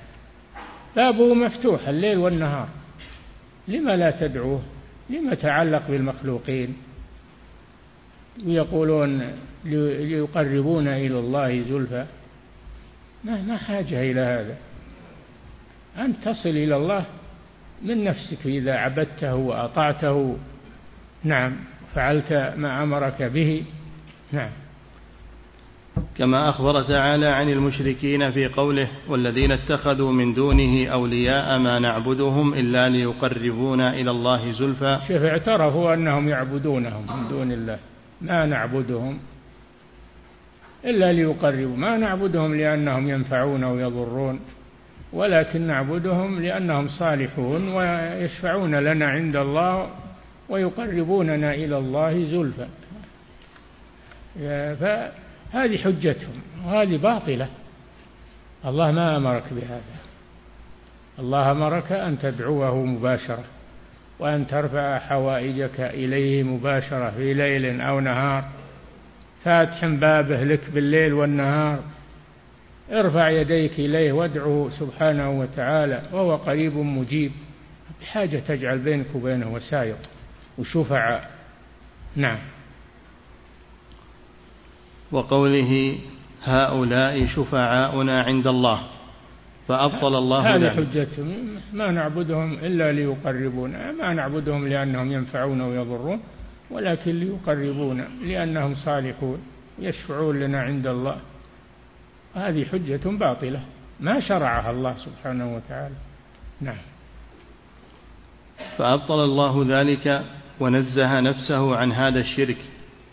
بابه 0.97 1.35
مفتوح 1.35 1.89
الليل 1.89 2.19
والنهار. 2.19 2.69
لما 3.69 3.97
لا 3.97 4.11
تدعوه؟ 4.11 4.63
لما 5.11 5.35
تعلق 5.35 5.83
بالمخلوقين؟ 5.89 6.77
ويقولون 8.47 9.33
ليقربونا 9.65 10.97
إلى 10.97 11.19
الله 11.19 11.63
زلفى. 11.69 12.05
ما 13.25 13.43
ما 13.43 13.57
حاجة 13.57 14.11
إلى 14.11 14.21
هذا. 14.21 14.57
أن 15.99 16.21
تصل 16.21 16.49
إلى 16.49 16.77
الله 16.77 17.05
من 17.83 18.05
نفسك 18.05 18.47
إذا 18.47 18.73
عبدته 18.73 19.35
وأطعته. 19.35 20.37
نعم. 21.25 21.57
فعلت 21.95 22.33
ما 22.57 22.83
أمرك 22.83 23.23
به. 23.23 23.65
نعم. 24.33 24.51
كما 26.19 26.51
أخبر 26.51 26.83
تعالى 26.83 27.27
عن 27.27 27.49
المشركين 27.49 28.31
في 28.31 28.47
قوله 28.49 28.89
والذين 29.09 29.53
اتخذوا 29.53 30.13
من 30.13 30.35
دونه 30.35 30.89
أولياء 30.89 31.59
ما 31.59 31.79
نعبدهم 31.79 32.55
إلا 32.55 32.89
ليقربونا 32.89 33.95
إلى 33.95 34.11
الله 34.11 34.53
زلفى. 34.53 34.99
شوف 35.09 35.23
اعترفوا 35.23 35.95
أنهم 35.95 36.29
يعبدونهم 36.29 37.07
من 37.17 37.29
دون 37.29 37.53
الله. 37.53 37.79
ما 38.21 38.47
نعبدهم 38.47 39.19
إلا 40.85 41.13
ليقربوا. 41.13 41.77
ما 41.77 41.97
نعبدهم 41.97 42.55
لأنهم 42.55 43.09
ينفعون 43.09 43.65
ويضرون 43.65 44.41
ولكن 45.15 45.61
نعبدهم 45.61 46.43
لأنهم 46.43 46.89
صالحون 46.89 47.69
ويشفعون 47.69 48.75
لنا 48.75 49.09
عند 49.09 49.37
الله 49.37 49.91
ويقربوننا 50.49 51.55
إلى 51.55 51.79
الله 51.79 52.25
زلفى. 52.25 52.67
فهذه 54.81 55.79
حجتهم 55.79 56.41
وهذه 56.67 56.97
باطلة. 56.97 57.49
الله 58.65 58.91
ما 58.91 59.17
أمرك 59.17 59.45
بهذا. 59.51 59.83
الله 61.19 61.51
أمرك 61.51 61.93
أن 61.93 62.19
تدعوه 62.19 62.85
مباشرة 62.85 63.45
وأن 64.19 64.47
ترفع 64.47 64.99
حوائجك 64.99 65.81
إليه 65.81 66.43
مباشرة 66.43 67.11
في 67.11 67.35
ليل 67.35 67.81
أو 67.81 68.01
نهار. 68.01 68.45
فاتح 69.45 69.85
بابه 69.85 70.45
لك 70.45 70.71
بالليل 70.71 71.13
والنهار. 71.13 71.79
ارفع 72.93 73.29
يديك 73.29 73.73
إليه 73.79 74.13
وادعه 74.13 74.69
سبحانه 74.79 75.41
وتعالى 75.41 76.03
وهو 76.13 76.37
قريب 76.37 76.77
مجيب. 76.77 77.33
بحاجة 78.01 78.39
تجعل 78.39 78.79
بينك 78.79 79.07
وبينه 79.15 79.55
وسائط 79.55 79.99
وشفعاء. 80.59 81.31
نعم. 82.17 82.39
وقوله 85.13 85.99
هؤلاء 86.43 87.27
شفعاؤنا 87.27 88.23
عند 88.23 88.47
الله. 88.47 88.81
فأبطل 89.69 90.17
الله 90.17 90.57
هذه 90.57 90.71
حجتهم 90.71 91.61
ما 91.73 91.91
نعبدهم 91.91 92.53
إلا 92.53 92.93
ليقربونا. 92.93 93.93
ما 93.93 94.15
نعبدهم 94.15 94.69
لأنهم 94.69 95.13
ينفعون 95.13 95.61
ويضرون 95.61 96.21
ولكن 96.71 97.11
ليقربونا 97.11 98.09
لأنهم 98.23 98.75
صالحون 98.75 99.39
يشفعون 99.79 100.41
لنا 100.41 100.63
عند 100.63 100.87
الله. 100.87 101.17
هذه 102.35 102.65
حجة 102.65 103.09
باطلة 103.09 103.61
ما 104.01 104.21
شرعها 104.21 104.71
الله 104.71 104.95
سبحانه 104.97 105.57
وتعالى. 105.57 105.95
نعم. 106.61 106.77
فأبطل 108.79 109.25
الله 109.25 109.65
ذلك 109.69 110.25
ونزه 110.61 111.21
نفسه 111.21 111.77
عن 111.77 111.93
هذا 111.93 112.21
الشرك 112.21 112.57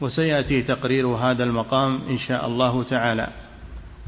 وسيأتي 0.02 0.62
تقرير 0.62 1.08
هذا 1.08 1.44
المقام 1.44 2.02
إن 2.10 2.18
شاء 2.18 2.48
الله 2.48 2.84
تعالى. 2.84 3.28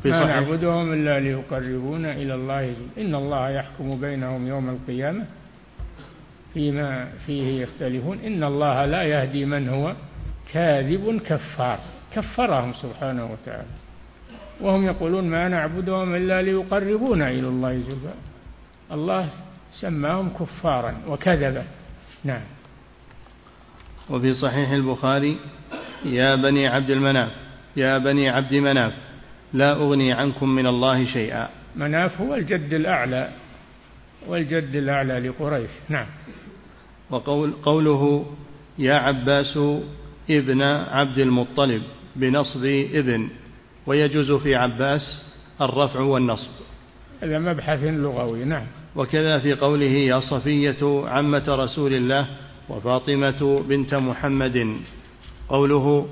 في 0.03 0.09
ما 0.09 0.25
نعبدهم 0.25 0.93
إلا 0.93 1.19
ليقربونا 1.19 2.11
إلى 2.11 2.35
الله. 2.35 2.73
إن 2.97 3.15
الله 3.15 3.49
يحكم 3.49 4.01
بينهم 4.01 4.47
يوم 4.47 4.69
القيامة 4.69 5.25
فيما 6.53 7.07
فيه 7.25 7.61
يختلفون. 7.61 8.19
إن 8.19 8.43
الله 8.43 8.85
لا 8.85 9.03
يهدي 9.03 9.45
من 9.45 9.69
هو 9.69 9.95
كاذب 10.53 11.21
كفار. 11.25 11.79
كفرهم 12.15 12.73
سبحانه 12.73 13.31
وتعالى. 13.31 13.82
وهم 14.63 14.85
يقولون 14.85 15.29
ما 15.29 15.47
نعبدهم 15.47 16.15
إلا 16.15 16.41
ليقربونا 16.41 17.29
إلى 17.29 17.47
الله 17.47 17.73
زلفى 17.73 18.13
الله 18.91 19.29
سماهم 19.81 20.29
كفارا 20.29 20.95
وكذبا. 21.07 21.63
نعم. 22.23 22.41
وفي 24.09 24.33
صحيح 24.33 24.69
البخاري 24.69 25.39
يا 26.05 26.35
بني 26.35 26.67
عبد 26.67 26.89
المناف 26.89 27.31
يا 27.75 27.97
بني 27.97 28.29
عبد 28.29 28.53
مناف 28.53 28.93
لا 29.53 29.73
أغني 29.73 30.13
عنكم 30.13 30.49
من 30.49 30.67
الله 30.67 31.05
شيئا. 31.05 31.49
مناف 31.75 32.21
هو 32.21 32.35
الجد 32.35 32.73
الأعلى 32.73 33.29
والجد 34.27 34.75
الأعلى 34.75 35.19
لقريش. 35.19 35.69
نعم. 35.89 36.05
وقول 37.09 37.51
قوله 37.51 38.25
يا 38.79 38.93
عباس 38.93 39.57
ابن 40.29 40.61
عبد 40.61 41.19
المطلب 41.19 41.83
بنصب 42.15 42.65
ابن 42.93 43.29
ويجوز 43.87 44.31
في 44.31 44.55
عباس 44.55 45.01
الرفع 45.61 45.99
والنصب. 45.99 46.51
هذا 47.21 47.39
مبحث 47.39 47.83
لغوي 47.83 48.43
نعم. 48.43 48.65
وكذا 48.95 49.39
في 49.39 49.53
قوله 49.53 49.91
يا 49.91 50.19
صفية 50.19 51.03
عمة 51.07 51.43
رسول 51.47 51.93
الله 51.93 52.27
وفاطمة 52.69 53.63
بنت 53.67 53.93
محمد. 53.93 54.77
قوله 55.49 56.07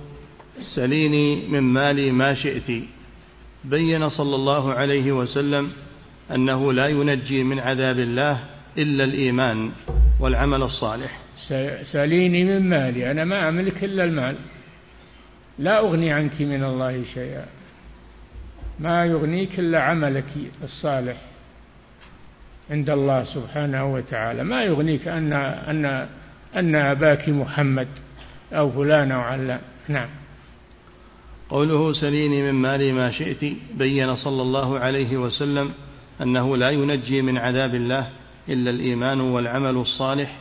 سليني 0.75 1.47
من 1.47 1.59
مالي 1.59 2.11
ما 2.11 2.33
شئت. 2.33 2.83
بين 3.63 4.09
صلى 4.09 4.35
الله 4.35 4.73
عليه 4.73 5.11
وسلم 5.11 5.71
أنه 6.35 6.73
لا 6.73 6.87
ينجي 6.87 7.43
من 7.43 7.59
عذاب 7.59 7.99
الله 7.99 8.39
إلا 8.77 9.03
الإيمان 9.03 9.71
والعمل 10.19 10.63
الصالح. 10.63 11.19
سليني 11.91 12.43
من 12.43 12.69
مالي 12.69 13.11
أنا 13.11 13.23
ما 13.25 13.49
أملك 13.49 13.83
إلا 13.83 14.03
المال. 14.03 14.35
لا 15.59 15.79
أغني 15.79 16.11
عنك 16.11 16.41
من 16.41 16.63
الله 16.63 17.03
شيئا. 17.13 17.45
ما 18.79 19.05
يغنيك 19.05 19.59
إلا 19.59 19.83
عملك 19.83 20.25
الصالح 20.63 21.17
عند 22.71 22.89
الله 22.89 23.23
سبحانه 23.23 23.93
وتعالى. 23.93 24.43
ما 24.43 24.63
يغنيك 24.63 25.07
أن 25.07 25.33
أن 25.33 26.07
أن 26.55 26.75
أباك 26.75 27.29
محمد 27.29 27.87
أو 28.53 28.71
فلان 28.71 29.11
أو 29.11 29.21
علان. 29.21 29.59
نعم. 29.87 30.09
قوله 31.49 31.91
سليني 31.91 32.51
من 32.51 32.61
مالي 32.61 32.91
ما 32.91 33.11
شئت 33.11 33.55
بين 33.73 34.15
صلى 34.15 34.41
الله 34.41 34.79
عليه 34.79 35.17
وسلم 35.17 35.71
أنه 36.21 36.57
لا 36.57 36.69
ينجي 36.69 37.21
من 37.21 37.37
عذاب 37.37 37.75
الله 37.75 38.09
إلا 38.49 38.69
الإيمان 38.69 39.21
والعمل 39.21 39.75
الصالح 39.75 40.37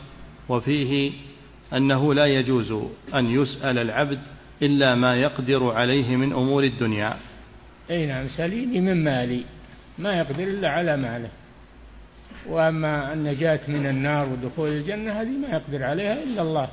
وفيه 0.49 1.11
أنه 1.73 2.13
لا 2.13 2.25
يجوز 2.25 2.73
أن 3.15 3.25
يسأل 3.25 3.77
العبد 3.77 4.19
إلا 4.61 4.95
ما 4.95 5.15
يقدر 5.15 5.71
عليه 5.71 6.15
من 6.15 6.33
أمور 6.33 6.63
الدنيا. 6.63 7.17
أي 7.91 8.05
نعم 8.05 8.27
سليني 8.27 8.81
من 8.81 9.03
مالي. 9.03 9.43
ما 9.99 10.13
يقدر 10.13 10.43
إلا 10.43 10.69
على 10.69 10.97
ماله. 10.97 11.29
وأما 12.49 13.13
النجاة 13.13 13.59
من 13.67 13.85
النار 13.85 14.29
ودخول 14.29 14.69
الجنة 14.69 15.11
هذه 15.11 15.29
ما 15.29 15.47
يقدر 15.47 15.83
عليها 15.83 16.23
إلا 16.23 16.41
الله. 16.41 16.67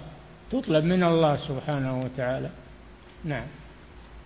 تطلب 0.51 0.85
من 0.85 1.03
الله 1.03 1.37
سبحانه 1.37 2.03
وتعالى. 2.03 2.51
نعم. 3.25 3.47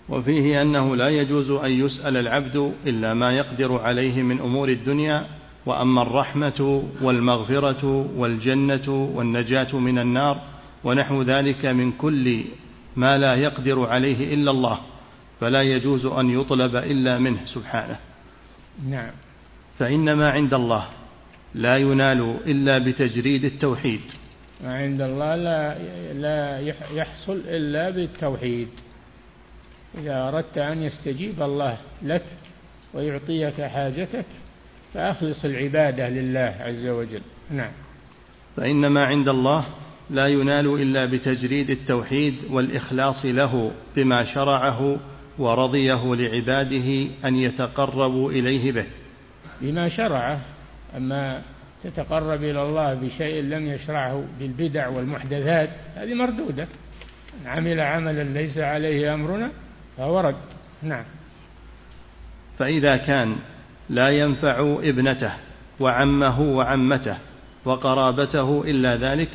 وفيه 0.08 0.62
أنه 0.62 0.96
لا 0.96 1.08
يجوز 1.08 1.50
أن 1.50 1.70
يسأل 1.70 2.16
العبد 2.16 2.72
إلا 2.86 3.14
ما 3.14 3.32
يقدر 3.32 3.80
عليه 3.80 4.22
من 4.22 4.40
أمور 4.40 4.68
الدنيا. 4.68 5.26
وأما 5.66 6.02
الرحمة 6.02 6.82
والمغفرة 7.02 8.10
والجنة 8.16 8.88
والنجاة 9.14 9.76
من 9.76 9.98
النار 9.98 10.40
ونحو 10.84 11.22
ذلك 11.22 11.66
من 11.66 11.92
كل 11.92 12.44
ما 12.96 13.18
لا 13.18 13.34
يقدر 13.34 13.86
عليه 13.86 14.34
إلا 14.34 14.50
الله. 14.50 14.78
فلا 15.42 15.62
يجوز 15.62 16.06
أن 16.06 16.40
يطلب 16.40 16.76
إلا 16.76 17.18
منه 17.18 17.40
سبحانه. 17.46 17.98
نعم. 18.88 19.10
فإن 19.78 20.12
ما 20.12 20.30
عند 20.30 20.54
الله 20.54 20.88
لا 21.54 21.76
ينال 21.76 22.36
إلا 22.46 22.78
بتجريد 22.78 23.44
التوحيد. 23.44 24.00
ما 24.64 24.76
عند 24.76 25.02
الله 25.02 25.36
لا 25.36 25.78
لا 26.12 26.58
يحصل 26.94 27.40
إلا 27.46 27.90
بالتوحيد. 27.90 28.68
إذا 29.98 30.28
أردت 30.28 30.58
أن 30.58 30.82
يستجيب 30.82 31.42
الله 31.42 31.76
لك 32.02 32.24
ويعطيك 32.94 33.60
حاجتك 33.60 34.26
فأخلص 34.94 35.44
العبادة 35.44 36.08
لله 36.08 36.56
عز 36.60 36.86
وجل. 36.86 37.22
نعم. 37.50 37.72
فإن 38.56 38.86
ما 38.86 39.06
عند 39.06 39.28
الله 39.28 39.64
لا 40.10 40.26
ينال 40.26 40.66
إلا 40.66 41.06
بتجريد 41.06 41.70
التوحيد 41.70 42.34
والإخلاص 42.50 43.24
له 43.24 43.72
بما 43.96 44.34
شرعه 44.34 45.11
ورضيه 45.38 46.14
لعباده 46.14 47.06
أن 47.24 47.36
يتقربوا 47.36 48.30
إليه 48.30 48.72
به. 48.72 48.86
بما 49.60 49.88
شرعه 49.88 50.40
أما 50.96 51.42
تتقرب 51.84 52.44
إلى 52.44 52.62
الله 52.62 52.94
بشيء 52.94 53.42
لم 53.42 53.66
يشرعه 53.66 54.24
بالبدع 54.38 54.88
والمحدثات 54.88 55.70
هذه 55.96 56.14
مردودة. 56.14 56.68
من 57.40 57.46
عمل 57.46 57.80
عملا 57.80 58.22
ليس 58.22 58.58
عليه 58.58 59.14
أمرنا 59.14 59.50
فهو 59.96 60.20
رد. 60.20 60.34
نعم. 60.82 61.04
فإذا 62.58 62.96
كان 62.96 63.36
لا 63.90 64.10
ينفع 64.10 64.78
ابنته 64.82 65.32
وعمه 65.80 66.40
وعمته 66.40 67.16
وقرابته 67.64 68.64
إلا 68.66 68.96
ذلك 68.96 69.28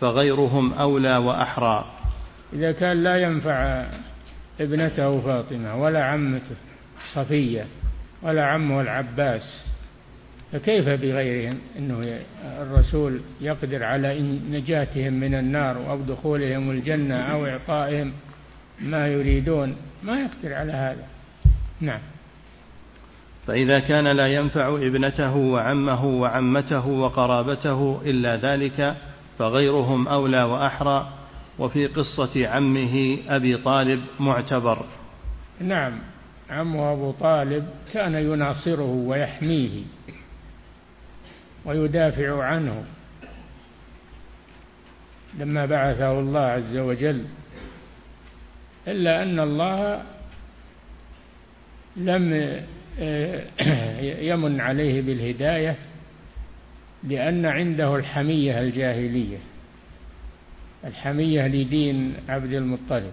فغيرهم 0.00 0.72
أولى 0.72 1.16
وأحرى. 1.16 1.84
إذا 2.52 2.72
كان 2.72 3.02
لا 3.02 3.16
ينفع 3.16 3.86
ابنته 4.60 5.20
فاطمة 5.20 5.82
ولا 5.82 6.04
عمته 6.04 6.56
صفية 7.14 7.66
ولا 8.22 8.44
عمه 8.44 8.80
العباس 8.80 9.66
فكيف 10.52 10.88
بغيرهم؟ 10.88 11.58
إنه 11.78 12.18
الرسول 12.44 13.20
يقدر 13.40 13.84
على 13.84 14.38
نجاتهم 14.50 15.12
من 15.12 15.34
النار 15.34 15.90
أو 15.90 16.00
دخولهم 16.00 16.70
الجنة 16.70 17.14
أو 17.14 17.46
إعطائهم 17.46 18.12
ما 18.80 19.08
يريدون 19.08 19.76
ما 20.02 20.20
يقدر 20.20 20.54
على 20.54 20.72
هذا. 20.72 21.06
نعم. 21.80 22.00
فإذا 23.46 23.78
كان 23.78 24.08
لا 24.08 24.26
ينفع 24.26 24.68
ابنته 24.68 25.36
وعمه 25.36 26.04
وعمته 26.04 26.86
وقرابته 26.86 28.00
إلا 28.04 28.36
ذلك 28.36 28.96
فغيرهم 29.38 30.08
أولى 30.08 30.42
وأحرى. 30.42 31.08
وفي 31.58 31.86
قصة 31.86 32.48
عمه 32.48 33.18
أبي 33.28 33.56
طالب 33.56 34.04
معتبر. 34.20 34.84
نعم 35.60 35.98
عمه 36.50 36.92
أبو 36.92 37.10
طالب 37.10 37.68
كان 37.92 38.14
يناصره 38.14 39.04
ويحميه 39.06 39.82
ويدافع 41.64 42.44
عنه. 42.44 42.84
لما 45.38 45.66
بعثه 45.66 46.20
الله 46.20 46.40
عز 46.40 46.76
وجل 46.76 47.24
إلا 48.88 49.22
أن 49.22 49.40
الله 49.40 50.02
لم 51.96 52.52
آه، 53.00 53.42
يمن 54.00 54.60
عليه 54.60 55.02
بالهداية 55.02 55.76
لأن 57.04 57.46
عنده 57.46 57.96
الحمية 57.96 58.60
الجاهلية. 58.60 59.38
الحمية 60.86 61.46
لدين 61.46 62.14
عبد 62.28 62.52
المطلب 62.52 63.12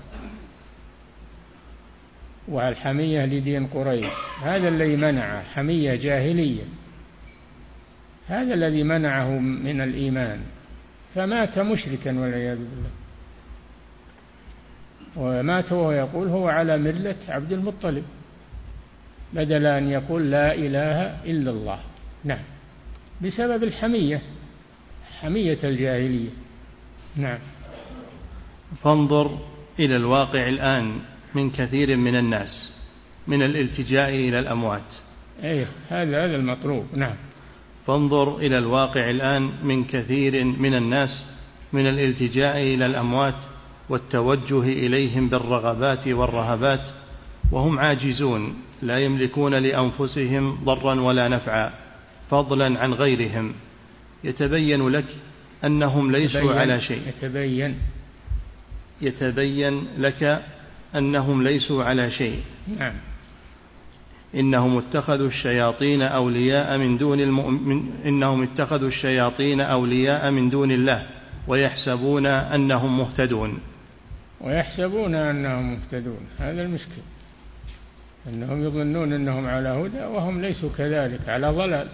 والحمية 2.47 3.25
لدين 3.25 3.67
قريش. 3.67 4.11
هذا 4.41 4.67
الذي 4.67 4.95
منعه 4.95 5.43
حمية 5.43 5.95
جاهلية. 5.95 6.63
هذا 8.27 8.53
الذي 8.53 8.83
منعه 8.83 9.39
من 9.39 9.81
الإيمان. 9.81 10.39
فمات 11.15 11.59
مشركا 11.59 12.19
والعياذ 12.19 12.57
بالله. 12.57 12.89
ومات 15.15 15.71
وهو 15.71 15.91
يقول 15.91 16.27
هو 16.27 16.47
على 16.47 16.77
ملة 16.77 17.15
عبد 17.27 17.51
المطلب 17.51 18.03
بدل 19.33 19.65
أن 19.65 19.89
يقول 19.89 20.31
لا 20.31 20.53
إله 20.53 21.23
إلا 21.25 21.51
الله. 21.51 21.79
نعم. 22.23 22.43
بسبب 23.21 23.63
الحمية 23.63 24.21
حمية 25.21 25.57
الجاهلية. 25.63 26.29
نعم. 27.15 27.39
فانظر 28.81 29.37
إلى 29.79 29.95
الواقع 29.95 30.49
الآن 30.49 30.99
من 31.35 31.49
كثير 31.49 31.97
من 31.97 32.15
الناس 32.15 32.73
من 33.27 33.41
الالتجاء 33.41 34.09
إلى 34.09 34.39
الأموات. 34.39 34.95
أيه 35.43 35.67
هذا 35.89 36.25
هذا 36.25 36.35
المطلوب 36.35 36.85
نعم. 36.93 37.15
فانظر 37.87 38.37
إلى 38.37 38.57
الواقع 38.57 39.09
الآن 39.09 39.51
من 39.63 39.83
كثير 39.83 40.43
من 40.43 40.73
الناس 40.73 41.25
من 41.73 41.87
الالتجاء 41.87 42.57
إلى 42.57 42.85
الأموات 42.85 43.35
والتوجه 43.89 44.61
إليهم 44.61 45.29
بالرغبات 45.29 46.07
والرهبات 46.07 46.81
وهم 47.51 47.79
عاجزون 47.79 48.55
لا 48.81 48.97
يملكون 48.97 49.53
لأنفسهم 49.53 50.57
ضرا 50.63 51.01
ولا 51.01 51.27
نفعا 51.27 51.73
فضلا 52.29 52.79
عن 52.79 52.93
غيرهم. 52.93 53.53
يتبين 54.23 54.89
لك 54.89 55.05
أنهم 55.63 56.11
ليسوا 56.11 56.53
على 56.53 56.81
شيء. 56.81 57.01
يتبين. 57.07 57.75
يتبين 59.03 59.87
لك 59.97 60.43
أنهم 60.95 61.43
ليسوا 61.43 61.83
على 61.83 62.11
شيء. 62.11 62.41
نعم. 62.79 62.93
إنهم 64.35 64.77
اتخذوا 64.77 65.27
الشياطين 65.27 66.01
أولياء 66.01 66.77
من 66.77 66.97
دون 66.97 67.19
المؤمن 67.19 67.83
إنهم 68.05 68.43
اتخذوا 68.43 68.87
الشياطين 68.87 69.61
أولياء 69.61 70.31
من 70.31 70.49
دون 70.49 70.71
الله 70.71 71.07
ويحسبون 71.47 72.25
أنهم 72.25 72.97
مهتدون. 72.97 73.59
ويحسبون 74.41 75.15
أنهم 75.15 75.71
مهتدون. 75.73 76.27
هذا 76.39 76.61
المشكل. 76.61 77.01
أنهم 78.29 78.63
يظنون 78.63 79.13
أنهم 79.13 79.47
على 79.47 79.69
هدى 79.69 80.03
وهم 80.03 80.41
ليسوا 80.41 80.69
كذلك 80.77 81.29
على 81.29 81.47
ضلال. 81.47 81.87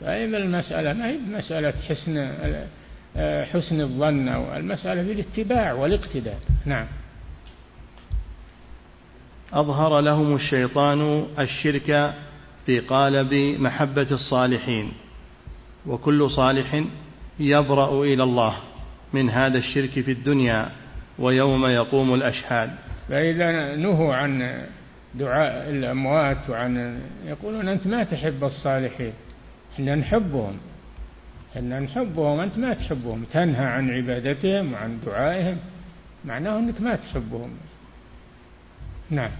فأيضا 0.00 0.38
المسألة 0.38 0.92
ما 0.92 1.08
هي 1.08 1.18
مسألة 1.18 1.74
حسن 1.88 2.16
حسن 3.52 3.80
الظن 3.80 4.28
أو 4.28 4.56
المسألة 4.56 5.04
في 5.04 5.12
الاتباع 5.12 5.72
والاقتداء. 5.72 6.38
نعم. 6.66 6.86
أظهر 9.52 10.00
لهم 10.00 10.34
الشيطان 10.34 11.26
الشرك 11.38 12.14
في 12.66 12.80
قالب 12.80 13.34
محبة 13.60 14.06
الصالحين 14.10 14.92
وكل 15.86 16.30
صالح 16.30 16.84
يبرأ 17.40 18.04
إلى 18.04 18.22
الله 18.22 18.56
من 19.12 19.30
هذا 19.30 19.58
الشرك 19.58 19.90
في 19.90 20.12
الدنيا 20.12 20.70
ويوم 21.18 21.66
يقوم 21.66 22.14
الأشهاد. 22.14 22.70
فإذا 23.08 23.76
نهوا 23.76 24.14
عن 24.14 24.66
دعاء 25.14 25.70
الأموات 25.70 26.50
وعن 26.50 27.00
يقولون 27.26 27.68
أنت 27.68 27.86
ما 27.86 28.04
تحب 28.04 28.44
الصالحين 28.44 29.12
إحنا 29.74 29.94
نحبهم. 29.94 30.56
إحنا 31.56 31.80
نحبهم 31.80 32.40
أنت 32.40 32.58
ما 32.58 32.74
تحبهم. 32.74 33.24
تنهى 33.32 33.66
عن 33.66 33.90
عبادتهم 33.90 34.72
وعن 34.72 34.98
دعائهم. 35.06 35.56
معناه 36.24 36.58
أنك 36.58 36.80
ما 36.80 36.96
تحبهم. 36.96 37.50
نعم. 39.10 39.30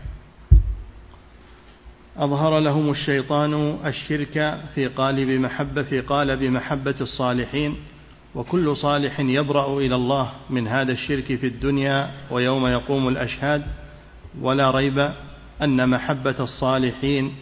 أظهر 2.17 2.59
لهم 2.59 2.91
الشيطان 2.91 3.79
الشرك 3.87 4.61
في 4.75 4.87
قالب 4.87 5.29
محبة 5.29 5.83
في 5.83 6.01
قالب 6.01 6.43
محبة 6.43 6.95
الصالحين 7.01 7.77
وكل 8.35 8.77
صالح 8.77 9.21
يبرأ 9.21 9.79
إلى 9.79 9.95
الله 9.95 10.33
من 10.51 10.69
هذا 10.69 10.93
الشرك 10.93 11.25
في 11.25 11.47
الدنيا 11.47 12.11
ويوم 12.31 12.67
يقوم 12.67 13.09
الأشهاد. 13.09 13.63
ولا 14.41 14.71
ريب 14.71 15.11
أن 15.63 15.89
محبة 15.89 16.35
الصالحين 16.41 17.33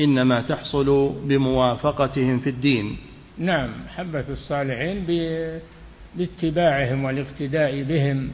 إنما 0.00 0.40
تحصل 0.42 1.14
بموافقتهم 1.24 2.38
في 2.38 2.50
الدين. 2.50 2.96
نعم 3.38 3.70
محبة 3.86 4.24
الصالحين 4.28 5.04
باتباعهم 6.16 7.04
والاقتداء 7.04 7.82
بهم 7.82 8.30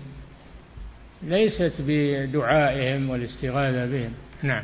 ليست 1.22 1.72
بدعائهم 1.78 3.10
والاستغاثة 3.10 3.86
بهم. 3.86 4.10
نعم. 4.42 4.62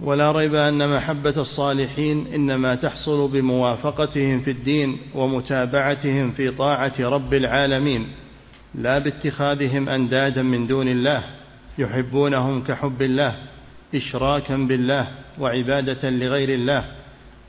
ولا 0.00 0.32
ريب 0.32 0.54
أن 0.54 0.88
محبة 0.96 1.34
الصالحين 1.36 2.26
إنما 2.34 2.74
تحصل 2.74 3.32
بموافقتهم 3.32 4.40
في 4.40 4.50
الدين 4.50 4.98
ومتابعتهم 5.14 6.30
في 6.30 6.50
طاعة 6.50 6.94
رب 7.00 7.34
العالمين 7.34 8.06
لا 8.74 8.98
باتخاذهم 8.98 9.88
أندادا 9.88 10.42
من 10.42 10.66
دون 10.66 10.88
الله 10.88 11.22
يحبونهم 11.78 12.64
كحب 12.64 13.02
الله 13.02 13.36
إشراكا 13.94 14.56
بالله 14.56 15.08
وعبادة 15.38 16.10
لغير 16.10 16.48
الله. 16.48 17.01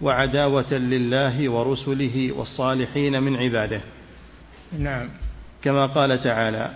وعداوة 0.04 0.74
لله 0.74 1.50
ورسله 1.50 2.32
والصالحين 2.32 3.24
من 3.24 3.36
عباده. 3.36 3.82
نعم. 4.80 5.10
كما 5.62 5.86
قال 5.86 6.22
تعالى 6.22 6.72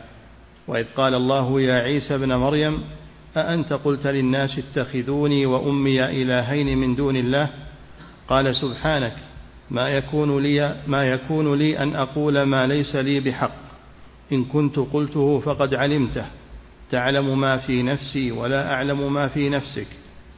وإذ 0.68 0.86
قال 0.96 1.16
الله 1.16 1.62
يا 1.62 1.74
عيسى 1.74 2.16
ابن 2.16 2.34
مريم 2.36 2.84
أأنت 3.38 3.74
قلت 3.74 4.08
للناس 4.08 4.60
اتخذوني 4.60 5.46
وأمي 5.46 6.06
إلهين 6.06 6.78
من 6.78 6.96
دون 6.96 7.16
الله؟ 7.16 7.50
قال 8.28 8.56
سبحانك 8.56 9.16
ما 9.72 9.90
يكون 9.90 10.44
لي 10.44 10.76
ما 10.88 11.04
يكون 11.04 11.56
لي 11.56 11.80
أن 11.80 11.96
أقول 11.96 12.42
ما 12.42 12.68
ليس 12.68 12.96
لي 12.96 13.20
بحق. 13.20 13.68
إن 14.32 14.46
كنت 14.46 14.80
قلته 14.80 15.40
فقد 15.40 15.76
علمته. 15.76 16.26
تعلم 16.92 17.40
ما 17.40 17.58
في 17.58 17.84
نفسي 17.84 18.32
ولا 18.32 18.74
أعلم 18.74 19.14
ما 19.14 19.28
في 19.28 19.50
نفسك. 19.50 19.88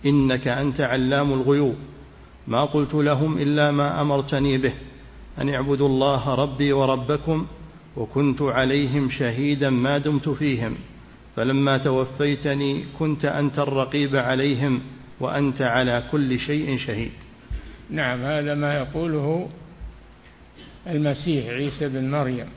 إنك 0.06 0.48
أنت 0.48 0.82
علام 0.82 1.34
الغيوب. 1.34 1.76
ما 2.50 2.66
قلت 2.66 2.93
لهم 2.93 3.38
إلا 3.38 3.72
ما 3.72 4.02
أمرتني 4.02 4.58
به 4.58 4.74
أن 5.41 5.50
اعبدوا 5.50 5.88
الله 5.88 6.36
ربي 6.36 6.74
وربكم 6.74 7.47
وكنت 7.97 8.41
عليهم 8.41 9.10
شهيدا 9.10 9.70
ما 9.70 9.97
دمت 9.97 10.30
فيهم. 10.30 10.76
فلما 11.36 11.78
توفيتني 11.78 12.86
كنت 13.00 13.26
أنت 13.26 13.60
الرقيب 13.60 14.16
عليهم 14.16 14.82
وأنت 15.20 15.62
على 15.62 16.04
كل 16.12 16.39
شيء 16.39 16.78
شهيد. 16.78 17.12
نعم 17.89 18.22
هذا 18.22 18.56
ما 18.56 18.74
يقوله 18.74 19.50
المسيح 20.88 21.45
عيسى 21.45 21.89
بن 21.89 22.12
مريم 22.12 22.47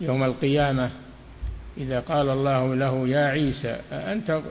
يوم 0.00 0.22
القيامة 0.24 0.90
إذا 1.76 2.00
قال 2.00 2.28
الله 2.28 2.74
له 2.74 3.08
يا 3.08 3.26
عيسى 3.26 3.80
أنت 3.92 4.42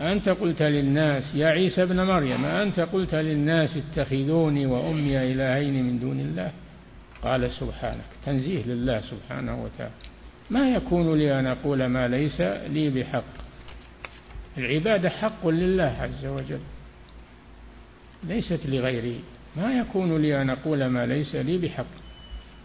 أنت 0.00 0.28
قلت 0.28 0.62
للناس 0.62 1.34
يا 1.34 1.46
عيسى 1.46 1.82
ابن 1.82 2.06
مريم 2.06 2.44
أنت 2.44 2.80
قلت 2.80 3.14
للناس 3.14 3.76
اتخذوني 3.76 4.66
وأمي 4.66 5.32
إلهين 5.32 5.84
من 5.84 5.98
دون 5.98 6.20
الله؟ 6.20 6.50
قال 7.22 7.50
سبحانك 7.50 8.04
تنزيه 8.26 8.62
لله 8.66 9.00
سبحانه 9.00 9.64
وتعالى. 9.64 9.94
ما 10.50 10.70
يكون 10.70 11.18
لي 11.18 11.38
أن 11.40 11.46
أقول 11.46 11.86
ما 11.86 12.08
ليس 12.08 12.40
لي 12.40 12.90
بحق؟ 12.90 13.24
العبادة 14.58 15.10
حق 15.10 15.48
لله 15.48 15.96
عز 16.00 16.26
وجل. 16.26 16.60
ليست 18.24 18.66
لغيري. 18.66 19.20
ما 19.56 19.72
يكون 19.72 20.22
لي 20.22 20.42
أن 20.42 20.50
أقول 20.50 20.86
ما 20.86 21.06
ليس 21.06 21.34
لي 21.34 21.58
بحق؟ 21.58 21.86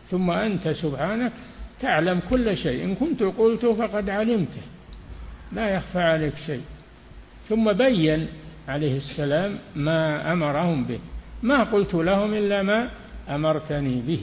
ثم 0.09 0.31
أنت 0.31 0.67
سبحانك 0.67 1.31
تعلم 1.79 2.19
كل 2.29 2.57
شيء. 2.57 2.84
إن 2.84 2.95
كنت 2.95 3.23
قلته 3.23 3.73
فقد 3.75 4.09
علمته. 4.09 4.61
لا 5.51 5.69
يخفى 5.69 5.99
عليك 5.99 6.36
شيء. 6.45 6.61
ثم 7.49 7.73
بين 7.73 8.27
عليه 8.67 8.97
السلام 8.97 9.57
ما 9.75 10.31
أمرهم 10.33 10.83
به. 10.83 10.99
ما 11.43 11.63
قلت 11.63 11.93
لهم 11.93 12.33
إلا 12.33 12.63
ما 12.63 12.89
أمرتني 13.29 14.01
به 14.07 14.19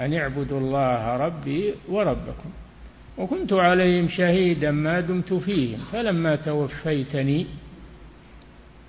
أن 0.00 0.14
اعبدوا 0.14 0.60
الله 0.60 1.16
ربي 1.16 1.74
وربكم. 1.88 2.50
وكنت 3.18 3.52
عليهم 3.52 4.08
شهيدا 4.08 4.70
ما 4.70 5.00
دمت 5.00 5.32
فيهم 5.32 5.78
فلما 5.92 6.36
توفيتني 6.36 7.46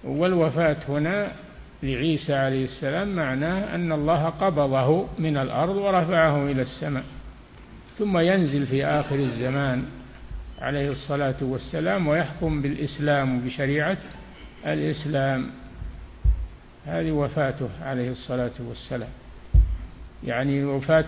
والوفاة 0.04 0.78
هنا 0.90 1.32
لعيسى 1.84 2.34
عليه 2.34 2.64
السلام 2.64 3.16
معناه 3.16 3.76
أن 3.76 3.92
الله 3.92 4.26
قبضه 4.26 5.08
من 5.20 5.38
الأرض 5.38 5.76
ورفعه 5.76 6.52
إلى 6.52 6.62
السماء. 6.62 7.04
ثم 7.98 8.18
ينزل 8.18 8.66
في 8.66 8.86
آخر 8.86 9.16
الزمان 9.16 9.84
عليه 10.64 10.92
الصلاة 10.92 11.36
والسلام 11.42 12.08
ويحكم 12.08 12.62
بالإسلام 12.62 13.38
وبشريعة 13.38 13.98
الإسلام 14.66 15.50
هذه 16.86 17.12
وفاته 17.12 17.70
عليه 17.82 18.12
الصلاة 18.12 18.52
والسلام. 18.60 19.10
يعني 20.24 20.66
وفاة. 20.66 21.06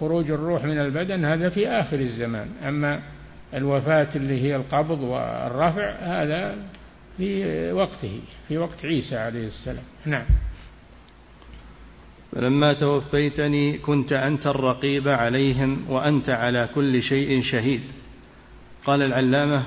خروج 0.00 0.30
الروح 0.30 0.64
من 0.64 0.78
البدن 0.78 1.24
هذا 1.24 1.48
في 1.48 1.68
آخر 1.68 2.00
الزمان. 2.00 2.48
أما 2.68 3.02
الوفاة 3.54 4.08
اللي 4.16 4.42
هي 4.42 4.56
القبض 4.56 5.00
والرفع 5.00 5.96
هذا 6.00 6.56
في 7.16 7.72
وقته 7.72 8.20
في 8.48 8.58
وقت 8.58 8.84
عيسى 8.84 9.16
عليه 9.16 9.46
السلام. 9.46 9.84
نعم. 10.04 10.24
فلما 12.32 12.72
توفيتني 12.72 13.78
كنت 13.78 14.12
أنت 14.12 14.46
الرقيب 14.46 15.08
عليهم 15.08 15.84
وأنت 15.88 16.30
على 16.30 16.68
كل 16.74 17.02
شيء 17.02 17.42
شهيد. 17.42 17.80
قال 18.86 19.02
العلامة 19.02 19.62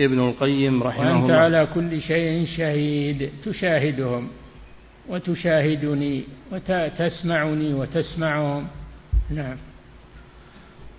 ابن 0.00 0.28
القيم 0.28 0.82
رحمه 0.82 1.12
وأنت 1.12 1.24
الله 1.24 1.36
على 1.36 1.68
كل 1.74 2.00
شيء 2.00 2.46
شهيد 2.56 3.30
تشاهدهم 3.44 4.28
وتشاهدني 5.08 6.22
وتسمعني 6.52 7.74
وتسمعهم. 7.74 8.66
نعم. 9.30 9.56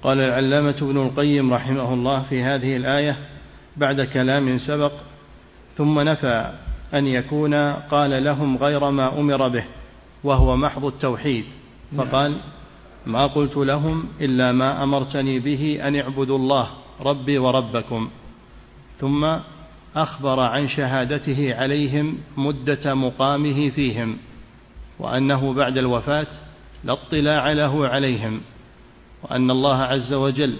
قال 0.04 0.20
العلامة 0.20 0.76
ابن 0.82 0.98
القيم 0.98 1.54
رحمه 1.54 1.94
الله 1.94 2.24
في 2.30 2.44
هذه 2.44 2.78
الآية 2.78 3.18
بعد 3.78 4.02
كلام 4.02 4.58
سبق 4.58 4.92
ثم 5.78 6.00
نفى 6.00 6.52
أن 6.94 7.08
يكون 7.08 7.54
قال 7.74 8.24
لهم 8.24 8.58
غير 8.58 8.90
ما 8.90 9.20
أمر 9.20 9.48
به 9.48 9.64
وهو 10.24 10.56
محض 10.56 10.86
التوحيد. 10.86 11.46
نعم. 11.92 12.06
فقال 12.06 12.38
ما 13.06 13.28
قلت 13.28 13.58
لهم 13.58 14.06
إلا 14.22 14.52
ما 14.52 14.84
أمرتني 14.84 15.40
به 15.40 15.80
أن 15.88 15.96
اعبدوا 15.96 16.38
الله. 16.38 16.85
ربي 17.02 17.38
وربكم. 17.38 18.10
ثم 19.00 19.38
أخبر 19.96 20.40
عن 20.40 20.68
شهادته 20.68 21.56
عليهم 21.56 22.18
مدة 22.38 22.94
مقامه 22.94 23.70
فيهم 23.70 24.18
وأنه 25.00 25.54
بعد 25.54 25.78
الوفاة 25.78 26.28
لا 26.84 26.94
اطلاع 26.94 27.52
له 27.52 27.88
عليهم 27.88 28.42
وأن 29.24 29.52
الله 29.52 29.78
عز 29.78 30.14
وجل 30.14 30.56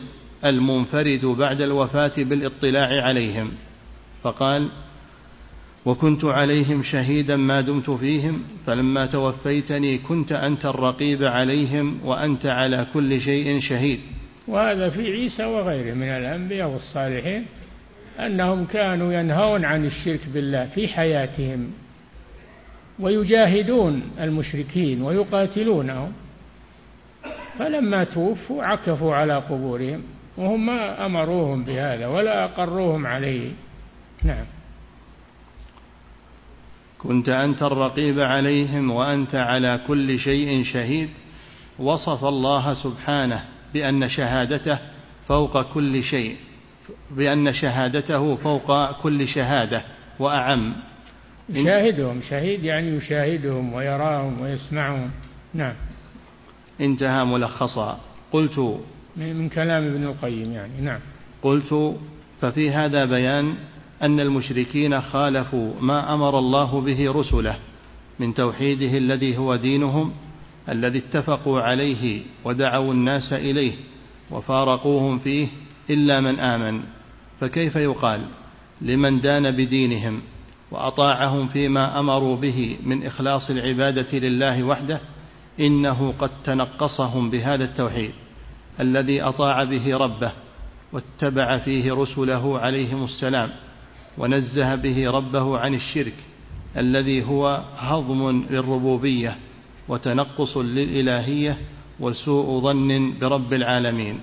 المنفرد 0.46 1.26
بعد 1.26 1.62
الوفاة 1.62 2.14
بالاطلاع 2.18 3.04
عليهم. 3.04 3.52
فقال 4.24 4.70
وكنت 5.86 6.26
عليهم 6.26 6.84
شهيدا 6.84 7.36
ما 7.36 7.62
دمت 7.62 7.90
فيهم 7.90 8.44
فلما 8.66 9.06
توفيتني 9.06 9.98
كنت 9.98 10.32
أنت 10.32 10.66
الرقيب 10.66 11.24
عليهم 11.24 12.00
وأنت 12.04 12.46
على 12.46 12.88
كل 12.94 13.22
شيء 13.22 13.60
شهيد. 13.60 14.00
وهذا 14.48 14.90
في 14.90 15.12
عيسى 15.12 15.46
وغيره 15.46 15.94
من 15.94 16.08
الأنبياء 16.08 16.70
والصالحين 16.70 17.46
أنهم 18.20 18.66
كانوا 18.66 19.14
ينهون 19.14 19.66
عن 19.66 19.86
الشرك 19.86 20.30
بالله 20.34 20.66
في 20.66 20.88
حياتهم 20.88 21.72
ويجاهدون 23.00 24.04
المشركين 24.20 25.02
ويقاتلونهم. 25.02 26.14
فلما 27.60 28.04
توفوا 28.04 28.64
عكفوا 28.64 29.16
على 29.16 29.36
قبورهم 29.36 30.04
وهم 30.38 30.66
ما 30.66 31.06
أمروهم 31.06 31.64
بهذا 31.64 32.08
ولا 32.08 32.46
أقروهم 32.46 33.08
عليه. 33.08 33.52
نعم. 34.24 34.46
كنت 37.00 37.30
أنت 37.30 37.64
الرقيب 37.64 38.20
عليهم 38.20 38.92
وأنت 38.92 39.36
على 39.36 39.80
كل 39.88 40.20
شيء 40.20 40.64
شهيد. 40.64 41.10
وصف 41.80 42.26
الله 42.26 42.74
سبحانه 42.74 43.55
بأن 43.76 44.10
شهادته 44.10 44.80
فوق 45.28 45.74
كل 45.74 46.04
شيء 46.04 46.36
بأن 47.12 47.54
شهادته 47.54 48.36
فوق 48.36 49.02
كل 49.02 49.28
شهادة 49.28 49.82
وأعم. 50.20 50.74
يشاهدهم 51.50 52.22
شهيد 52.30 52.64
يعني 52.64 52.88
يشاهدهم 52.88 53.74
ويراهم 53.74 54.42
ويسمعهم. 54.42 55.12
نعم. 55.54 55.74
انتهى 56.82 57.26
ملخصا. 57.26 58.00
قلت 58.32 58.80
من 59.18 59.50
كلام 59.50 59.84
ابن 59.84 60.04
القيم 60.04 60.52
يعني 60.52 60.82
نعم. 60.82 61.00
قلت 61.44 61.96
ففي 62.42 62.72
هذا 62.72 63.06
بيان 63.06 63.56
أن 64.02 64.20
المشركين 64.20 65.02
خالفوا 65.02 65.74
ما 65.82 66.14
أمر 66.14 66.40
الله 66.40 66.82
به 66.82 67.12
رسله 67.12 67.56
من 68.20 68.34
توحيده 68.34 68.98
الذي 68.98 69.38
هو 69.38 69.56
دينهم 69.56 70.14
الذي 70.70 70.98
اتفقوا 70.98 71.62
عليه 71.62 72.22
ودعوا 72.44 72.94
الناس 72.94 73.34
إليه 73.34 73.74
وفارقوهم 74.32 75.20
فيه 75.20 75.48
إلا 75.90 76.20
من 76.20 76.40
آمن. 76.40 76.82
فكيف 77.40 77.76
يقال 77.76 78.22
لمن 78.82 79.22
دان 79.22 79.52
بدينهم 79.52 80.22
وأطاعهم 80.72 81.48
فيما 81.48 82.00
أمروا 82.00 82.36
به 82.36 82.78
من 82.84 83.06
إخلاص 83.06 83.50
العبادة 83.50 84.18
لله 84.18 84.64
وحده 84.64 85.00
إنه 85.60 86.14
قد 86.20 86.32
تنقصهم 86.44 87.30
بهذا 87.30 87.64
التوحيد 87.64 88.12
الذي 88.80 89.22
أطاع 89.22 89.64
به 89.64 89.98
ربه 89.98 90.32
واتبع 90.94 91.58
فيه 91.58 91.94
رسله 91.94 92.60
عليهم 92.60 93.04
السلام 93.04 93.50
ونزه 94.18 94.76
به 94.76 95.12
ربه 95.12 95.58
عن 95.58 95.74
الشرك 95.74 96.16
الذي 96.78 97.26
هو 97.26 97.64
هضم 97.78 98.46
للربوبية 98.50 99.38
وتنقص 99.88 100.58
للإلهية 100.58 101.58
وسوء 102.00 102.62
ظن 102.62 103.20
برب 103.20 103.54
العالمين. 103.54 104.20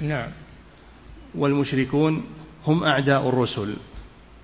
نعم. 0.00 0.28
والمشركون 1.34 2.24
هم 2.66 2.84
أعداء 2.84 3.28
الرسل 3.28 3.76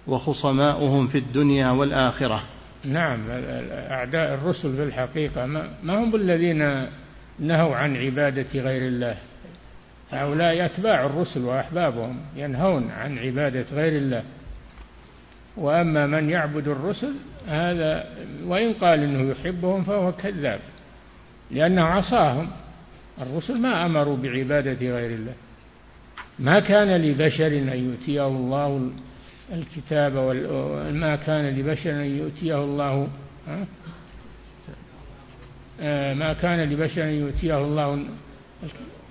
وخصماؤهم 0.07 1.07
في 1.07 1.19
الدنيا 1.19 1.71
والآخرة. 1.71 2.43
نعم 2.85 3.21
أعداء 3.91 4.35
الرسل 4.35 4.77
في 4.77 4.83
الحقيقة 4.83 5.47
ما 5.83 5.99
هم 5.99 6.11
بالذين 6.11 6.87
نهوا 7.39 7.77
عن 7.77 7.97
عبادة 7.97 8.61
غير 8.61 8.83
الله؟ 8.83 9.17
هؤلاء 10.11 10.65
أتباع 10.65 11.07
الرسل 11.07 11.41
وأحبابهم 11.41 12.21
ينهون 12.37 12.91
عن 12.91 13.19
عبادة 13.19 13.65
غير 13.73 13.93
الله. 13.93 14.23
وأما 15.57 16.07
من 16.07 16.31
يعبد 16.31 16.69
الرسل 16.69 17.15
هذا 17.49 18.07
وإن 18.45 18.73
قال 18.73 19.03
إنه 19.03 19.31
يحبهم 19.31 19.85
فهو 19.85 20.13
كذاب 20.13 20.61
لأنه 21.51 21.83
عصاهم. 21.83 22.51
الرسل 23.23 23.59
ما 23.59 23.87
أمروا 23.87 24.17
بعبادة 24.17 24.97
غير 24.97 25.11
الله. 25.11 25.35
ما 26.39 26.61
كان 26.61 26.97
لبشر 26.97 27.47
أن 27.47 27.91
يؤتيه 27.91 28.27
الله 28.27 28.91
الكتاب 29.53 30.13
ما 30.93 31.17
كان 31.17 31.59
لبشر 31.59 31.91
أن 31.91 32.19
يؤتيه 32.19 32.65
الله 32.65 33.09
آه، 35.81 36.15
ما 36.15 36.33
كان 36.33 36.71
لبشر 36.71 37.05
أن 37.05 37.09
يؤتيه 37.09 37.59
الله 37.59 38.05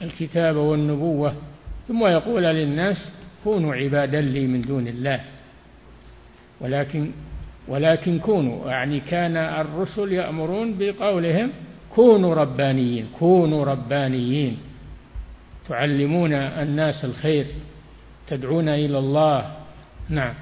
الكتاب 0.02 0.56
والنبوة. 0.56 1.36
ثم 1.88 2.06
يقول 2.06 2.44
للناس 2.44 3.12
كونوا 3.44 3.76
عبادا 3.76 4.22
لي 4.22 4.48
من 4.48 4.62
دون 4.62 4.88
الله 4.88 5.22
ولكن 6.62 7.12
ولكن 7.68 8.20
كونوا 8.20 8.70
يعني 8.70 9.00
كان 9.00 9.38
الرسل 9.38 10.12
يأمرون 10.12 10.78
بقولهم 10.78 11.50
كونوا 11.96 12.36
ربانيين 12.36 13.08
كونوا 13.20 13.66
ربانيين. 13.66 14.58
تعلمون 15.70 16.34
الناس 16.34 17.06
الخير 17.06 17.46
تدعون 18.28 18.70
إلى 18.70 18.98
الله. 18.98 19.52
نعم. 20.10 20.34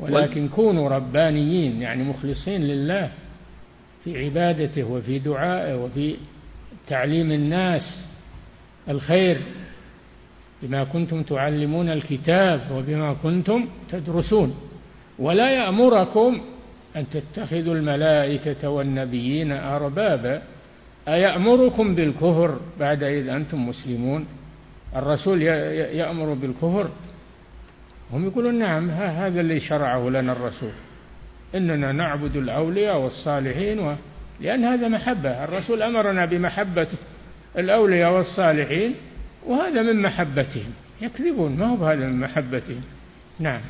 ولكن 0.00 0.48
كونوا 0.48 0.88
ربانيين 0.88 1.82
يعني 1.82 2.04
مخلصين 2.04 2.60
لله 2.62 3.10
في 4.04 4.24
عبادته 4.24 4.84
وفي 4.84 5.18
دعائه 5.18 5.84
وفي 5.84 6.16
تعليم 6.86 7.32
الناس 7.32 8.04
الخير. 8.88 9.38
بما 10.62 10.84
كنتم 10.84 11.22
تعلمون 11.22 11.90
الكتاب 11.90 12.60
وبما 12.72 13.16
كنتم 13.22 13.68
تدرسون. 13.90 14.54
ولا 15.18 15.50
يأمركم 15.50 16.40
أن 16.96 17.04
تتخذوا 17.10 17.74
الملائكة 17.74 18.68
والنبيين 18.68 19.52
أربابا. 19.52 20.42
أيأمركم 21.08 21.94
بالكفر 21.94 22.60
بعد 22.80 23.02
إذ 23.02 23.28
أنتم 23.28 23.68
مسلمون؟ 23.68 24.26
الرسول 24.96 25.42
يأمر 25.42 26.34
بالكفر. 26.34 26.88
هم 28.12 28.26
يقولون 28.26 28.54
نعم 28.54 28.90
هذا 28.90 29.40
اللي 29.40 29.60
شرعه 29.60 30.08
لنا 30.08 30.32
الرسول. 30.32 30.72
إننا 31.54 31.92
نعبد 31.92 32.36
الأولياء 32.36 32.98
والصالحين 32.98 33.78
و... 33.78 33.94
لأن 34.40 34.64
هذا 34.64 34.88
محبة. 34.88 35.44
الرسول 35.44 35.82
أمرنا 35.82 36.24
بمحبة 36.24 36.88
الأولياء 37.58 38.12
والصالحين 38.12 38.94
وهذا 39.46 39.82
من 39.82 40.02
محبتهم. 40.02 40.72
يكذبون 41.00 41.56
ما 41.56 41.66
هو 41.66 41.86
هذا 41.86 42.06
من 42.06 42.20
محبتهم؟ 42.20 42.80
نعم. 43.38 43.60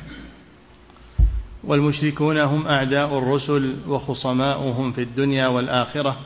والمشركون 1.63 2.37
هم 2.37 2.67
أعداء 2.67 3.17
الرسل 3.17 3.75
وخصماؤهم 3.87 4.91
في 4.91 5.01
الدنيا 5.01 5.47
والآخرة 5.47 6.17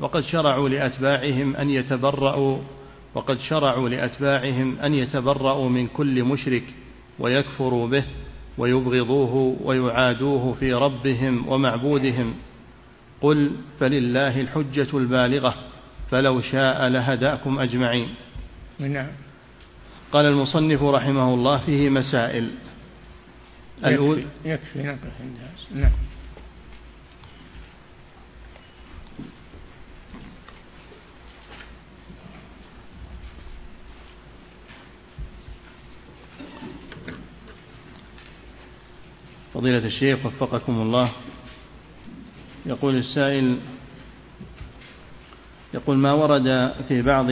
وقد 0.00 0.24
شرعوا 0.24 0.68
لأتباعهم 0.68 1.56
أن 1.56 1.70
يتبرأوا 1.70 2.58
وقد 3.14 3.38
شرعوا 3.40 3.88
لأتباعهم 3.88 4.78
أن 4.78 4.94
يتبرأوا 4.94 5.68
من 5.68 5.86
كل 5.86 6.24
مشرك 6.24 6.62
ويكفروا 7.18 7.88
به 7.88 8.04
ويبغضوه 8.58 9.56
ويعادوه 9.64 10.52
في 10.52 10.72
ربهم 10.72 11.48
ومعبودهم. 11.48 12.34
قل 13.20 13.50
فلله 13.80 14.40
الحجة 14.40 14.98
البالغة 14.98 15.54
فلو 16.10 16.40
شاء 16.40 16.88
لهداكم 16.88 17.58
أجمعين. 17.58 18.08
نعم. 18.78 19.08
قال 20.12 20.26
المصنف 20.26 20.82
رحمه 20.82 21.34
الله 21.34 21.56
فيه 21.56 21.88
مسائل. 21.88 22.50
يكفي, 23.84 24.26
يكفي 24.44 24.82
نقف 24.82 25.12
عند 25.20 25.38
نعم. 25.74 25.90
فضيلة 39.54 39.86
الشيخ 39.86 40.26
وفقكم 40.26 40.82
الله. 40.82 41.12
يقول 42.66 42.96
السائل 42.96 43.58
يقول 45.74 45.96
ما 45.96 46.12
ورد 46.12 46.74
في 46.88 47.02
بعض 47.02 47.26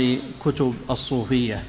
كتب 0.44 0.74
الصوفية 0.90 1.64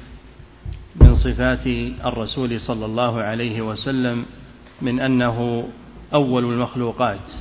من 0.96 1.16
صفات 1.16 1.66
الرسول 2.06 2.60
صلى 2.60 2.86
الله 2.86 3.20
عليه 3.20 3.60
وسلم 3.60 4.26
من 4.82 5.00
أنه 5.00 5.68
أول 6.14 6.44
المخلوقات 6.44 7.32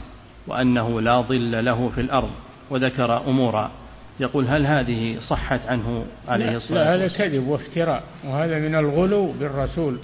وأنه 0.47 1.01
لا 1.01 1.21
ظل 1.21 1.65
له 1.65 1.91
في 1.95 2.01
الأرض 2.01 2.31
وذكر 2.69 3.27
أمورا. 3.27 3.71
يقول 4.19 4.47
هل 4.47 4.65
هذه 4.65 5.19
صحت 5.19 5.59
عنه 5.67 6.05
عليه 6.27 6.55
الصلاة 6.55 6.79
والسلام 6.79 6.99
لا 6.99 7.05
هذا 7.05 7.17
كذب 7.17 7.47
وافتراء 7.47 8.03
وهذا 8.25 8.59
من 8.59 8.75
الغلو 8.75 9.31
بالرسول 9.31 9.97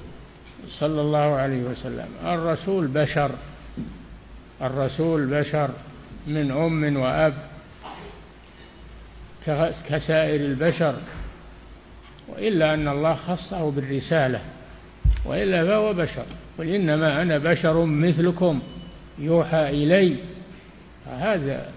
صلى 0.70 1.02
الله 1.02 1.36
عليه 1.36 1.64
وسلم. 1.64 2.08
الرسول 2.26 2.88
بشر 2.88 3.32
الرسول 4.62 5.26
بشر 5.26 5.70
من 6.28 6.52
أم 6.52 6.98
وأب 6.98 7.34
كسائر 9.90 10.42
البشر 10.42 10.96
وإلا 12.28 12.74
أن 12.74 12.88
الله 12.88 13.14
خصه 13.14 13.72
بالرسالة 13.72 14.42
وإلا 15.26 15.66
فهو 15.66 15.94
بشر. 15.94 16.26
قل 16.58 16.70
إنما 16.70 17.22
أنا 17.22 17.38
بشر 17.38 17.86
مثلكم 17.86 18.62
يوحى 19.20 19.70
إلي. 19.70 20.16
هذا 21.08 21.70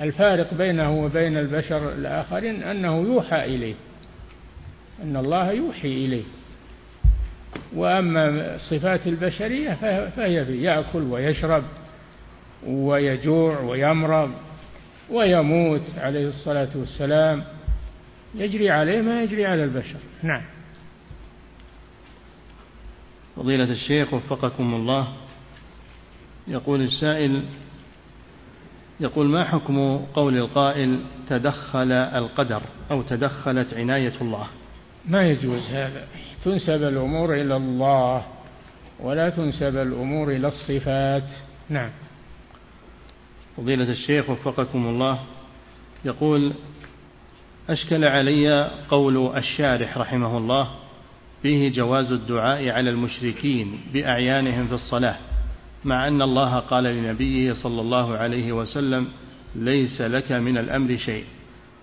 الفارق 0.00 0.54
بينه 0.54 1.04
وبين 1.04 1.36
البشر 1.36 1.92
الآخرين 1.92 2.62
أنه 2.62 3.00
يوحى 3.00 3.44
إليه 3.44 3.74
أن 5.02 5.16
الله 5.16 5.52
يوحي 5.52 5.88
إليه. 5.88 6.22
وأما 7.74 8.56
صفات 8.58 9.06
البشرية 9.06 9.74
فهي 10.16 10.62
يأكل 10.62 11.02
ويشرب 11.02 11.64
ويجوع 12.66 13.60
ويمرض 13.60 14.30
ويموت 15.10 15.82
عليه 15.98 16.28
الصلاة 16.28 16.68
والسلام. 16.74 17.44
يجري 18.34 18.70
عليه 18.70 19.00
ما 19.00 19.22
يجري 19.22 19.46
على 19.46 19.64
البشر. 19.64 19.98
نعم. 20.22 20.42
فضيلة 23.36 23.72
الشيخ 23.72 24.14
وفقكم 24.14 24.74
الله. 24.74 25.08
يقول 26.48 26.82
السائل 26.82 27.42
يقول 29.00 29.26
ما 29.26 29.44
حكم 29.44 29.96
قول 30.14 30.36
القائل 30.36 31.00
تدخل 31.28 31.92
القدر 31.92 32.62
أو 32.90 33.02
تدخلت 33.02 33.74
عناية 33.74 34.12
الله؟ 34.20 34.46
ما 35.08 35.22
يجوز 35.22 35.62
هذا. 35.62 36.06
تنسب 36.44 36.82
الأمور 36.82 37.34
إلى 37.34 37.56
الله 37.56 38.26
ولا 39.00 39.30
تنسب 39.30 39.76
الأمور 39.76 40.28
إلى 40.28 40.48
الصفات. 40.48 41.30
نعم. 41.68 41.90
فضيلة 43.56 43.90
الشيخ 43.90 44.30
وفقكم 44.30 44.86
الله. 44.86 45.18
يقول 46.04 46.52
أشكل 47.68 48.04
علي 48.04 48.70
قول 48.90 49.36
الشارح 49.36 49.98
رحمه 49.98 50.38
الله 50.38 50.70
فيه 51.42 51.70
جواز 51.72 52.12
الدعاء 52.12 52.68
على 52.68 52.90
المشركين 52.90 53.80
بأعيانهم 53.92 54.66
في 54.66 54.74
الصلاة 54.74 55.16
مع 55.84 56.08
أن 56.08 56.22
الله 56.22 56.58
قال 56.58 56.84
لنبيه 56.84 57.52
صلى 57.52 57.80
الله 57.80 58.16
عليه 58.16 58.52
وسلم 58.52 59.08
ليس 59.54 60.00
لك 60.00 60.32
من 60.32 60.58
الأمر 60.58 60.96
شيء. 60.96 61.24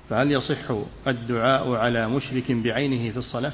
فهل 0.09 0.31
يصح 0.31 0.71
الدعاء 1.07 1.71
على 1.71 2.07
مشرك 2.07 2.51
بعينه 2.51 3.11
في 3.11 3.17
الصلاة؟ 3.17 3.53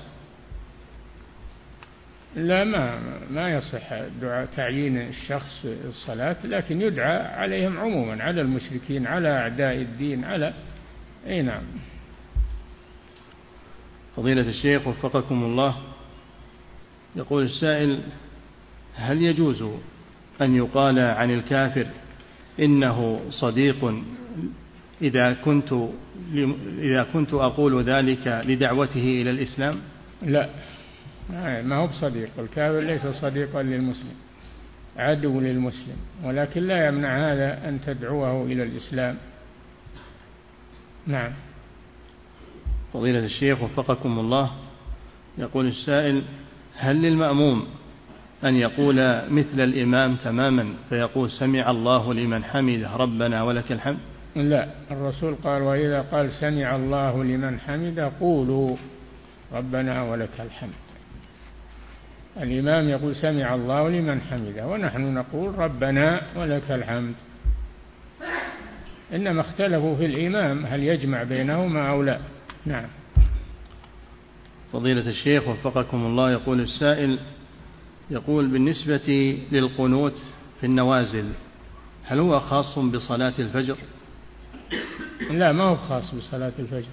لا 2.36 2.64
ما 2.64 3.00
ما 3.30 3.50
يصح 3.50 3.94
دعاء 4.22 4.46
تعيين 4.46 4.98
الشخص 4.98 5.66
الصلاة 5.66 6.38
لكن 6.46 6.82
يدعى 6.82 7.18
عليهم 7.18 7.78
عموما 7.78 8.24
على 8.24 8.42
المشركين 8.42 9.08
على 9.08 9.30
أعداء 9.40 9.76
الدين 9.76 10.24
على 10.26 10.54
أي 11.28 11.42
نعم. 11.42 11.64
فضيلة 14.16 14.50
الشيخ 14.50 14.88
وفقكم 14.88 15.44
الله 15.44 15.76
يقول 17.16 17.44
السائل 17.44 18.02
هل 18.96 19.22
يجوز 19.22 19.64
أن 20.42 20.56
يقال 20.56 21.00
عن 21.00 21.32
الكافر 21.32 21.88
إنه 22.60 23.22
صديق 23.30 24.04
إذا 25.02 25.34
كنت 25.34 25.74
إذا 26.78 27.08
كنت 27.14 27.34
أقول 27.34 27.84
ذلك 27.84 28.42
لدعوته 28.46 29.22
إلى 29.22 29.30
الإسلام؟ 29.30 29.80
لا. 30.22 30.50
ما 31.62 31.76
هو 31.76 31.88
بصديق. 31.88 32.30
الكافر 32.40 32.80
ليس 32.80 33.08
صديقا 33.08 33.64
للمسلم 33.64 34.16
عدو 34.98 35.40
للمسلم 35.40 35.98
ولكن 36.24 36.68
لا 36.68 36.88
يمنع 36.88 37.32
هذا 37.32 37.70
أن 37.70 37.82
تدعوه 37.82 38.44
إلى 38.46 38.64
الإسلام. 38.64 39.18
نعم. 41.08 41.32
فضيلة 42.94 43.26
الشيخ 43.26 43.62
وفقكم 43.62 44.20
الله 44.20 44.52
يقول 45.38 45.68
السائل 45.68 46.24
هل 46.80 47.02
للمأموم 47.02 47.68
أن 48.44 48.56
يقول 48.56 48.96
مثل 49.30 49.60
الإمام 49.60 50.16
تماما 50.16 50.74
فيقول 50.90 51.32
سمع 51.32 51.72
الله 51.72 52.14
لمن 52.14 52.44
حمده 52.44 52.96
ربنا 52.96 53.44
ولك 53.44 53.72
الحمد؟ 53.72 53.98
لا 54.36 54.68
الرسول 54.92 55.36
قال 55.36 55.62
وإذا 55.62 56.02
قال 56.02 56.32
سمع 56.32 56.76
الله 56.76 57.24
لمن 57.24 57.60
حمده 57.60 58.12
قولوا 58.20 58.76
ربنا 59.54 60.04
ولك 60.04 60.30
الحمد. 60.40 60.70
الإمام 62.42 62.90
يقول 62.90 63.16
سمع 63.16 63.56
الله 63.56 63.90
لمن 63.90 64.22
حمده 64.22 64.68
ونحن 64.68 65.14
نقول 65.14 65.60
ربنا 65.60 66.22
ولك 66.36 66.72
الحمد. 66.72 67.14
إنما 69.14 69.42
اختلفوا 69.42 69.96
في 69.96 70.06
الإمام 70.06 70.66
هل 70.66 70.84
يجمع 70.84 71.24
بينهما 71.24 71.90
أو 71.90 72.04
لا؟ 72.04 72.20
نعم. 72.66 72.88
فضيلة 74.74 75.10
الشيخ 75.10 75.48
وفقكم 75.48 76.06
الله 76.06 76.32
يقول 76.32 76.62
السائل 76.62 77.20
يقول 78.12 78.48
بالنسبة 78.48 79.38
للقنوت 79.52 80.18
في 80.60 80.66
النوازل 80.66 81.30
هل 82.04 82.20
هو 82.20 82.40
خاص 82.40 82.80
بصلاة 82.80 83.34
الفجر؟ 83.40 83.78
لا 85.32 85.52
ما 85.52 85.64
هو 85.64 85.76
خاص 85.76 86.16
بصلاة 86.16 86.54
الفجر. 86.60 86.90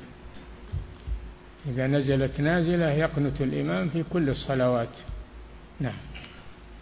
إذا 1.69 1.87
نزلت 1.87 2.41
نازلة 2.41 2.91
يقنت 2.91 3.41
الإمام 3.41 3.89
في 3.89 4.05
كل 4.13 4.29
الصلوات. 4.29 4.97
نعم. 5.81 5.97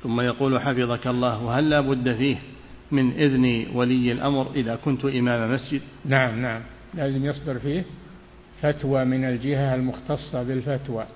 ثم 0.02 0.20
يقول 0.20 0.60
حفظك 0.60 1.06
الله 1.06 1.44
وهل 1.44 1.70
لا 1.70 1.80
بد 1.80 2.16
فيه 2.16 2.36
من 2.90 3.12
إذن 3.12 3.66
ولي 3.74 4.12
الأمر 4.12 4.50
إذا 4.54 4.76
كنت 4.76 5.04
إمام 5.04 5.54
مسجد؟ 5.54 5.80
نعم 6.04 6.42
نعم. 6.42 6.62
لازم 6.94 7.24
يصدر 7.24 7.58
فيه 7.58 7.84
فتوى 8.64 9.04
من 9.04 9.24
الجهة 9.24 9.74
المختصة 9.74 10.42
بالفتوى. 10.42 11.06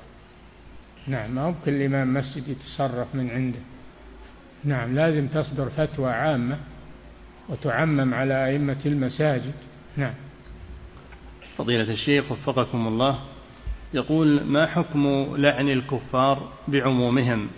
نعم 1.07 1.34
ما 1.34 1.42
هو 1.42 1.55
كل 1.64 1.82
إمام 1.82 2.14
مسجد 2.14 2.49
يتصرف 2.49 3.14
من 3.14 3.30
عنده. 3.30 3.59
نعم 4.64 4.94
لازم 4.94 5.28
تصدر 5.28 5.68
فتوى 5.68 6.11
عامة 6.11 6.59
وتعمم 7.49 8.14
على 8.14 8.46
أئمة 8.46 8.76
المساجد. 8.86 9.55
نعم. 9.96 10.14
فضيلة 11.57 11.92
الشيخ 11.92 12.32
وفقكم 12.32 12.88
الله 12.88 13.18
يقول 13.94 14.44
ما 14.44 14.66
حكم 14.66 15.34
لعن 15.36 15.68
الكفار 15.68 16.53
بعمومهم؟ 16.68 17.49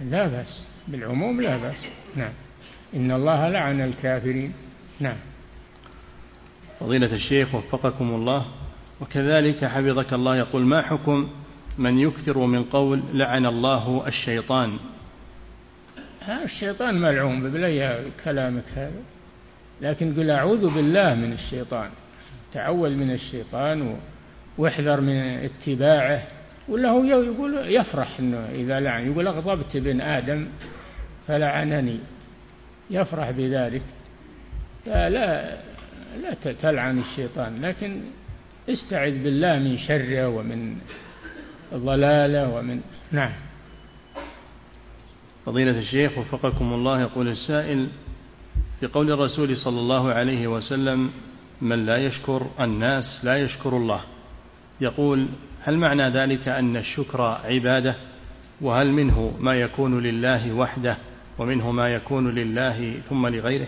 لا 0.00 0.26
بأس 0.26 0.66
بالعموم 0.88 1.40
لا 1.40 1.56
بأس. 1.56 1.84
نعم. 2.16 2.32
إن 2.94 3.10
الله 3.10 3.48
لعن 3.48 3.80
الكافرين. 3.80 4.52
نعم. 5.00 5.16
فضيلة 6.80 7.14
الشيخ 7.14 7.54
وفقكم 7.54 8.14
الله. 8.14 8.44
وكذلك 9.00 9.64
حفظك 9.64 10.12
الله 10.12 10.36
يقول 10.36 10.62
ما 10.62 10.82
حكم 10.82 11.28
من 11.78 11.98
يكثر 11.98 12.38
من 12.38 12.64
قول 12.64 13.02
لعن 13.12 13.46
الله 13.46 14.06
الشيطان؟ 14.06 14.78
الشيطان 16.44 17.00
ملعون 17.00 17.42
ببلي 17.42 18.02
كلامك 18.24 18.64
هذا. 18.74 19.02
لكن 19.80 20.14
قل 20.14 20.30
أعوذ 20.30 20.74
بالله 20.74 21.14
من 21.14 21.32
الشيطان 21.32 21.90
تعوذ 22.52 22.90
من 22.90 23.10
الشيطان 23.10 23.96
واحذر 24.58 25.00
من 25.00 25.16
اتباعه. 25.16 26.22
ولا 26.68 26.90
هو 26.90 27.04
يقول 27.04 27.74
يفرح 27.74 28.20
إنه 28.20 28.48
إذا 28.54 28.80
لعن. 28.80 29.12
يقول 29.12 29.26
أغضبت 29.26 29.76
ابن 29.76 30.00
آدم 30.00 30.46
فلعنني. 31.28 31.98
يفرح 32.90 33.30
بذلك. 33.30 33.82
لا 34.86 35.58
لا 36.22 36.52
تلعن 36.52 36.98
الشيطان 36.98 37.62
لكن 37.62 38.00
استعذ 38.68 39.22
بالله 39.24 39.58
من 39.58 39.78
شره 39.78 40.28
ومن 40.28 40.76
ضلاله 41.74 42.54
ومن 42.54 42.80
نعم. 43.12 43.32
فضيلة 45.46 45.78
الشيخ 45.78 46.18
وفقكم 46.18 46.72
الله 46.72 47.00
يقول 47.00 47.28
السائل 47.28 47.88
في 48.80 48.86
قول 48.86 49.12
الرسول 49.12 49.56
صلى 49.56 49.80
الله 49.80 50.12
عليه 50.12 50.46
وسلم 50.46 51.10
من 51.60 51.86
لا 51.86 51.96
يشكر 51.96 52.46
الناس 52.60 53.20
لا 53.24 53.36
يشكر 53.36 53.76
الله 53.76 54.00
يقول 54.80 55.26
هل 55.62 55.76
معنى 55.78 56.10
ذلك 56.10 56.48
أن 56.48 56.76
الشكر 56.76 57.22
عبادة؟ 57.22 57.94
وهل 58.60 58.92
منه 58.92 59.32
ما 59.40 59.54
يكون 59.54 60.02
لله 60.02 60.52
وحده 60.52 60.96
ومنه 61.38 61.70
ما 61.70 61.88
يكون 61.94 62.34
لله 62.34 62.94
ثم 63.08 63.26
لغيره؟ 63.26 63.66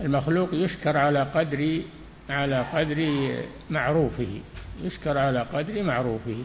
المخلوق 0.00 0.48
يشكر 0.52 0.96
على 0.96 1.22
قدر 1.22 1.82
على 2.30 2.66
قدر 2.72 3.28
معروفه 3.70 4.40
يشكر 4.82 5.18
على 5.18 5.40
قدر 5.40 5.82
معروفه. 5.82 6.44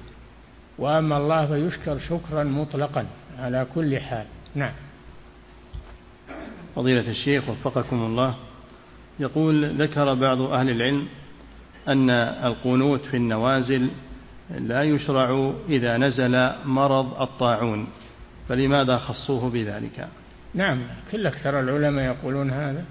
وأما 0.78 1.18
الله 1.18 1.48
فيشكر 1.48 2.00
شكرا 2.00 2.44
مطلقا 2.44 3.06
على 3.40 3.68
كل 3.76 4.00
حال. 4.00 4.26
نعم. 4.56 4.74
فضيلة 6.76 7.10
الشيخ 7.10 7.50
وفقكم 7.50 7.96
الله 7.96 8.36
يقول 9.20 9.82
ذكر 9.82 10.14
بعض 10.14 10.42
أهل 10.42 10.70
العلم 10.70 11.08
أن 11.88 12.10
القنوت 12.10 13.06
في 13.06 13.18
النوازل 13.18 13.90
لا 14.60 14.84
يشرع 14.84 15.54
إذا 15.70 15.98
نزل 15.98 16.50
مرض 16.66 17.22
الطاعون 17.22 17.88
فلماذا 18.50 18.98
خصوه 18.98 19.50
بذلك؟ 19.50 20.08
نعم 20.54 20.84
كل 21.12 21.28
أكثر 21.28 21.60
العلماء 21.60 22.06
يقولون 22.06 22.52
هذا. 22.52 22.86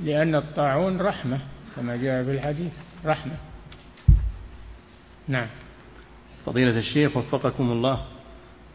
لأن 0.00 0.34
الطاعون 0.34 1.00
رحمة 1.00 1.38
كما 1.76 1.96
جاء 1.96 2.24
في 2.24 2.30
الحديث 2.30 2.72
رحمة. 3.04 3.36
نعم. 5.28 5.46
فضيلة 6.46 6.78
الشيخ 6.78 7.16
وفقكم 7.16 7.72
الله. 7.72 8.04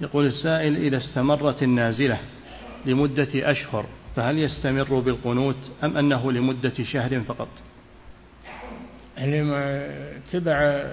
يقول 0.01 0.25
السائل 0.25 0.77
إذا 0.77 0.97
استمرت 0.97 1.63
النازلة 1.63 2.19
لمدة 2.85 3.51
أشهر 3.51 3.85
فهل 4.15 4.37
يستمر 4.37 4.99
بالقنوت 4.99 5.71
أم 5.83 5.97
أنه 5.97 6.31
لمدة 6.31 6.83
شهر 6.83 7.21
فقط؟ 7.21 7.49
تبع 10.31 10.83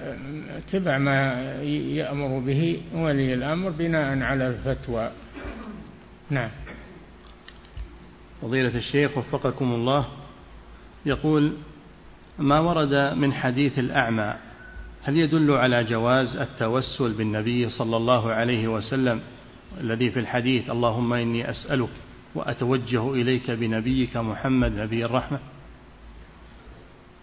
تبع 0.71 0.97
ما 0.97 1.33
يأمر 1.63 2.39
به 2.39 2.81
ولي 2.93 3.33
الأمر 3.33 3.69
بناء 3.69 4.19
على 4.23 4.47
الفتوى. 4.47 5.11
نعم. 6.29 6.49
فضيلة 8.41 8.77
الشيخ 8.77 9.17
وفقكم 9.17 9.71
الله. 9.71 10.07
يقول 11.09 11.53
ما 12.39 12.59
ورد 12.59 12.93
من 12.93 13.33
حديث 13.33 13.79
الأعمى 13.79 14.33
هل 15.03 15.17
يدل 15.17 15.51
على 15.51 15.83
جواز 15.83 16.37
التوسل 16.37 17.13
بالنبي 17.13 17.69
صلى 17.69 17.97
الله 17.97 18.31
عليه 18.31 18.67
وسلم 18.67 19.21
الذي 19.81 20.11
في 20.11 20.19
الحديث 20.19 20.69
اللهم 20.69 21.13
إني 21.13 21.49
أسألك 21.49 21.89
وأتوجه 22.35 23.13
إليك 23.13 23.51
بنبيك 23.51 24.17
محمد 24.17 24.71
نبي 24.71 25.05
الرحمة 25.05 25.39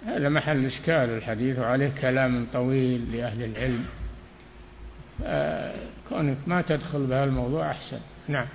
هذا 0.06 0.28
محل 0.28 0.66
إشكال 0.66 1.10
الحديث 1.10 1.58
وعليه 1.58 1.92
كلام 2.00 2.46
طويل 2.52 3.12
لأهل 3.12 3.42
العلم. 3.42 3.84
كونك 6.08 6.36
ما 6.46 6.62
تدخل 6.62 7.06
بهذا 7.06 7.24
الموضوع 7.24 7.70
أحسن. 7.70 7.98
نعم. 8.28 8.46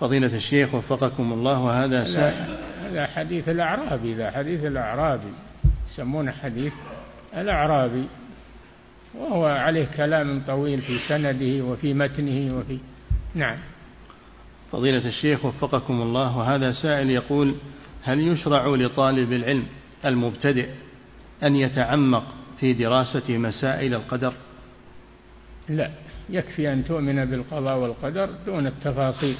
فضيلة 0.00 0.36
الشيخ 0.36 0.74
وفقكم 0.74 1.32
الله 1.32 1.58
وهذا 1.58 2.04
هذا 2.92 3.06
حديث 3.06 3.48
الأعرابي 3.48 4.14
ذا 4.14 4.30
حديث 4.30 4.64
الأعرابي 4.64 5.32
يسمونه 5.92 6.32
حديث 6.32 6.72
الأعرابي 7.36 8.04
وهو 9.14 9.46
عليه 9.46 9.88
كلام 9.96 10.42
طويل 10.46 10.82
في 10.82 10.98
سنده 11.08 11.64
وفي 11.64 11.94
متنه 11.94 12.56
وفي 12.56 12.78
نعم. 13.34 13.56
فضيلة 14.72 15.08
الشيخ 15.08 15.44
وفقكم 15.44 16.02
الله 16.02 16.38
وهذا 16.38 16.72
سائل 16.72 17.10
يقول 17.10 17.54
هل 18.02 18.20
يشرع 18.20 18.66
لطالب 18.66 19.32
العلم 19.32 19.66
المبتدئ 20.04 20.68
أن 21.42 21.56
يتعمق 21.56 22.24
في 22.60 22.72
دراسة 22.72 23.38
مسائل 23.38 23.94
القدر؟ 23.94 24.32
لا 25.68 25.90
يكفي 26.30 26.72
أن 26.72 26.84
تؤمن 26.84 27.24
بالقضاء 27.24 27.78
والقدر 27.78 28.30
دون 28.46 28.66
التفاصيل. 28.66 29.36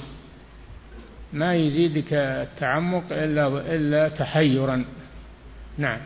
ما 1.33 1.55
يزيدك 1.55 2.13
التعمق 2.13 3.03
إلا 3.11 3.75
إلا 3.75 4.09
تحيرا. 4.09 4.85
نعم. 5.77 5.99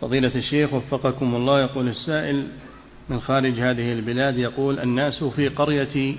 فضيلة 0.00 0.34
الشيخ 0.36 0.72
وفقكم 0.74 1.34
الله 1.34 1.60
يقول 1.60 1.88
السائل 1.88 2.48
من 3.08 3.20
خارج 3.20 3.60
هذه 3.60 3.92
البلاد 3.92 4.38
يقول 4.38 4.78
الناس 4.78 5.24
في 5.24 5.48
قريتي 5.48 6.18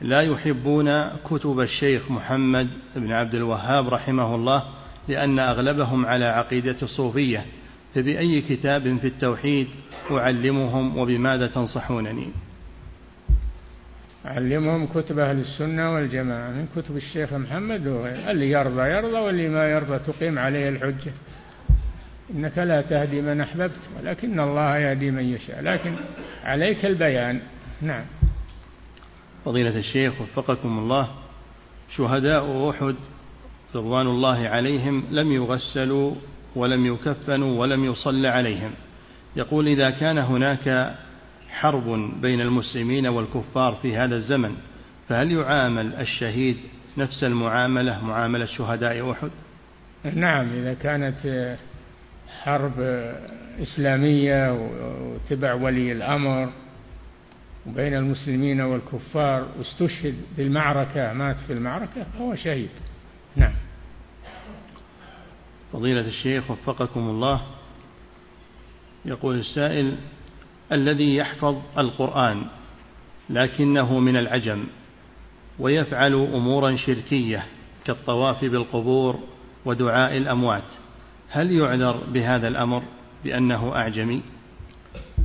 لا 0.00 0.20
يحبون 0.20 1.08
كتب 1.08 1.60
الشيخ 1.60 2.10
محمد 2.10 2.68
بن 2.96 3.12
عبد 3.12 3.34
الوهاب 3.34 3.88
رحمه 3.88 4.34
الله 4.34 4.62
لأن 5.08 5.38
أغلبهم 5.38 6.06
على 6.06 6.24
عقيدة 6.24 6.76
الصوفية. 6.82 7.46
فبأي 7.94 8.40
كتاب 8.40 8.98
في 8.98 9.06
التوحيد 9.06 9.66
أعلمهم 10.10 10.98
وبماذا 10.98 11.46
تنصحونني؟ 11.46 12.28
علمهم 14.24 14.86
كتب 14.86 15.18
أهل 15.18 15.38
السنة 15.38 15.94
والجماعة 15.94 16.50
من 16.50 16.66
كتب 16.76 16.96
الشيخ 16.96 17.32
محمد 17.32 17.86
اللي 18.28 18.50
يرضى 18.50 18.82
يرضى 18.82 19.18
واللي 19.18 19.48
ما 19.48 19.70
يرضى 19.70 19.98
تقيم 19.98 20.38
عليه 20.38 20.68
الحجة. 20.68 21.12
إنك 22.34 22.58
لا 22.58 22.82
تهدي 22.82 23.20
من 23.20 23.40
أحببت 23.40 23.80
ولكن 23.98 24.40
الله 24.40 24.76
يهدي 24.78 25.10
من 25.10 25.24
يشاء. 25.24 25.62
لكن 25.62 25.94
عليك 26.44 26.84
البيان. 26.84 27.40
نعم. 27.82 28.04
فضيلة 29.44 29.78
الشيخ 29.78 30.20
وفقكم 30.20 30.78
الله 30.78 31.08
شهداء 31.96 32.70
أحد 32.70 32.94
رضوان 33.74 34.06
الله 34.06 34.48
عليهم 34.48 35.04
لم 35.10 35.32
يغسلوا 35.32 36.14
ولم 36.56 36.86
يكفنوا 36.86 37.60
ولم 37.60 37.84
يصلى 37.84 38.28
عليهم. 38.28 38.70
يقول 39.36 39.68
إذا 39.68 39.90
كان 39.90 40.18
هناك 40.18 40.94
حرب 41.52 42.12
بين 42.20 42.40
المسلمين 42.40 43.06
والكفار 43.06 43.78
في 43.82 43.96
هذا 43.96 44.16
الزمن 44.16 44.56
فهل 45.08 45.32
يعامل 45.32 45.94
الشهيد 45.94 46.56
نفس 46.96 47.24
المعاملة 47.24 48.04
معاملة 48.04 48.44
شهداء 48.44 49.10
أحد؟ 49.10 49.30
نعم 50.14 50.52
إذا 50.52 50.74
كانت 50.74 51.56
حرب 52.42 52.80
إسلامية 53.62 54.52
وتبع 54.52 55.54
ولي 55.54 55.92
الأمر 55.92 56.52
وبين 57.66 57.94
المسلمين 57.94 58.60
والكفار 58.60 59.48
واستشهد 59.58 60.14
بالمعركة 60.36 61.12
مات 61.12 61.36
في 61.36 61.52
المعركة 61.52 62.06
فهو 62.18 62.34
شهيد. 62.34 62.70
نعم. 63.36 63.54
فضيلة 65.72 66.08
الشيخ 66.08 66.50
وفقكم 66.50 67.00
الله 67.00 67.42
يقول 69.04 69.38
السائل 69.38 69.96
الذي 70.72 71.16
يحفظ 71.16 71.56
القرآن 71.78 72.42
لكنه 73.30 73.98
من 73.98 74.16
العجم 74.16 74.64
ويفعل 75.58 76.14
أمورا 76.14 76.76
شركية 76.76 77.44
كالطواف 77.84 78.44
بالقبور 78.44 79.18
ودعاء 79.64 80.16
الأموات. 80.16 80.62
هل 81.30 81.52
يعذر 81.52 81.96
بهذا 82.12 82.48
الأمر 82.48 82.82
بأنه 83.24 83.76
أعجمي؟ 83.76 84.22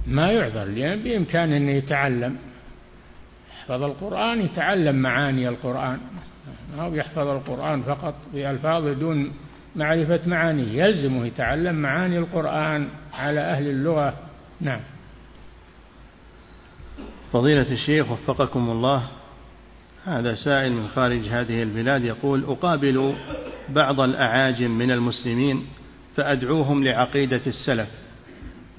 ما 0.08 0.32
يعذر 0.32 0.64
لأن 0.64 1.00
بإمكانه 1.00 1.58
أن 1.58 1.70
يتعلم. 1.70 2.38
يحفظ 3.52 3.84
القرآن 3.84 4.42
يتعلم 4.42 4.96
معاني 4.96 5.50
القرآن. 5.50 6.00
هو 6.80 6.94
يحفظ 6.94 7.28
القرآن 7.28 7.82
فقط 7.82 8.16
بألفاظ 8.34 8.88
دون 8.88 9.32
معرفة 9.76 10.20
معانيه. 10.26 10.84
يلزمه 10.84 11.26
يتعلم 11.26 11.76
معاني 11.76 12.18
القرآن 12.18 12.88
على 13.14 13.40
أهل 13.40 13.68
اللغة. 13.68 14.14
نعم. 14.62 14.80
فضيلة 17.34 17.72
الشيخ 17.72 18.12
وفقكم 18.12 18.70
الله 18.70 19.04
هذا 20.06 20.36
سائل 20.36 20.74
من 20.74 20.88
خارج 20.88 21.28
هذه 21.28 21.64
البلاد 21.64 22.04
يقول 22.04 22.44
أقابل 22.44 23.14
بعض 23.70 24.00
الأعاجم 24.00 24.72
من 24.72 24.92
المسلمين 24.92 25.66
فأدعوهم 26.16 26.84
لعقيدة 26.84 27.42
السلف 27.48 27.90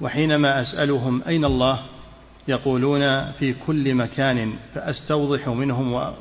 وحينما 0.01 0.61
أسألهم 0.61 1.21
أين 1.27 1.45
الله؟ 1.45 1.79
يقولون 2.47 3.31
في 3.31 3.53
كل 3.53 3.93
مكان 3.93 4.53
فأستوضح 4.73 5.47
منهم 5.47 6.13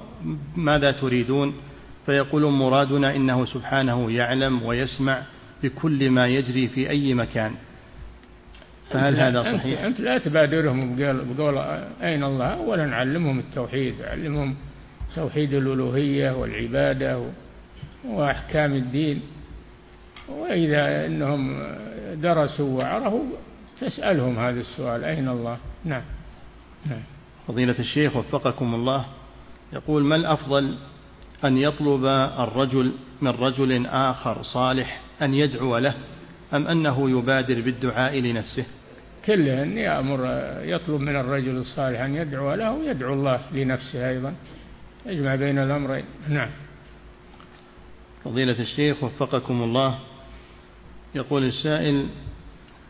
ماذا 0.57 0.93
تريدون؟ 0.93 1.55
فيقولون 2.07 2.53
مرادنا 2.53 3.17
إنه 3.17 3.45
سبحانه 3.45 4.11
يعلم 4.13 4.63
ويسمع 4.63 5.23
بكل 5.63 6.11
ما 6.11 6.27
يجري 6.27 6.69
في 6.69 6.91
أي 6.91 7.15
مكان. 7.15 7.55
فهل 8.91 9.21
هذا 9.21 9.43
صحيح؟ 9.43 9.81
أنت 9.81 10.01
لا 10.01 10.19
تبادرهم 10.19 10.97
بقول 10.97 11.59
أين 12.03 12.25
الله؟ 12.25 12.47
أولا 12.47 12.97
علمهم 12.97 13.39
التوحيد 13.39 14.03
علمهم 14.03 14.57
توحيد 15.15 15.55
الألوهية 15.55 16.31
والعبادة 16.31 17.23
وأحكام 18.05 18.75
الدين. 18.75 19.23
وإذا 20.29 21.07
أنهم 21.07 21.63
درسوا 22.15 22.79
وعرفوا 22.79 23.25
تسألهم 23.81 24.39
هذا 24.39 24.61
السؤال 24.61 25.05
أين 25.05 25.29
الله؟ 25.29 25.59
نعم. 25.85 26.03
نعم. 26.91 27.03
فضيلة 27.49 27.79
الشيخ 27.79 28.17
وفقكم 28.17 28.75
الله 28.75 29.05
يقول 29.73 30.05
ما 30.05 30.17
الأفضل 30.17 30.79
أن 31.45 31.59
يطلب 31.59 32.05
الرجل 32.39 32.93
من 33.23 33.31
رجل 33.31 33.87
آخر 33.87 34.43
صالح 34.43 35.01
أن 35.23 35.35
يدعو 35.35 35.79
له 35.79 35.95
أم 36.55 36.67
أنه 36.67 37.11
يبادر 37.11 37.61
بالدعاء 37.61 38.21
لنفسه؟ 38.21 38.67
كله 39.29 39.63
أن 39.63 39.79
يأمر 39.79 40.21
يطلب 40.63 41.01
من 41.01 41.17
الرجل 41.17 41.57
الصالح 41.57 42.01
أن 42.01 42.15
يدعو 42.15 42.55
له 42.55 42.73
ويدعو 42.73 43.15
الله 43.15 43.41
لنفسه 43.53 44.09
أيضا. 44.09 44.35
يجمع 45.07 45.35
بين 45.35 45.59
الأمرين. 45.59 46.05
نعم. 46.29 46.51
فضيلة 48.25 48.61
الشيخ 48.61 49.05
وفقكم 49.05 49.63
الله. 49.63 49.99
يقول 51.15 51.45
السائل 51.45 52.09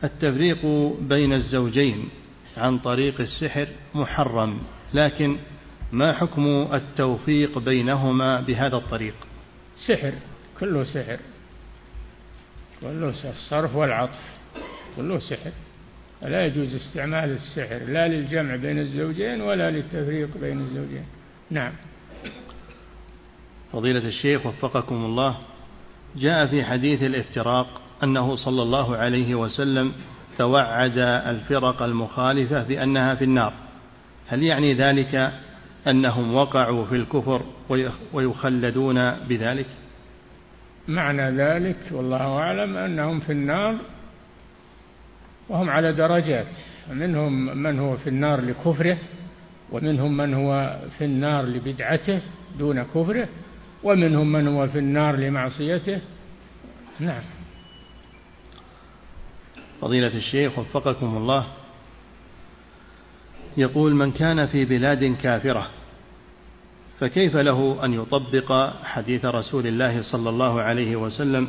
التفريق 0.04 0.66
بين 1.00 1.32
الزوجين 1.32 2.08
عن 2.56 2.78
طريق 2.78 3.20
السحر 3.20 3.66
محرم 3.94 4.60
لكن 4.94 5.36
ما 5.92 6.12
حكم 6.12 6.68
التوفيق 6.72 7.58
بينهما 7.58 8.40
بهذا 8.40 8.76
الطريق؟ 8.76 9.14
سحر 9.86 10.12
كله 10.60 10.84
سحر. 10.84 11.18
كله 12.80 13.08
الصرف 13.08 13.74
والعطف 13.74 14.38
كله 14.96 15.18
سحر. 15.18 15.52
لا 16.22 16.46
يجوز 16.46 16.74
استعمال 16.74 17.30
السحر 17.30 17.78
لا 17.88 18.08
للجمع 18.08 18.56
بين 18.56 18.78
الزوجين 18.78 19.40
ولا 19.40 19.70
للتفريق 19.70 20.28
بين 20.40 20.60
الزوجين. 20.60 21.04
نعم. 21.50 21.72
فضيلة 23.72 24.08
الشيخ 24.08 24.46
وفقكم 24.46 24.94
الله 24.94 25.38
جاء 26.16 26.46
في 26.46 26.64
حديث 26.64 27.02
الافتراق 27.02 27.80
أنه 28.02 28.36
صلى 28.36 28.62
الله 28.62 28.96
عليه 28.96 29.34
وسلم 29.34 29.92
توعد 30.38 30.98
الفرق 30.98 31.82
المخالفة 31.82 32.62
بأنها 32.62 33.14
في 33.14 33.24
النار. 33.24 33.52
هل 34.28 34.42
يعني 34.42 34.74
ذلك 34.74 35.32
أنهم 35.86 36.34
وقعوا 36.34 36.84
في 36.84 36.94
الكفر 36.94 37.42
ويخلدون 38.12 39.10
بذلك؟ 39.10 39.66
معنى 40.88 41.30
ذلك 41.30 41.76
والله 41.92 42.38
أعلم 42.38 42.76
أنهم 42.76 43.20
في 43.20 43.32
النار 43.32 43.78
وهم 45.48 45.70
على 45.70 45.92
درجات. 45.92 46.46
منهم 46.92 47.32
من 47.62 47.78
هو 47.78 47.96
في 47.96 48.08
النار 48.10 48.40
لكفره 48.40 48.98
ومنهم 49.72 50.16
من 50.16 50.34
هو 50.34 50.78
في 50.98 51.04
النار 51.04 51.44
لبدعته 51.44 52.20
دون 52.58 52.82
كفره 52.82 53.28
ومنهم 53.84 54.32
من 54.32 54.48
هو 54.48 54.68
في 54.68 54.78
النار 54.78 55.16
لمعصيته. 55.16 56.00
نعم. 57.00 57.22
فضيلة 59.80 60.16
الشيخ 60.16 60.58
وفقكم 60.58 61.16
الله. 61.16 61.46
يقول 63.56 63.94
من 63.94 64.12
كان 64.12 64.46
في 64.46 64.64
بلاد 64.64 65.04
كافرة 65.04 65.68
فكيف 67.00 67.36
له 67.36 67.84
أن 67.84 67.92
يطبق 67.92 68.72
حديث 68.84 69.24
رسول 69.24 69.66
الله 69.66 70.02
صلى 70.02 70.28
الله 70.28 70.62
عليه 70.62 70.96
وسلم 70.96 71.48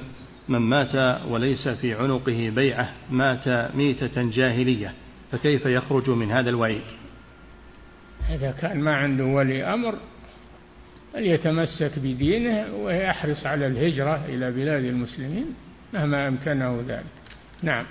من 0.50 0.60
مات 0.60 1.22
وليس 1.28 1.68
في 1.68 1.94
عنقه 1.94 2.52
بيعة 2.56 2.94
مات 3.12 3.76
ميتة 3.76 4.30
جاهلية 4.30 4.94
فكيف 5.32 5.66
يخرج 5.66 6.10
من 6.10 6.32
هذا 6.32 6.50
الوعيد؟ 6.50 6.82
إذا 8.30 8.52
كان 8.52 8.80
ما 8.80 8.96
عنده 8.96 9.24
ولي 9.24 9.64
أمر 9.64 10.00
فليتمسك 11.14 12.00
بدينه 12.00 12.74
ويحرص 12.74 13.46
على 13.46 13.68
الهجرة 13.68 14.26
إلى 14.26 14.52
بلاد 14.52 14.84
المسلمين 14.84 15.46
مهما 15.94 16.28
أمكنه 16.28 16.84
ذلك. 16.88 17.04
نعم. 17.64 17.86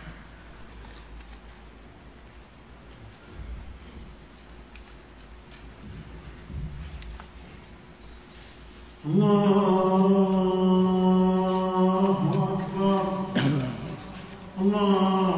الله 9.06 10.97
الله. 14.68 15.37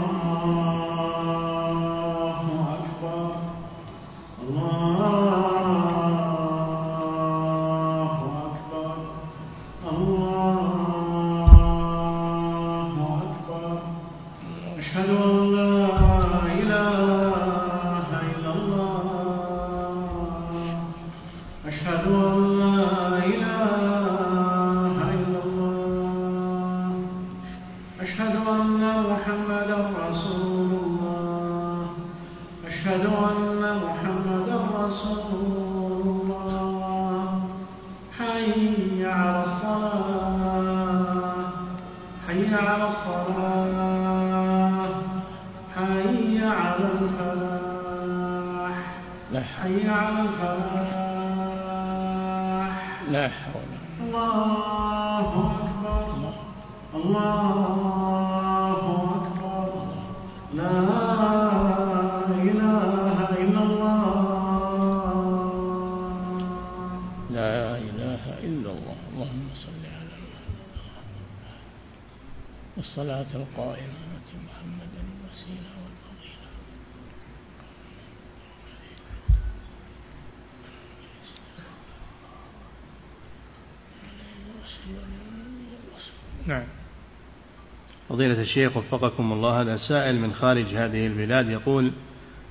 فضيلة 88.40 88.52
الشيخ 88.52 88.76
وفقكم 88.76 89.32
الله 89.32 89.60
هذا 89.60 89.76
سائل 89.76 90.16
من 90.16 90.32
خارج 90.32 90.66
هذه 90.66 91.06
البلاد 91.06 91.50
يقول 91.50 91.92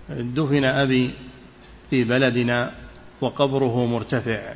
دفن 0.09 0.65
أبي 0.65 1.11
في 1.89 2.03
بلدنا 2.03 2.71
وقبره 3.21 3.85
مرتفع 3.85 4.53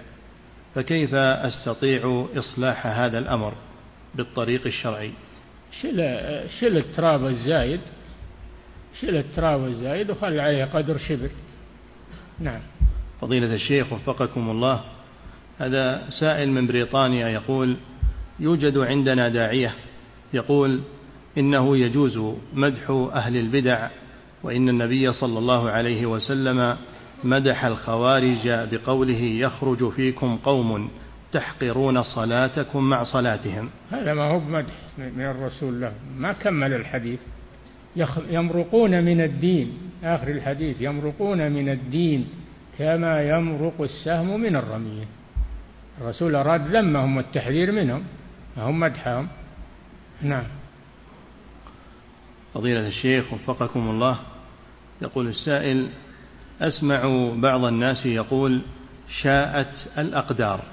فكيف 0.75 1.13
أستطيع 1.13 2.27
إصلاح 2.35 2.87
هذا 2.87 3.19
الأمر 3.19 3.53
بالطريق 4.15 4.65
الشرعي؟ 4.65 5.11
شيل 5.81 5.95
شيل 6.59 6.77
التراب 6.77 7.25
الزايد 7.25 7.81
شيل 8.99 9.15
التراب 9.15 9.65
الزايد 9.65 10.11
وخلي 10.11 10.41
عليه 10.41 10.65
قدر 10.65 10.97
شبر. 10.97 11.29
نعم. 12.39 12.61
فضيلة 13.21 13.53
الشيخ 13.53 13.93
وفقكم 13.93 14.49
الله 14.49 14.83
هذا 15.59 16.09
سائل 16.19 16.51
من 16.51 16.67
بريطانيا 16.67 17.29
يقول 17.29 17.77
يوجد 18.39 18.77
عندنا 18.77 19.29
داعية. 19.29 19.75
يقول 20.33 20.81
إنه 21.37 21.77
يجوز 21.77 22.19
مدح 22.53 22.89
أهل 23.13 23.37
البدع 23.37 23.89
وإن 24.43 24.69
النبي 24.69 25.13
صلى 25.13 25.39
الله 25.39 25.69
عليه 25.69 26.05
وسلم 26.05 26.77
مدح 27.23 27.65
الخوارج 27.65 28.47
بقوله 28.47 29.21
يخرج 29.21 29.89
فيكم 29.91 30.37
قوم 30.37 30.89
تحقرون 31.31 32.03
صلاتكم 32.03 32.83
مع 32.89 33.03
صلاتهم. 33.03 33.69
هذا 33.91 34.13
ما 34.13 34.31
هو 34.31 34.39
بمدح 34.39 34.73
من 34.97 35.25
الرسول 35.25 35.81
له 35.81 35.93
ما 36.17 36.33
كمل 36.33 36.73
الحديث. 36.73 37.19
يمرقون 38.29 39.03
من 39.03 39.21
الدين 39.21 39.77
آخر 40.03 40.27
الحديث 40.27 40.81
يمرقون 40.81 41.51
من 41.51 41.69
الدين 41.69 42.27
كما 42.77 43.29
يمرق 43.29 43.81
السهم 43.81 44.39
من 44.39 44.55
الرمية 44.55 45.05
الرسول 46.01 46.35
أراد 46.35 46.67
ذمهم 46.67 47.17
والتحذير 47.17 47.71
منهم 47.71 48.03
ما 48.57 48.63
هم 48.63 48.79
مدحهم. 48.79 49.27
نعم. 50.21 50.43
فضيلة 52.53 52.87
الشيخ 52.87 53.33
وفقكم 53.33 53.89
الله. 53.89 54.19
يقول 55.01 55.27
السائل 55.27 55.89
أسمع 56.61 57.31
بعض 57.35 57.63
الناس 57.65 58.05
يقول 58.05 58.61
شاءت 59.21 59.89
الأقدار. 59.97 60.63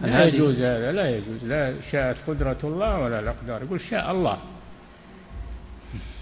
لا 0.00 0.24
يجوز 0.24 0.60
هذا 0.60 0.92
لا 0.92 1.16
يجوز. 1.16 1.44
لا 1.44 1.74
شاءت 1.92 2.16
قدرة 2.26 2.58
الله 2.64 2.98
ولا 2.98 3.20
الأقدار. 3.20 3.62
يقول 3.62 3.80
شاء 3.80 4.10
الله. 4.10 4.38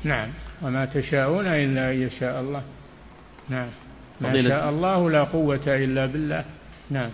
نعم. 0.05 0.29
وما 0.63 0.85
تشاءون 0.85 1.47
إلا 1.47 1.93
أن 1.93 2.03
يشاء 2.03 2.41
الله. 2.41 2.63
نعم. 3.49 3.69
ما 4.21 4.43
شاء 4.43 4.71
الله 4.71 5.11
لا 5.11 5.25
قوة 5.25 5.67
إلا 5.67 6.07
بالله. 6.07 6.45
نعم. 6.91 7.11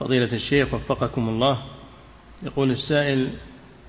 فضيلة 0.00 0.32
الشيخ 0.32 0.74
وفقكم 0.74 1.28
الله. 1.28 1.58
يقول 2.42 2.70
السائل 2.70 3.30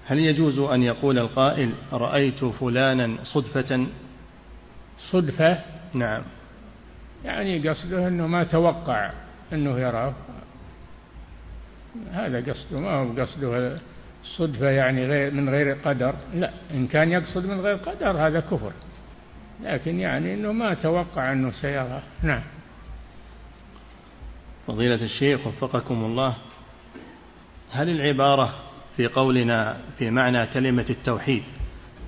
هل 0.09 0.19
يجوز 0.19 0.59
أن 0.59 0.83
يقول 0.83 1.19
القائل 1.19 1.71
رأيت 1.93 2.45
فلانا 2.45 3.17
صدفة؟ 3.23 3.87
صدفة؟ 5.11 5.59
نعم. 5.93 6.21
يعني 7.25 7.69
قصده 7.69 8.07
أنه 8.07 8.27
ما 8.27 8.43
توقع 8.43 9.11
أنه 9.53 9.79
يراه. 9.79 10.13
هذا 12.11 12.51
قصده 12.51 12.79
ما 12.79 12.91
هو 12.91 13.21
قصده 13.21 13.77
صدفة 14.37 14.69
يعني 14.69 15.05
غير 15.05 15.31
من 15.33 15.49
غير 15.49 15.77
قدر. 15.85 16.15
لا 16.33 16.51
إن 16.73 16.87
كان 16.87 17.11
يقصد 17.11 17.45
من 17.45 17.61
غير 17.61 17.75
قدر 17.75 18.27
هذا 18.27 18.39
كفر. 18.39 18.71
لكن 19.63 19.99
يعني 19.99 20.33
أنه 20.33 20.51
ما 20.51 20.73
توقع 20.73 21.31
أنه 21.31 21.51
سيراه 21.51 22.01
نعم. 22.23 22.41
فضيلة 24.67 25.03
الشيخ 25.03 25.47
وفقكم 25.47 26.03
الله 26.05 26.35
هل 27.71 27.89
العبارة 27.89 28.68
في 28.99 29.07
قولنا 29.07 29.77
في 29.97 30.09
معنى 30.09 30.45
كلمة 30.45 30.85
التوحيد 30.89 31.43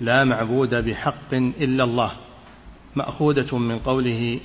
لا 0.02 0.24
معبود 0.24 0.76
بحق 0.76 1.34
إلا 1.34 1.84
الله. 1.84 2.12
مأخوذة 2.96 3.58
من 3.58 3.80
قوله 3.80 4.40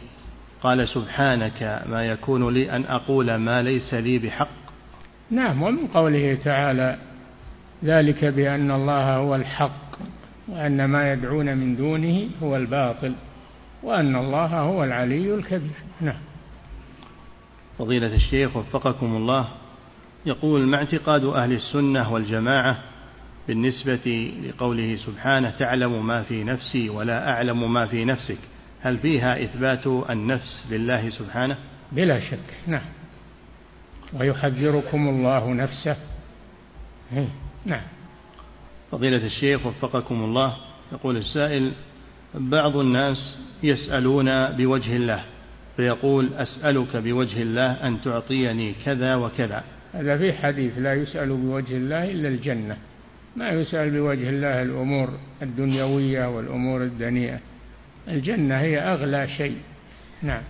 قال 0.62 0.88
سبحانك 0.88 1.82
ما 1.86 2.06
يكون 2.06 2.54
لي 2.54 2.76
أن 2.76 2.84
أقول 2.84 3.34
ما 3.34 3.62
ليس 3.62 3.94
لي 3.94 4.18
بحق. 4.18 4.48
نعم 5.30 5.62
ومن 5.62 5.86
قوله 5.86 6.38
تعالى 6.44 6.98
ذلك 7.84 8.24
بأن 8.24 8.70
الله 8.70 9.16
هو 9.16 9.34
الحق 9.34 9.96
وأن 10.48 10.84
ما 10.84 11.12
يدعون 11.12 11.56
من 11.56 11.76
دونه 11.76 12.28
هو 12.42 12.56
الباطل 12.56 13.14
وأن 13.82 14.16
الله 14.16 14.60
هو 14.60 14.84
العلي 14.84 15.34
الكبير. 15.34 15.76
نعم. 16.00 16.20
فضيلة 17.78 18.14
الشيخ 18.14 18.56
وفقكم 18.56 19.16
الله 19.16 19.48
يقول 20.26 20.66
ما 20.66 20.76
اعتقاد 20.76 21.24
أهل 21.24 21.52
السنة 21.52 22.12
والجماعة 22.12 22.78
بالنسبة 23.48 24.32
لقوله 24.48 24.96
سبحانه 24.96 25.50
تعلم 25.50 26.06
ما 26.06 26.22
في 26.22 26.44
نفسي 26.44 26.88
ولا 26.88 27.30
أعلم 27.30 27.72
ما 27.72 27.86
في 27.86 28.04
نفسك؟ 28.04 28.38
هل 28.80 28.98
فيها 28.98 29.42
إثبات 29.42 29.86
النفس 29.86 30.66
لله 30.70 31.08
سبحانه؟ 31.08 31.56
بلا 31.92 32.20
شك 32.20 32.54
نعم. 32.66 32.84
ويحذركم 34.12 35.08
الله 35.08 35.54
نفسه. 35.54 35.96
إيه، 37.12 37.28
نعم. 37.64 37.82
فضيلة 38.90 39.26
الشيخ 39.26 39.66
وفقكم 39.66 40.24
الله 40.24 40.56
يقول 40.92 41.16
السائل 41.16 41.72
بعض 42.34 42.76
الناس 42.76 43.38
يسألون 43.62 44.56
بوجه 44.56 44.96
الله 44.96 45.24
فيقول 45.76 46.34
أسألك 46.34 46.96
بوجه 46.96 47.42
الله 47.42 47.72
أن 47.72 48.00
تعطيني 48.00 48.74
كذا 48.84 49.14
وكذا. 49.14 49.75
هذا 49.96 50.18
في 50.18 50.32
حديث 50.32 50.78
لا 50.78 50.94
يسأل 50.94 51.28
بوجه 51.28 51.76
الله 51.76 52.10
إلا 52.10 52.28
الجنة. 52.28 52.76
ما 53.36 53.48
يسأل 53.50 53.90
بوجه 53.90 54.28
الله 54.28 54.62
الأمور 54.62 55.18
الدنيوية 55.42 56.36
والأمور 56.36 56.82
الدنيئة. 56.82 57.38
الجنة 58.08 58.60
هي 58.60 58.78
أغلى 58.78 59.28
شيء. 59.28 59.56
نعم. 60.22 60.42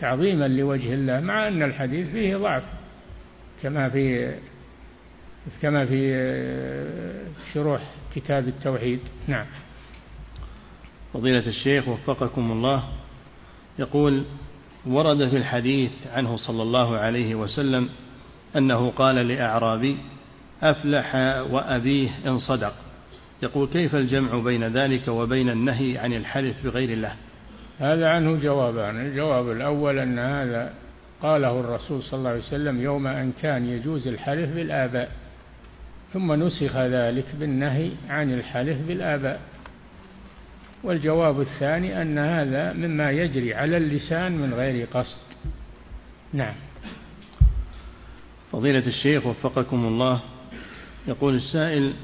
تعظيما 0.00 0.48
لوجه 0.48 0.94
الله 0.94 1.20
مع 1.20 1.48
أن 1.48 1.62
الحديث 1.62 2.10
فيه 2.10 2.36
ضعف. 2.36 2.62
كما 3.62 3.88
في 3.88 4.34
كما 5.62 5.86
في 5.86 6.00
شروح 7.54 7.82
كتاب 8.14 8.48
التوحيد. 8.48 9.00
نعم. 9.28 9.46
فضيلة 11.12 11.46
الشيخ 11.46 11.88
وفقكم 11.88 12.52
الله. 12.52 12.84
يقول 13.78 14.24
ورد 14.86 15.28
في 15.28 15.36
الحديث 15.36 15.90
عنه 16.06 16.36
صلى 16.36 16.62
الله 16.62 16.96
عليه 16.96 17.34
وسلم 17.34 17.88
أنه 18.56 18.90
قال 18.90 19.14
لأعرابي 19.14 19.96
أفلح 20.62 21.14
وأبيه 21.50 22.10
إن 22.26 22.38
صدق. 22.38 22.74
يقول 23.42 23.68
كيف 23.68 23.94
الجمع 23.94 24.38
بين 24.38 24.64
ذلك 24.64 25.08
وبين 25.08 25.50
النهي 25.50 25.98
عن 25.98 26.12
الحلف 26.12 26.56
بغير 26.64 26.88
الله؟ 26.88 27.12
هذا 27.78 28.08
عنه 28.08 28.36
جوابان 28.42 29.06
الجواب 29.06 29.50
الأول 29.50 29.98
أن 29.98 30.18
هذا 30.18 30.72
قاله 31.22 31.60
الرسول 31.60 32.02
صلى 32.02 32.18
الله 32.18 32.30
عليه 32.30 32.40
وسلم 32.40 32.80
يوم 32.80 33.06
أن 33.06 33.32
كان 33.32 33.68
يجوز 33.68 34.08
الحلف 34.08 34.54
بالآباء 34.54 35.10
ثم 36.12 36.32
نسخ 36.32 36.76
ذلك 36.76 37.26
بالنهي 37.40 37.90
عن 38.08 38.34
الحلف 38.34 38.78
بالآباء. 38.88 39.40
والجواب 40.84 41.40
الثاني 41.40 42.02
أن 42.02 42.18
هذا 42.18 42.72
مما 42.72 43.10
يجري 43.10 43.54
على 43.54 43.76
اللسان 43.76 44.32
من 44.32 44.54
غير 44.54 44.86
قصد. 44.94 45.20
نعم. 46.32 46.54
فضيلة 48.52 48.86
الشيخ 48.86 49.26
وفقكم 49.26 49.84
الله 49.84 50.20
يقول 51.08 51.34
السائل 51.34 51.94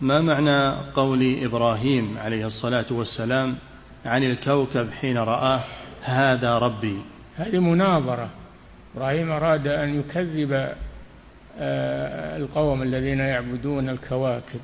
ما 0.00 0.20
معنى 0.20 0.70
قول 0.94 1.44
إبراهيم 1.44 2.18
عليه 2.18 2.46
الصلاة 2.46 2.84
والسلام 2.90 3.56
عن 4.06 4.22
الكوكب 4.22 4.90
حين 4.90 5.18
رآه 5.18 5.64
هذا 6.02 6.58
ربي 6.58 6.98
هذه 7.36 7.58
مناظرة. 7.58 8.28
إبراهيم 8.94 9.30
أراد 9.30 9.66
أن 9.66 10.00
يكذب 10.00 10.52
آه، 11.58 12.36
القوم 12.36 12.82
الذين 12.82 13.18
يعبدون 13.18 13.88
الكواكب. 13.88 14.60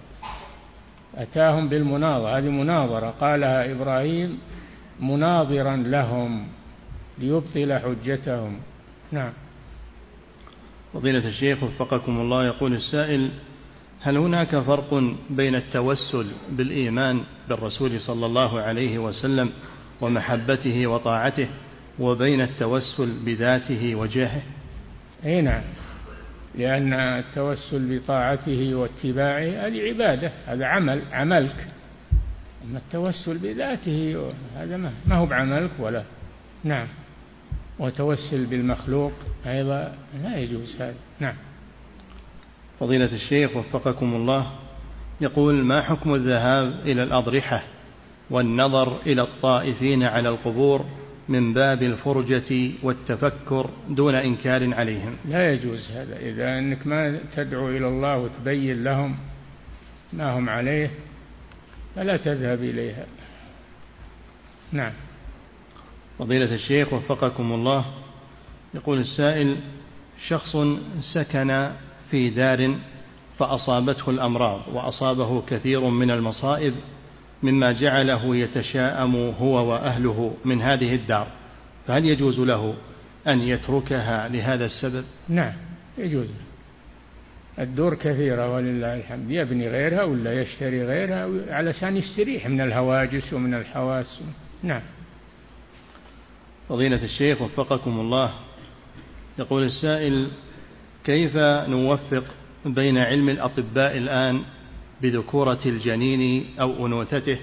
أتاهم 1.14 1.68
بالمناظرة 1.68 2.38
هذه 2.38 2.50
مناظرة. 2.50 3.14
قالها 3.20 3.72
إبراهيم 3.72 4.38
مناظرا 5.00 5.76
لهم 5.76 6.46
ليبطل 7.18 7.78
حجتهم. 7.78 8.58
نعم. 9.12 9.32
فضيلة 10.94 11.28
الشيخ 11.28 11.62
وفقكم 11.62 12.20
الله 12.20 12.46
يقول 12.46 12.74
السائل 12.74 13.30
هل 14.00 14.16
هناك 14.16 14.56
فرق 14.56 15.14
بين 15.30 15.54
التوسل 15.54 16.26
بالإيمان 16.50 17.20
بالرسول 17.48 18.00
صلى 18.00 18.26
الله 18.26 18.60
عليه 18.60 18.98
وسلم 18.98 19.52
ومحبته 20.00 20.86
وطاعته 20.86 21.48
وبين 21.98 22.40
التوسل 22.40 23.24
بذاته 23.24 23.94
وجاهه 23.94 24.42
أي 25.24 25.42
نعم 25.42 25.62
لأن 26.54 26.92
التوسل 26.92 27.98
بطاعته 27.98 28.74
واتباعه 28.74 29.66
هذه 29.66 29.80
عبادة 29.80 30.32
هذا 30.46 30.66
عمل 30.66 31.02
عملك. 31.12 31.66
أما 32.64 32.78
التوسل 32.78 33.38
بذاته 33.38 34.32
هذا 34.56 34.76
ما 34.76 35.16
هو 35.16 35.26
بعملك 35.26 35.70
ولا. 35.78 36.02
نعم. 36.64 36.86
وتوسل 37.78 38.46
بالمخلوق 38.46 39.12
أيضا 39.46 39.94
لا 40.22 40.38
يجوز 40.38 40.76
هذا. 40.76 40.94
نعم. 41.20 41.34
فضيلة 42.80 43.14
الشيخ 43.14 43.56
وفقكم 43.56 44.14
الله 44.14 44.52
يقول 45.20 45.54
ما 45.54 45.82
حكم 45.82 46.14
الذهاب 46.14 46.80
إلى 46.84 47.02
الأضرحة 47.02 47.62
والنظر 48.30 48.96
إلى 49.06 49.22
الطائفين 49.22 50.02
على 50.02 50.28
القبور 50.28 50.84
من 51.28 51.54
باب 51.54 51.82
الفرجة 51.82 52.70
والتفكر 52.82 53.70
دون 53.88 54.14
إنكار 54.14 54.74
عليهم؟ 54.74 55.16
لا 55.24 55.52
يجوز 55.52 55.90
هذا. 55.90 56.18
إذا 56.18 56.58
أنك 56.58 56.86
ما 56.86 57.20
تدعو 57.36 57.68
إلى 57.68 57.88
الله 57.88 58.18
وتبين 58.18 58.84
لهم 58.84 59.16
ما 60.12 60.38
هم 60.38 60.48
عليه 60.48 60.90
فلا 61.96 62.16
تذهب 62.16 62.62
إليها. 62.62 63.06
نعم. 64.72 64.92
فضيلة 66.18 66.54
الشيخ 66.54 66.92
وفقكم 66.92 67.52
الله. 67.52 67.84
يقول 68.74 68.98
السائل 68.98 69.56
شخص 70.28 70.56
سكن 71.14 71.70
في 72.10 72.30
دار 72.30 72.74
فأصابته 73.38 74.10
الأمراض 74.10 74.60
وأصابه 74.72 75.42
كثير 75.42 75.80
من 75.80 76.10
المصائب 76.10 76.74
مما 77.42 77.72
جعله 77.72 78.36
يتشاءم 78.36 79.16
هو 79.16 79.70
وأهله 79.70 80.34
من 80.44 80.62
هذه 80.62 80.94
الدار 80.94 81.26
فهل 81.86 82.04
يجوز 82.04 82.40
له 82.40 82.74
أن 83.28 83.40
يتركها 83.40 84.28
لهذا 84.28 84.64
السبب؟ 84.64 85.04
نعم 85.28 85.52
يجوز. 85.98 86.26
الدور 87.58 87.94
كثيرة 87.94 88.54
ولله 88.54 88.96
الحمد. 88.96 89.30
يبني 89.30 89.68
غيرها 89.68 90.02
ولا 90.02 90.42
يشتري 90.42 90.84
غيرها؟ 90.84 91.54
علشان 91.54 91.96
يستريح 91.96 92.46
من 92.46 92.60
الهواجس 92.60 93.32
ومن 93.32 93.54
الحواس. 93.54 94.20
نعم. 94.62 94.82
فضيلة 96.68 97.04
الشيخ 97.04 97.42
وفقكم 97.42 98.00
الله. 98.00 98.32
يقول 99.38 99.62
السائل 99.62 100.28
كيف 101.04 101.36
نوفق 101.68 102.24
بين 102.66 102.98
علم 102.98 103.28
الأطباء 103.28 103.96
الآن 103.96 104.42
بذكورة 105.02 105.58
الجنين 105.66 106.46
أو 106.60 106.86
أنوثته 106.86 107.38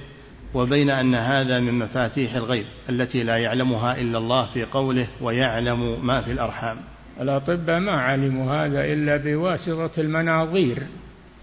وبين 0.54 0.90
أن 0.90 1.16
هذا 1.16 1.60
من 1.60 1.80
مفاتيح 1.80 2.36
الغيب 2.36 2.66
التي 2.90 3.24
لا 3.24 3.38
يعلمها 3.38 3.98
إلا 3.98 4.18
الله 4.18 4.46
في 4.46 4.64
قوله 4.64 5.08
ويعلم 5.22 6.06
ما 6.06 6.22
في 6.22 6.32
الأرحام؟ 6.32 6.78
الأطباء 7.22 7.80
ما 7.80 7.92
علموا 7.92 8.66
هذا 8.66 8.86
إلا 8.86 9.18
بواسطة 9.18 10.02
المناظير 10.02 10.84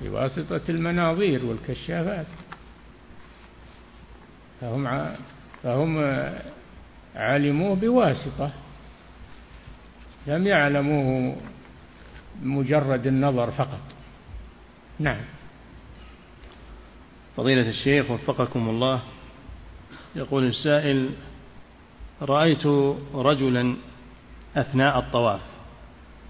بواسطة 0.00 0.60
المناظير 0.68 1.44
والكشافات. 1.44 2.26
فهم 4.60 5.06
فهم 5.62 5.98
علموه 7.16 7.76
بواسطة 7.76 8.50
لم 10.26 10.46
يعلموه 10.46 11.36
مجرد 12.42 13.06
النظر 13.06 13.50
فقط. 13.50 13.82
نعم. 14.98 15.20
فضيلة 17.36 17.68
الشيخ 17.68 18.10
وفقكم 18.10 18.68
الله 18.68 19.02
يقول 20.16 20.44
السائل 20.44 21.10
رأيت 22.22 22.66
رجلا 23.14 23.76
أثناء 24.56 24.98
الطواف 24.98 25.40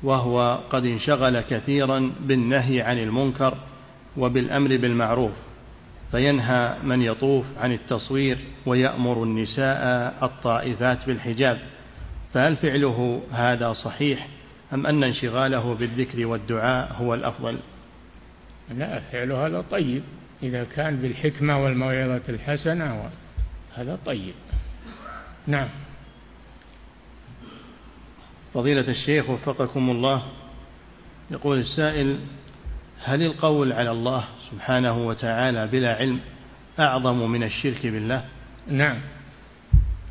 وهو 0.02 0.60
قد 0.70 0.84
انشغل 0.84 1.40
كثيرا 1.40 2.12
بالنهي 2.20 2.80
عن 2.82 2.98
المنكر 2.98 3.54
وبالأمر 4.16 4.76
بالمعروف 4.76 5.32
فينهى 6.12 6.76
من 6.84 7.02
يطوف 7.02 7.46
عن 7.56 7.72
التصوير 7.72 8.38
ويأمر 8.66 9.22
النساء 9.22 10.14
الطائفات 10.22 11.06
بالحجاب. 11.06 11.58
فهل 12.34 12.56
فعله 12.56 13.22
هذا 13.32 13.72
صحيح 13.72 14.28
أم 14.74 14.86
أن 14.86 15.04
انشغاله 15.04 15.74
بالذكر 15.74 16.26
والدعاء 16.26 16.92
هو 16.92 17.14
الأفضل؟ 17.14 17.58
لا 18.76 19.00
فعله 19.00 19.46
هذا 19.46 19.64
طيب. 19.70 20.02
إذا 20.42 20.64
كان 20.64 20.96
بالحكمة 20.96 21.64
والموعظة 21.64 22.22
الحسنة 22.28 23.10
هذا 23.74 23.98
طيب. 24.06 24.34
نعم. 25.46 25.68
فضيلة 28.54 28.88
الشيخ 28.88 29.30
وفقكم 29.30 29.90
الله 29.90 30.22
يقول 31.30 31.58
السائل 31.58 32.18
هل 33.04 33.22
القول 33.22 33.72
على 33.72 33.90
الله 33.90 34.24
سبحانه 34.52 35.06
وتعالى 35.06 35.66
بلا 35.66 35.96
علم 35.96 36.20
أعظم 36.78 37.30
من 37.30 37.42
الشرك 37.42 37.86
بالله؟ 37.86 38.24
نعم. 38.68 38.98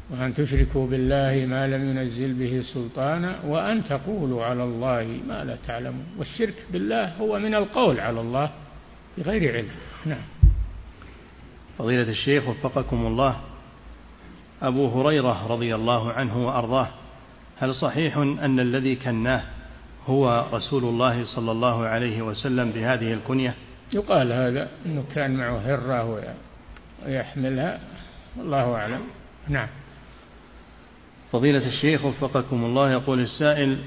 وأن 0.09 0.33
تشركوا 0.33 0.87
بالله 0.87 1.45
ما 1.45 1.67
لم 1.67 1.89
ينزل 1.89 2.33
به 2.33 2.63
سلطانا 2.73 3.39
وأن 3.45 3.83
تقولوا 3.85 4.45
على 4.45 4.63
الله 4.63 5.19
ما 5.27 5.43
لا 5.43 5.57
تعلمون. 5.67 6.05
والشرك 6.17 6.53
بالله 6.71 7.17
هو 7.17 7.39
من 7.39 7.55
القول 7.55 7.99
على 7.99 8.21
الله 8.21 8.49
بغير 9.17 9.55
علم. 9.55 9.69
نعم. 10.05 10.23
فضيلة 11.77 12.09
الشيخ 12.09 12.47
وفقكم 12.47 13.05
الله 13.05 13.35
أبو 14.61 15.01
هريرة 15.01 15.47
رضي 15.47 15.75
الله 15.75 16.11
عنه 16.11 16.47
وأرضاه 16.47 16.87
هل 17.57 17.73
صحيح 17.73 18.17
أن 18.17 18.59
الذي 18.59 18.95
كناه 18.95 19.43
هو 20.07 20.45
رسول 20.53 20.83
الله 20.83 21.25
صلى 21.25 21.51
الله 21.51 21.85
عليه 21.85 22.21
وسلم 22.21 22.71
بهذه 22.71 23.13
الكنية؟ 23.13 23.55
يقال 23.93 24.31
هذا 24.31 24.69
أنه 24.85 25.03
كان 25.15 25.35
معه 25.35 25.57
هرة 25.57 26.25
ويحملها. 27.05 27.79
والله 28.37 28.75
أعلم. 28.75 29.01
نعم. 29.49 29.67
فضيلة 31.31 31.67
الشيخ 31.67 32.05
وفقكم 32.05 32.65
الله 32.65 32.91
يقول 32.91 33.19
السائل 33.19 33.77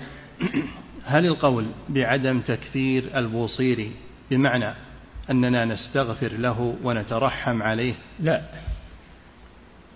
هل 1.04 1.26
القول 1.26 1.66
بعدم 1.88 2.40
تكفير 2.40 3.18
البوصيري 3.18 3.92
بمعنى 4.30 4.74
أننا 5.30 5.64
نستغفر 5.64 6.32
له 6.32 6.76
ونترحم 6.84 7.62
عليه؟ 7.62 7.94
لا. 8.20 8.42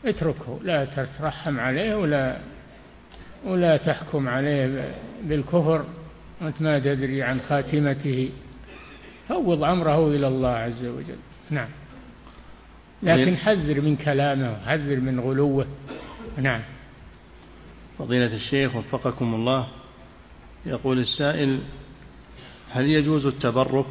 اتركه. 0.05 0.61
لا 0.65 0.85
تترحم 0.85 1.61
عليه 1.61 1.95
ولا 1.95 2.39
ولا 3.45 3.77
تحكم 3.77 4.29
عليه 4.29 4.95
بالكفر. 5.23 5.85
وأنت 6.41 6.63
ما 6.63 6.79
تدري 6.79 7.23
عن 7.23 7.41
خاتمته. 7.41 8.31
فوض 9.29 9.65
أمره 9.65 10.09
إلى 10.09 10.29
الله 10.29 10.49
عز 10.49 10.85
وجل. 10.85 11.19
نعم. 11.51 11.69
لكن 13.03 13.37
حذر 13.37 13.81
من 13.81 13.97
كلامه 13.97 14.57
حذر 14.67 15.01
من 15.01 15.21
غلوه. 15.21 15.67
نعم. 16.37 16.61
فضيلة 17.99 18.35
الشيخ 18.35 18.77
وفقكم 18.77 19.35
الله 19.35 19.69
يقول 20.67 20.99
السائل 20.99 21.61
هل 22.71 22.85
يجوز 22.85 23.27
التبرك 23.27 23.87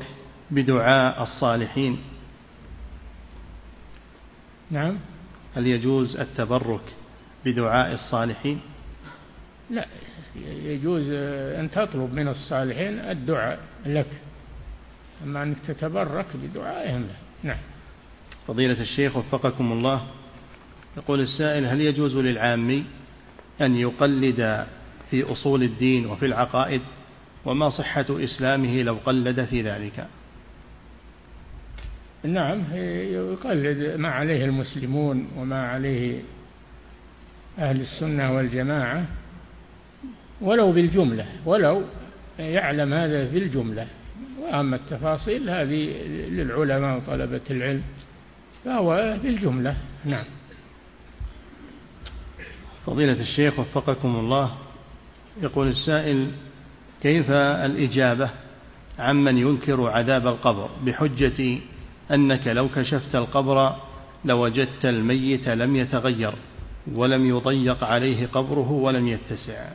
بدعاء 0.52 1.24
الصالحين؟ 1.24 2.00
نعم. 4.72 4.98
هل 5.56 5.68
يجوز 5.68 6.18
التبرك 6.18 6.82
بدعاء 7.46 7.94
الصالحين؟ 7.94 8.60
لا 9.70 9.86
يجوز 10.46 11.10
أن 11.60 11.72
تطلب 11.72 12.14
من 12.14 12.28
الصالحين 12.28 13.00
الدعاء 13.00 13.60
لك. 13.86 14.08
أما 15.23 15.44
أنك 15.44 15.57
تتبرك 15.68 16.26
بدعائهم. 16.44 17.02
لا 17.02 17.14
نعم. 17.44 17.57
فضيلة 18.48 18.81
الشيخ 18.81 19.18
وفقكم 19.18 19.72
الله 19.72 20.07
يقول 20.98 21.19
السائل 21.19 21.65
هل 21.65 21.81
يجوز 21.81 22.15
للعامي 22.15 22.85
أن 23.61 23.76
يقلد 23.76 24.65
في 25.11 25.23
أصول 25.23 25.64
الدين 25.64 26.06
وفي 26.06 26.26
العقائد؟ 26.26 26.81
وما 27.45 27.69
صحة 27.69 28.06
إسلامه 28.10 28.81
لو 28.81 28.98
قلد 29.06 29.45
في 29.45 29.61
ذلك؟ 29.61 30.07
نعم 32.23 32.64
يقلد 32.73 33.95
ما 33.99 34.10
عليه 34.10 34.45
المسلمون 34.45 35.27
وما 35.38 35.68
عليه 35.68 36.22
أهل 37.60 37.81
السنة 37.81 38.35
والجماعة 38.35 39.06
ولو 40.41 40.72
بالجملة 40.72 41.26
ولو 41.45 41.84
يعلم 42.39 42.94
هذا 42.94 43.31
بالجملة. 43.31 43.88
وأما 44.41 44.76
التفاصيل 44.76 45.49
هذه 45.49 46.07
للعلماء 46.30 46.98
وطلبة 46.98 47.41
العلم 47.49 47.84
فهو 48.65 49.18
بالجملة 49.23 49.77
نعم. 50.06 50.26
فضيلة 52.85 53.22
الشيخ 53.22 53.60
وفقكم 53.60 54.15
الله 54.15 54.52
يقول 55.41 55.68
السائل 55.68 56.31
كيف 57.02 57.31
الإجابة 57.31 58.30
عمن 58.99 59.38
ينكر 59.38 59.89
عذاب 59.89 60.27
القبر 60.27 60.69
بحجة 60.85 61.60
أنك 62.11 62.48
لو 62.48 62.69
كشفت 62.69 63.15
القبر 63.15 63.76
لوجدت 64.26 64.85
الميت 64.85 65.49
لم 65.49 65.76
يتغير 65.76 66.34
ولم 66.94 67.26
يضيق 67.26 67.84
عليه 67.84 68.27
قبره 68.27 68.72
ولم 68.72 69.07
يتسع؟ 69.07 69.69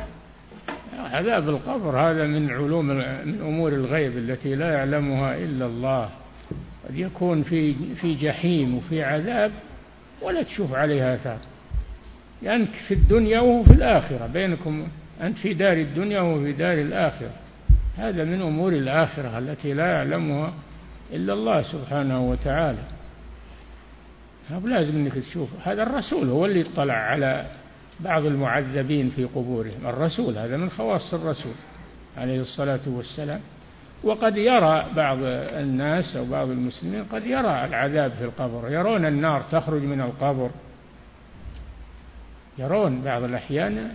عذاب 0.98 1.48
القبر 1.48 1.98
هذا 1.98 2.26
من 2.26 2.50
علوم 2.50 2.86
من 3.26 3.40
أمور 3.40 3.72
الغيب 3.72 4.18
التي 4.18 4.54
لا 4.54 4.72
يعلمها 4.72 5.36
إلا 5.36 5.66
الله. 5.66 6.10
قد 6.88 6.98
يكون 6.98 7.42
في 7.42 7.74
في 7.94 8.14
جحيم 8.14 8.74
وفي 8.74 9.02
عذاب 9.02 9.52
ولا 10.22 10.42
تشوف 10.42 10.74
عليه 10.74 11.14
آثار. 11.14 11.38
لأنك 12.42 12.68
يعني 12.68 12.86
في 12.88 12.94
الدنيا 12.94 13.40
وهو 13.40 13.64
في 13.64 13.72
الآخرة 13.72 14.26
بينكم 14.26 14.88
أنت 15.22 15.38
في 15.38 15.54
دار 15.54 15.72
الدنيا 15.72 16.20
وهو 16.20 16.44
في 16.44 16.52
دار 16.52 16.78
الآخرة. 16.78 17.32
هذا 17.96 18.24
من 18.24 18.42
أمور 18.42 18.72
الآخرة 18.72 19.38
التي 19.38 19.74
لا 19.74 19.86
يعلمها 19.86 20.52
إلا 21.12 21.32
الله 21.32 21.62
سبحانه 21.62 22.30
وتعالى. 22.30 22.82
لازم 24.64 24.96
إنك 24.96 25.14
تشوف. 25.14 25.48
هذا 25.64 25.82
الرسول 25.82 26.28
هو 26.28 26.46
اللي 26.46 26.60
اطلع 26.60 26.94
على 26.94 27.46
بعض 28.00 28.26
المعذبين 28.26 29.10
في 29.10 29.24
قبورهم. 29.24 29.86
الرسول 29.86 30.38
هذا 30.38 30.56
من 30.56 30.70
خواص 30.70 31.14
الرسول 31.14 31.54
عليه 32.16 32.40
الصلاة 32.40 32.80
والسلام. 32.86 33.40
وقد 34.04 34.36
يرى 34.36 34.86
بعض 34.96 35.18
الناس 35.22 36.16
أو 36.16 36.24
بعض 36.24 36.50
المسلمين 36.50 37.04
قد 37.04 37.26
يرى 37.26 37.64
العذاب 37.64 38.12
في 38.12 38.24
القبر. 38.24 38.70
يرون 38.70 39.06
النار 39.06 39.42
تخرج 39.42 39.82
من 39.82 40.00
القبر. 40.00 40.50
يرون 42.58 43.02
بعض 43.02 43.22
الأحيان 43.22 43.90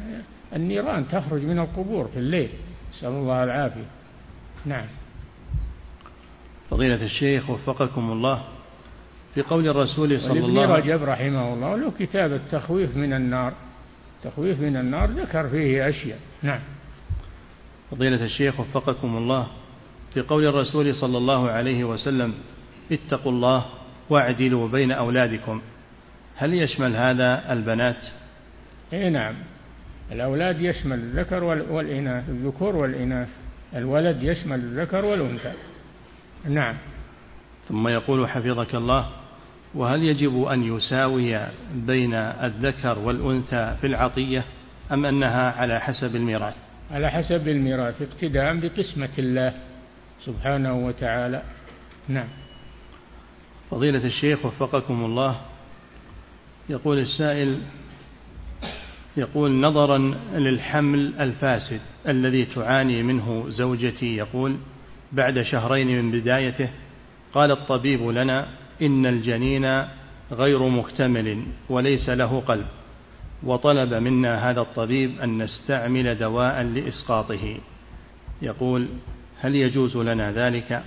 النيران 0.56 1.08
تخرج 1.08 1.42
من 1.42 1.60
القبور 1.60 2.08
في 2.08 2.20
الليل. 2.20 2.50
نسأل 2.94 3.10
الله 3.10 3.44
العافية. 3.44 3.86
نعم. 4.66 4.86
فضيلة 6.70 7.04
الشيخ 7.04 7.50
وفقكم 7.50 8.12
الله. 8.12 8.44
في 9.36 9.42
قول 9.42 9.68
الرسول 9.68 10.22
صلى 10.22 10.40
الله 10.40 10.62
عليه 10.62 10.74
وسلم 10.74 10.92
رجب 10.92 11.04
رحمه 11.04 11.54
الله 11.54 11.76
له 11.76 11.92
كتاب 12.00 12.34
التخويف 12.34 12.98
من 12.98 13.14
النار. 13.14 13.54
تخويف 14.24 14.60
من 14.60 14.78
النار 14.78 15.10
ذكر 15.10 15.50
فيه 15.50 15.90
أشياء. 15.90 16.20
نعم. 16.44 16.60
فضيلة 17.92 18.24
الشيخ 18.26 18.60
وفقكم 18.60 19.18
الله 19.18 19.48
في 20.14 20.22
قول 20.22 20.48
الرسول 20.48 20.96
صلى 20.96 21.18
الله 21.18 21.50
عليه 21.50 21.84
وسلم 21.84 22.34
اتقوا 22.92 23.32
الله 23.32 23.66
واعدلوا 24.10 24.68
بين 24.68 24.92
أولادكم. 24.92 25.62
هل 26.36 26.54
يشمل 26.54 26.96
هذا 26.96 27.54
البنات؟ 27.54 28.04
إي 28.94 29.10
نعم. 29.10 29.36
الأولاد 30.12 30.62
يشمل 30.62 31.00
الذكر 31.00 31.44
والإناث 31.44 32.30
الذكور 32.30 32.76
والإناث. 32.76 33.30
الولد 33.76 34.24
يشمل 34.24 34.60
الذكر 34.60 35.06
والأنثى. 35.06 35.54
نعم. 36.46 36.78
ثم 37.70 37.88
يقول 37.88 38.30
حفظك 38.30 38.76
الله 38.76 39.10
وهل 39.78 40.04
يجب 40.04 40.44
أن 40.44 40.76
يساوي 40.76 41.40
بين 41.74 42.14
الذكر 42.14 43.00
والأنثى 43.00 43.76
في 43.82 43.88
العطية 43.88 44.46
أم 44.92 45.06
أنها 45.06 45.52
على 45.52 45.80
حسب 45.80 46.16
الميراث؟ 46.16 46.54
على 46.92 47.10
حسب 47.10 47.48
الميراث 47.48 48.02
اقتداء 48.02 48.60
بقسمة 48.60 49.10
الله 49.20 49.54
سبحانه 50.26 50.86
وتعالى. 50.86 51.42
نعم. 52.08 52.28
فضيلة 53.72 54.06
الشيخ 54.06 54.46
وفقكم 54.46 55.06
الله 55.06 55.36
يقول 56.70 57.00
السائل 57.00 57.62
يقول 59.18 59.52
نظرا 59.52 59.98
للحمل 60.34 61.14
الفاسد 61.20 61.82
الذي 62.08 62.46
تعاني 62.46 63.04
منه 63.04 63.46
زوجتي 63.50 64.16
يقول 64.16 64.58
بعد 65.12 65.42
شهرين 65.42 65.88
من 65.88 66.12
بدايته 66.12 66.70
قال 67.34 67.52
الطبيب 67.52 68.08
لنا 68.08 68.48
إن 68.82 69.06
الجنين 69.06 69.84
غير 70.32 70.68
مكتمل 70.68 71.44
وليس 71.70 72.10
له 72.10 72.40
قلب 72.40 72.66
وطلب 73.44 73.94
منا 73.94 74.50
هذا 74.50 74.62
الطبيب 74.62 75.22
أن 75.22 75.44
نستعمل 75.44 76.16
دواء 76.16 76.62
لإسقاطه. 76.62 77.58
يقول 78.42 78.88
هل 79.40 79.56
يجوز 79.56 79.98
لنا 79.98 80.32
ذلك؟ 80.32 80.84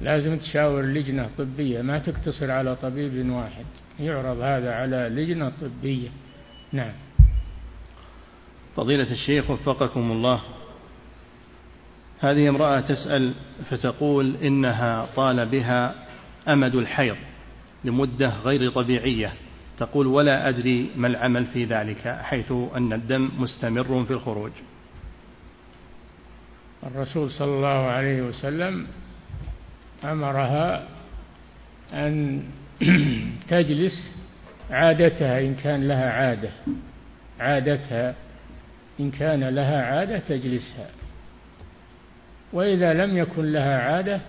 لازم 0.00 0.38
تشاور 0.38 0.82
لجنة 0.82 1.28
طبية 1.38 1.82
ما 1.82 1.98
تقتصر 1.98 2.50
على 2.50 2.76
طبيب 2.76 3.30
واحد 3.30 3.66
يعرض 4.00 4.40
هذا 4.40 4.74
على 4.74 4.96
لجنة 4.96 5.52
طبية. 5.60 6.08
نعم. 6.72 6.92
فضيلة 8.76 9.12
الشيخ 9.12 9.50
وفقكم 9.50 10.12
الله 10.12 10.40
هذه 12.20 12.48
امرأة 12.48 12.80
تسأل 12.80 13.32
فتقول 13.70 14.36
إنها 14.36 15.06
طال 15.16 15.46
بها 15.46 16.07
أمد 16.48 16.74
الحيض 16.74 17.16
لمدة 17.84 18.28
غير 18.28 18.70
طبيعية. 18.70 19.32
تقول 19.78 20.06
ولا 20.06 20.48
أدري 20.48 20.90
ما 20.96 21.08
العمل 21.08 21.46
في 21.46 21.64
ذلك 21.64 22.18
حيث 22.22 22.52
أن 22.76 22.92
الدم 22.92 23.30
مستمر 23.38 24.04
في 24.04 24.10
الخروج. 24.10 24.52
الرسول 26.86 27.30
صلى 27.30 27.56
الله 27.56 27.68
عليه 27.68 28.22
وسلم 28.22 28.86
أمرها 30.04 30.88
أن 31.92 32.42
تجلس 33.48 34.12
عادتها 34.70 35.40
إن 35.40 35.54
كان 35.54 35.88
لها 35.88 36.10
عادة 36.10 36.50
عادتها 37.40 38.14
إن 39.00 39.10
كان 39.10 39.44
لها 39.44 39.82
عادة 39.82 40.18
تجلسها. 40.18 40.86
وإذا 42.52 42.94
لم 42.94 43.16
يكن 43.16 43.52
لها 43.52 43.80
عادة 43.80 44.20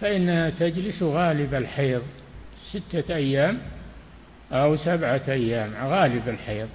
فإنها 0.00 0.50
تجلس 0.50 1.02
غالب 1.02 1.54
الحيض 1.54 2.02
ستة 2.70 3.14
أيام 3.14 3.58
أو 4.52 4.76
سبعة 4.76 5.22
أيام 5.28 5.74
غالب 5.74 6.28
الحيض. 6.28 6.68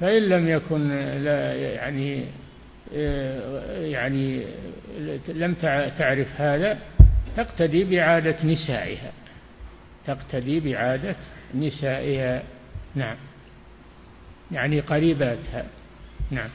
فإن 0.00 0.22
لم 0.22 0.48
يكن 0.48 0.88
لا 1.24 1.54
يعني 1.54 2.24
يعني 3.92 4.46
لم 5.28 5.54
تعرف 5.98 6.40
هذا 6.40 6.78
تقتدي 7.36 7.84
بعادة 7.84 8.36
نسائها. 8.44 9.12
تقتدي 10.06 10.60
بعادة 10.60 11.16
نسائها. 11.54 12.42
نعم. 12.94 13.16
يعني 14.52 14.80
قريباتها. 14.80 15.64
نعم. 16.30 16.50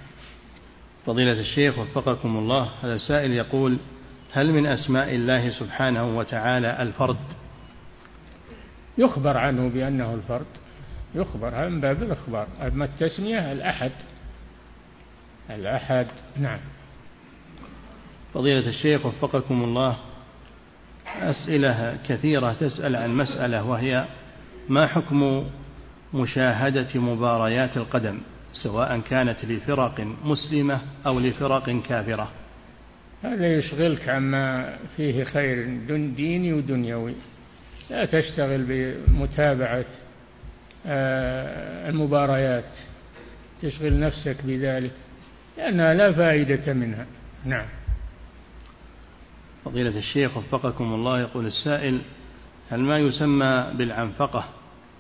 فضيلة 1.06 1.40
الشيخ 1.40 1.80
وفقكم 1.80 2.38
الله 2.38 2.70
هذا 2.84 2.98
سائل 2.98 3.32
يقول 3.32 3.78
هل 4.34 4.54
من 4.54 4.66
أسماء 4.66 5.16
الله 5.16 5.50
سبحانه 5.50 6.18
وتعالى 6.18 6.82
الفرد؟ 6.82 7.18
يخبر 8.98 9.38
عنه 9.38 9.70
بأنه 9.70 10.14
الفرد. 10.14 10.46
يخبر 11.16 11.70
من 11.70 11.82
باب 11.82 12.04
الإخبار. 12.04 12.48
أما 12.62 12.86
التسمية 12.86 13.52
الأحد. 13.52 13.92
الأحد 15.50 16.08
نعم. 16.38 16.60
فضيلة 18.34 18.68
الشيخ 18.68 19.06
وفقكم 19.06 19.64
الله 19.64 19.98
أسئلة 21.20 21.98
كثيرة 22.08 22.54
تسأل 22.54 22.96
عن 22.96 23.16
مسألة 23.16 23.64
وهي 23.64 24.06
ما 24.70 24.88
حكم 24.88 25.44
مشاهدة 26.14 27.00
مباريات 27.00 27.78
القدم 27.78 28.18
سواء 28.54 29.00
كانت 29.00 29.46
لفرق 29.46 30.08
مسلمة 30.24 30.82
أو 31.06 31.20
لفرق 31.20 31.82
كافرة؟ 31.82 32.41
هذا 33.24 33.54
يشغلك 33.54 34.10
عما 34.10 34.78
فيه 34.98 35.24
خير 35.24 35.66
ديني 36.16 36.54
ودنيوي. 36.54 37.14
لا 37.90 38.06
تشتغل 38.06 38.66
بمتابعة 38.68 39.86
آه، 40.86 41.90
المباريات. 41.90 42.78
تشغل 43.62 44.00
نفسك 44.00 44.38
بذلك 44.44 44.92
لأنها 45.58 45.94
لا 45.94 46.12
فائدة 46.12 46.74
منها. 46.74 47.06
نعم. 47.46 47.66
فضيلة 49.66 49.98
الشيخ 49.98 50.38
وفقكم 50.38 50.94
الله 50.94 51.22
يقول 51.22 51.46
السائل 51.46 52.02
هل 52.70 52.80
ما 52.80 52.98
يسمى 52.98 53.74
بالعنفقة 53.78 54.46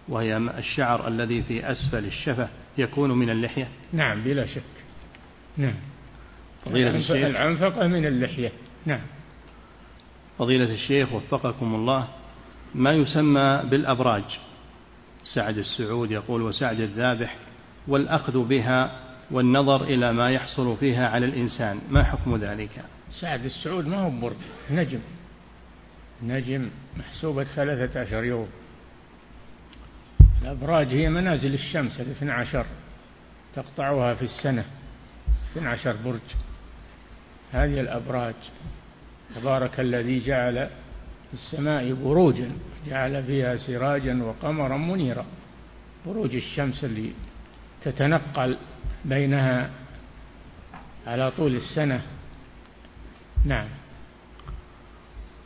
وهي 0.09 0.37
الشعر 0.37 1.07
الذي 1.07 1.43
في 1.43 1.71
أسفل 1.71 2.05
الشفة 2.05 2.49
يكون 2.77 3.11
من 3.11 3.29
اللحية؟ 3.29 3.67
نعم 3.93 4.21
بلا 4.21 4.45
شك. 4.45 4.61
نعم. 5.57 5.90
فضيلة 6.65 6.97
الشيخ. 6.97 7.25
العنفقة 7.25 7.87
من 7.87 8.05
اللحية. 8.05 8.51
نعم. 8.85 9.01
فضيلة 10.39 10.73
الشيخ 10.73 11.13
وفقكم 11.13 11.75
الله 11.75 12.07
ما 12.75 12.91
يسمى 12.91 13.61
بالأبراج؟ 13.69 14.23
سعد 15.23 15.57
السعود 15.57 16.11
يقول 16.11 16.41
وسعد 16.41 16.79
الذابح 16.79 17.35
والأخذ 17.87 18.43
بها 18.43 18.99
والنظر 19.31 19.83
إلى 19.83 20.13
ما 20.13 20.31
يحصل 20.31 20.77
فيها 20.77 21.09
على 21.09 21.25
الإنسان. 21.25 21.81
ما 21.89 22.03
حكم 22.03 22.37
ذلك؟ 22.37 22.85
سعد 23.11 23.45
السعود 23.45 23.87
ما 23.87 23.97
هو 23.97 24.09
برج 24.09 24.35
نجم. 24.71 24.99
نجم 26.23 26.69
محسوبة 26.97 27.43
ثلاثة 27.43 27.99
عشر 27.99 28.23
يوم. 28.23 28.47
الأبراج 30.41 30.87
هي 30.87 31.09
منازل 31.09 31.53
الشمس 31.53 32.01
الاثنى 32.01 32.31
عشر. 32.31 32.65
تقطعها 33.55 34.13
في 34.13 34.21
السنة. 34.21 34.65
اثنى 35.51 35.67
عشر 35.67 35.95
برج. 36.05 36.19
هذه 37.51 37.79
الأبراج. 37.79 38.35
تبارك 39.35 39.79
الذي 39.79 40.25
جعل 40.25 40.69
في 41.27 41.33
السماء 41.33 41.93
بروجا 41.93 42.51
جعل 42.87 43.23
فيها 43.23 43.57
سراجا 43.57 44.23
وقمرا 44.23 44.77
منيرا. 44.77 45.25
بروج 46.05 46.35
الشمس 46.35 46.83
اللي 46.83 47.11
تتنقل 47.83 48.57
بينها 49.05 49.69
على 51.07 51.31
طول 51.37 51.55
السنة. 51.55 52.01
نعم. 53.45 53.67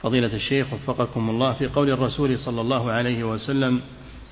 فضيلة 0.02 0.36
الشيخ 0.36 0.74
وفقكم 0.74 1.30
الله 1.30 1.54
في 1.54 1.68
قول 1.68 1.90
الرسول 1.90 2.40
صلى 2.40 2.62
الله 2.62 2.92
عليه 2.92 3.24
وسلم 3.24 3.82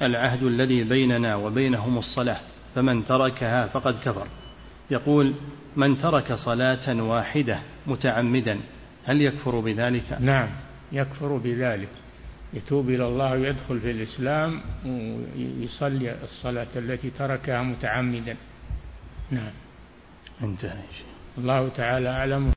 العهد 0.02 0.44
الذي 0.44 0.84
بيننا 0.84 1.36
وبينهم 1.36 1.98
الصلاة 1.98 2.40
فمن 2.76 3.06
تركها 3.06 3.68
فقد 3.68 4.00
كفر. 4.00 4.28
يقول 4.94 5.34
من 5.76 5.98
ترك 5.98 6.34
صلاة 6.34 7.03
واحدة 7.03 7.60
متعمدا 7.88 8.57
هل 9.06 9.22
يكفر 9.22 9.60
بذلك؟ 9.60 10.18
نعم 10.20 10.49
يكفر 10.91 11.38
بذلك. 11.38 11.90
يتوب 12.53 12.90
إلى 12.90 13.07
الله 13.07 13.32
ويدخل 13.32 13.80
في 13.80 13.91
الإسلام 13.91 14.61
ويصلي 14.86 16.15
الصلاة 16.24 16.68
التي 16.76 17.10
تركها 17.10 17.61
متعمدا. 17.61 18.36
نعم. 19.32 19.52
انتهى 20.44 20.84
الله 21.38 21.70
تعالى 21.70 22.10
أعلم. 22.10 22.52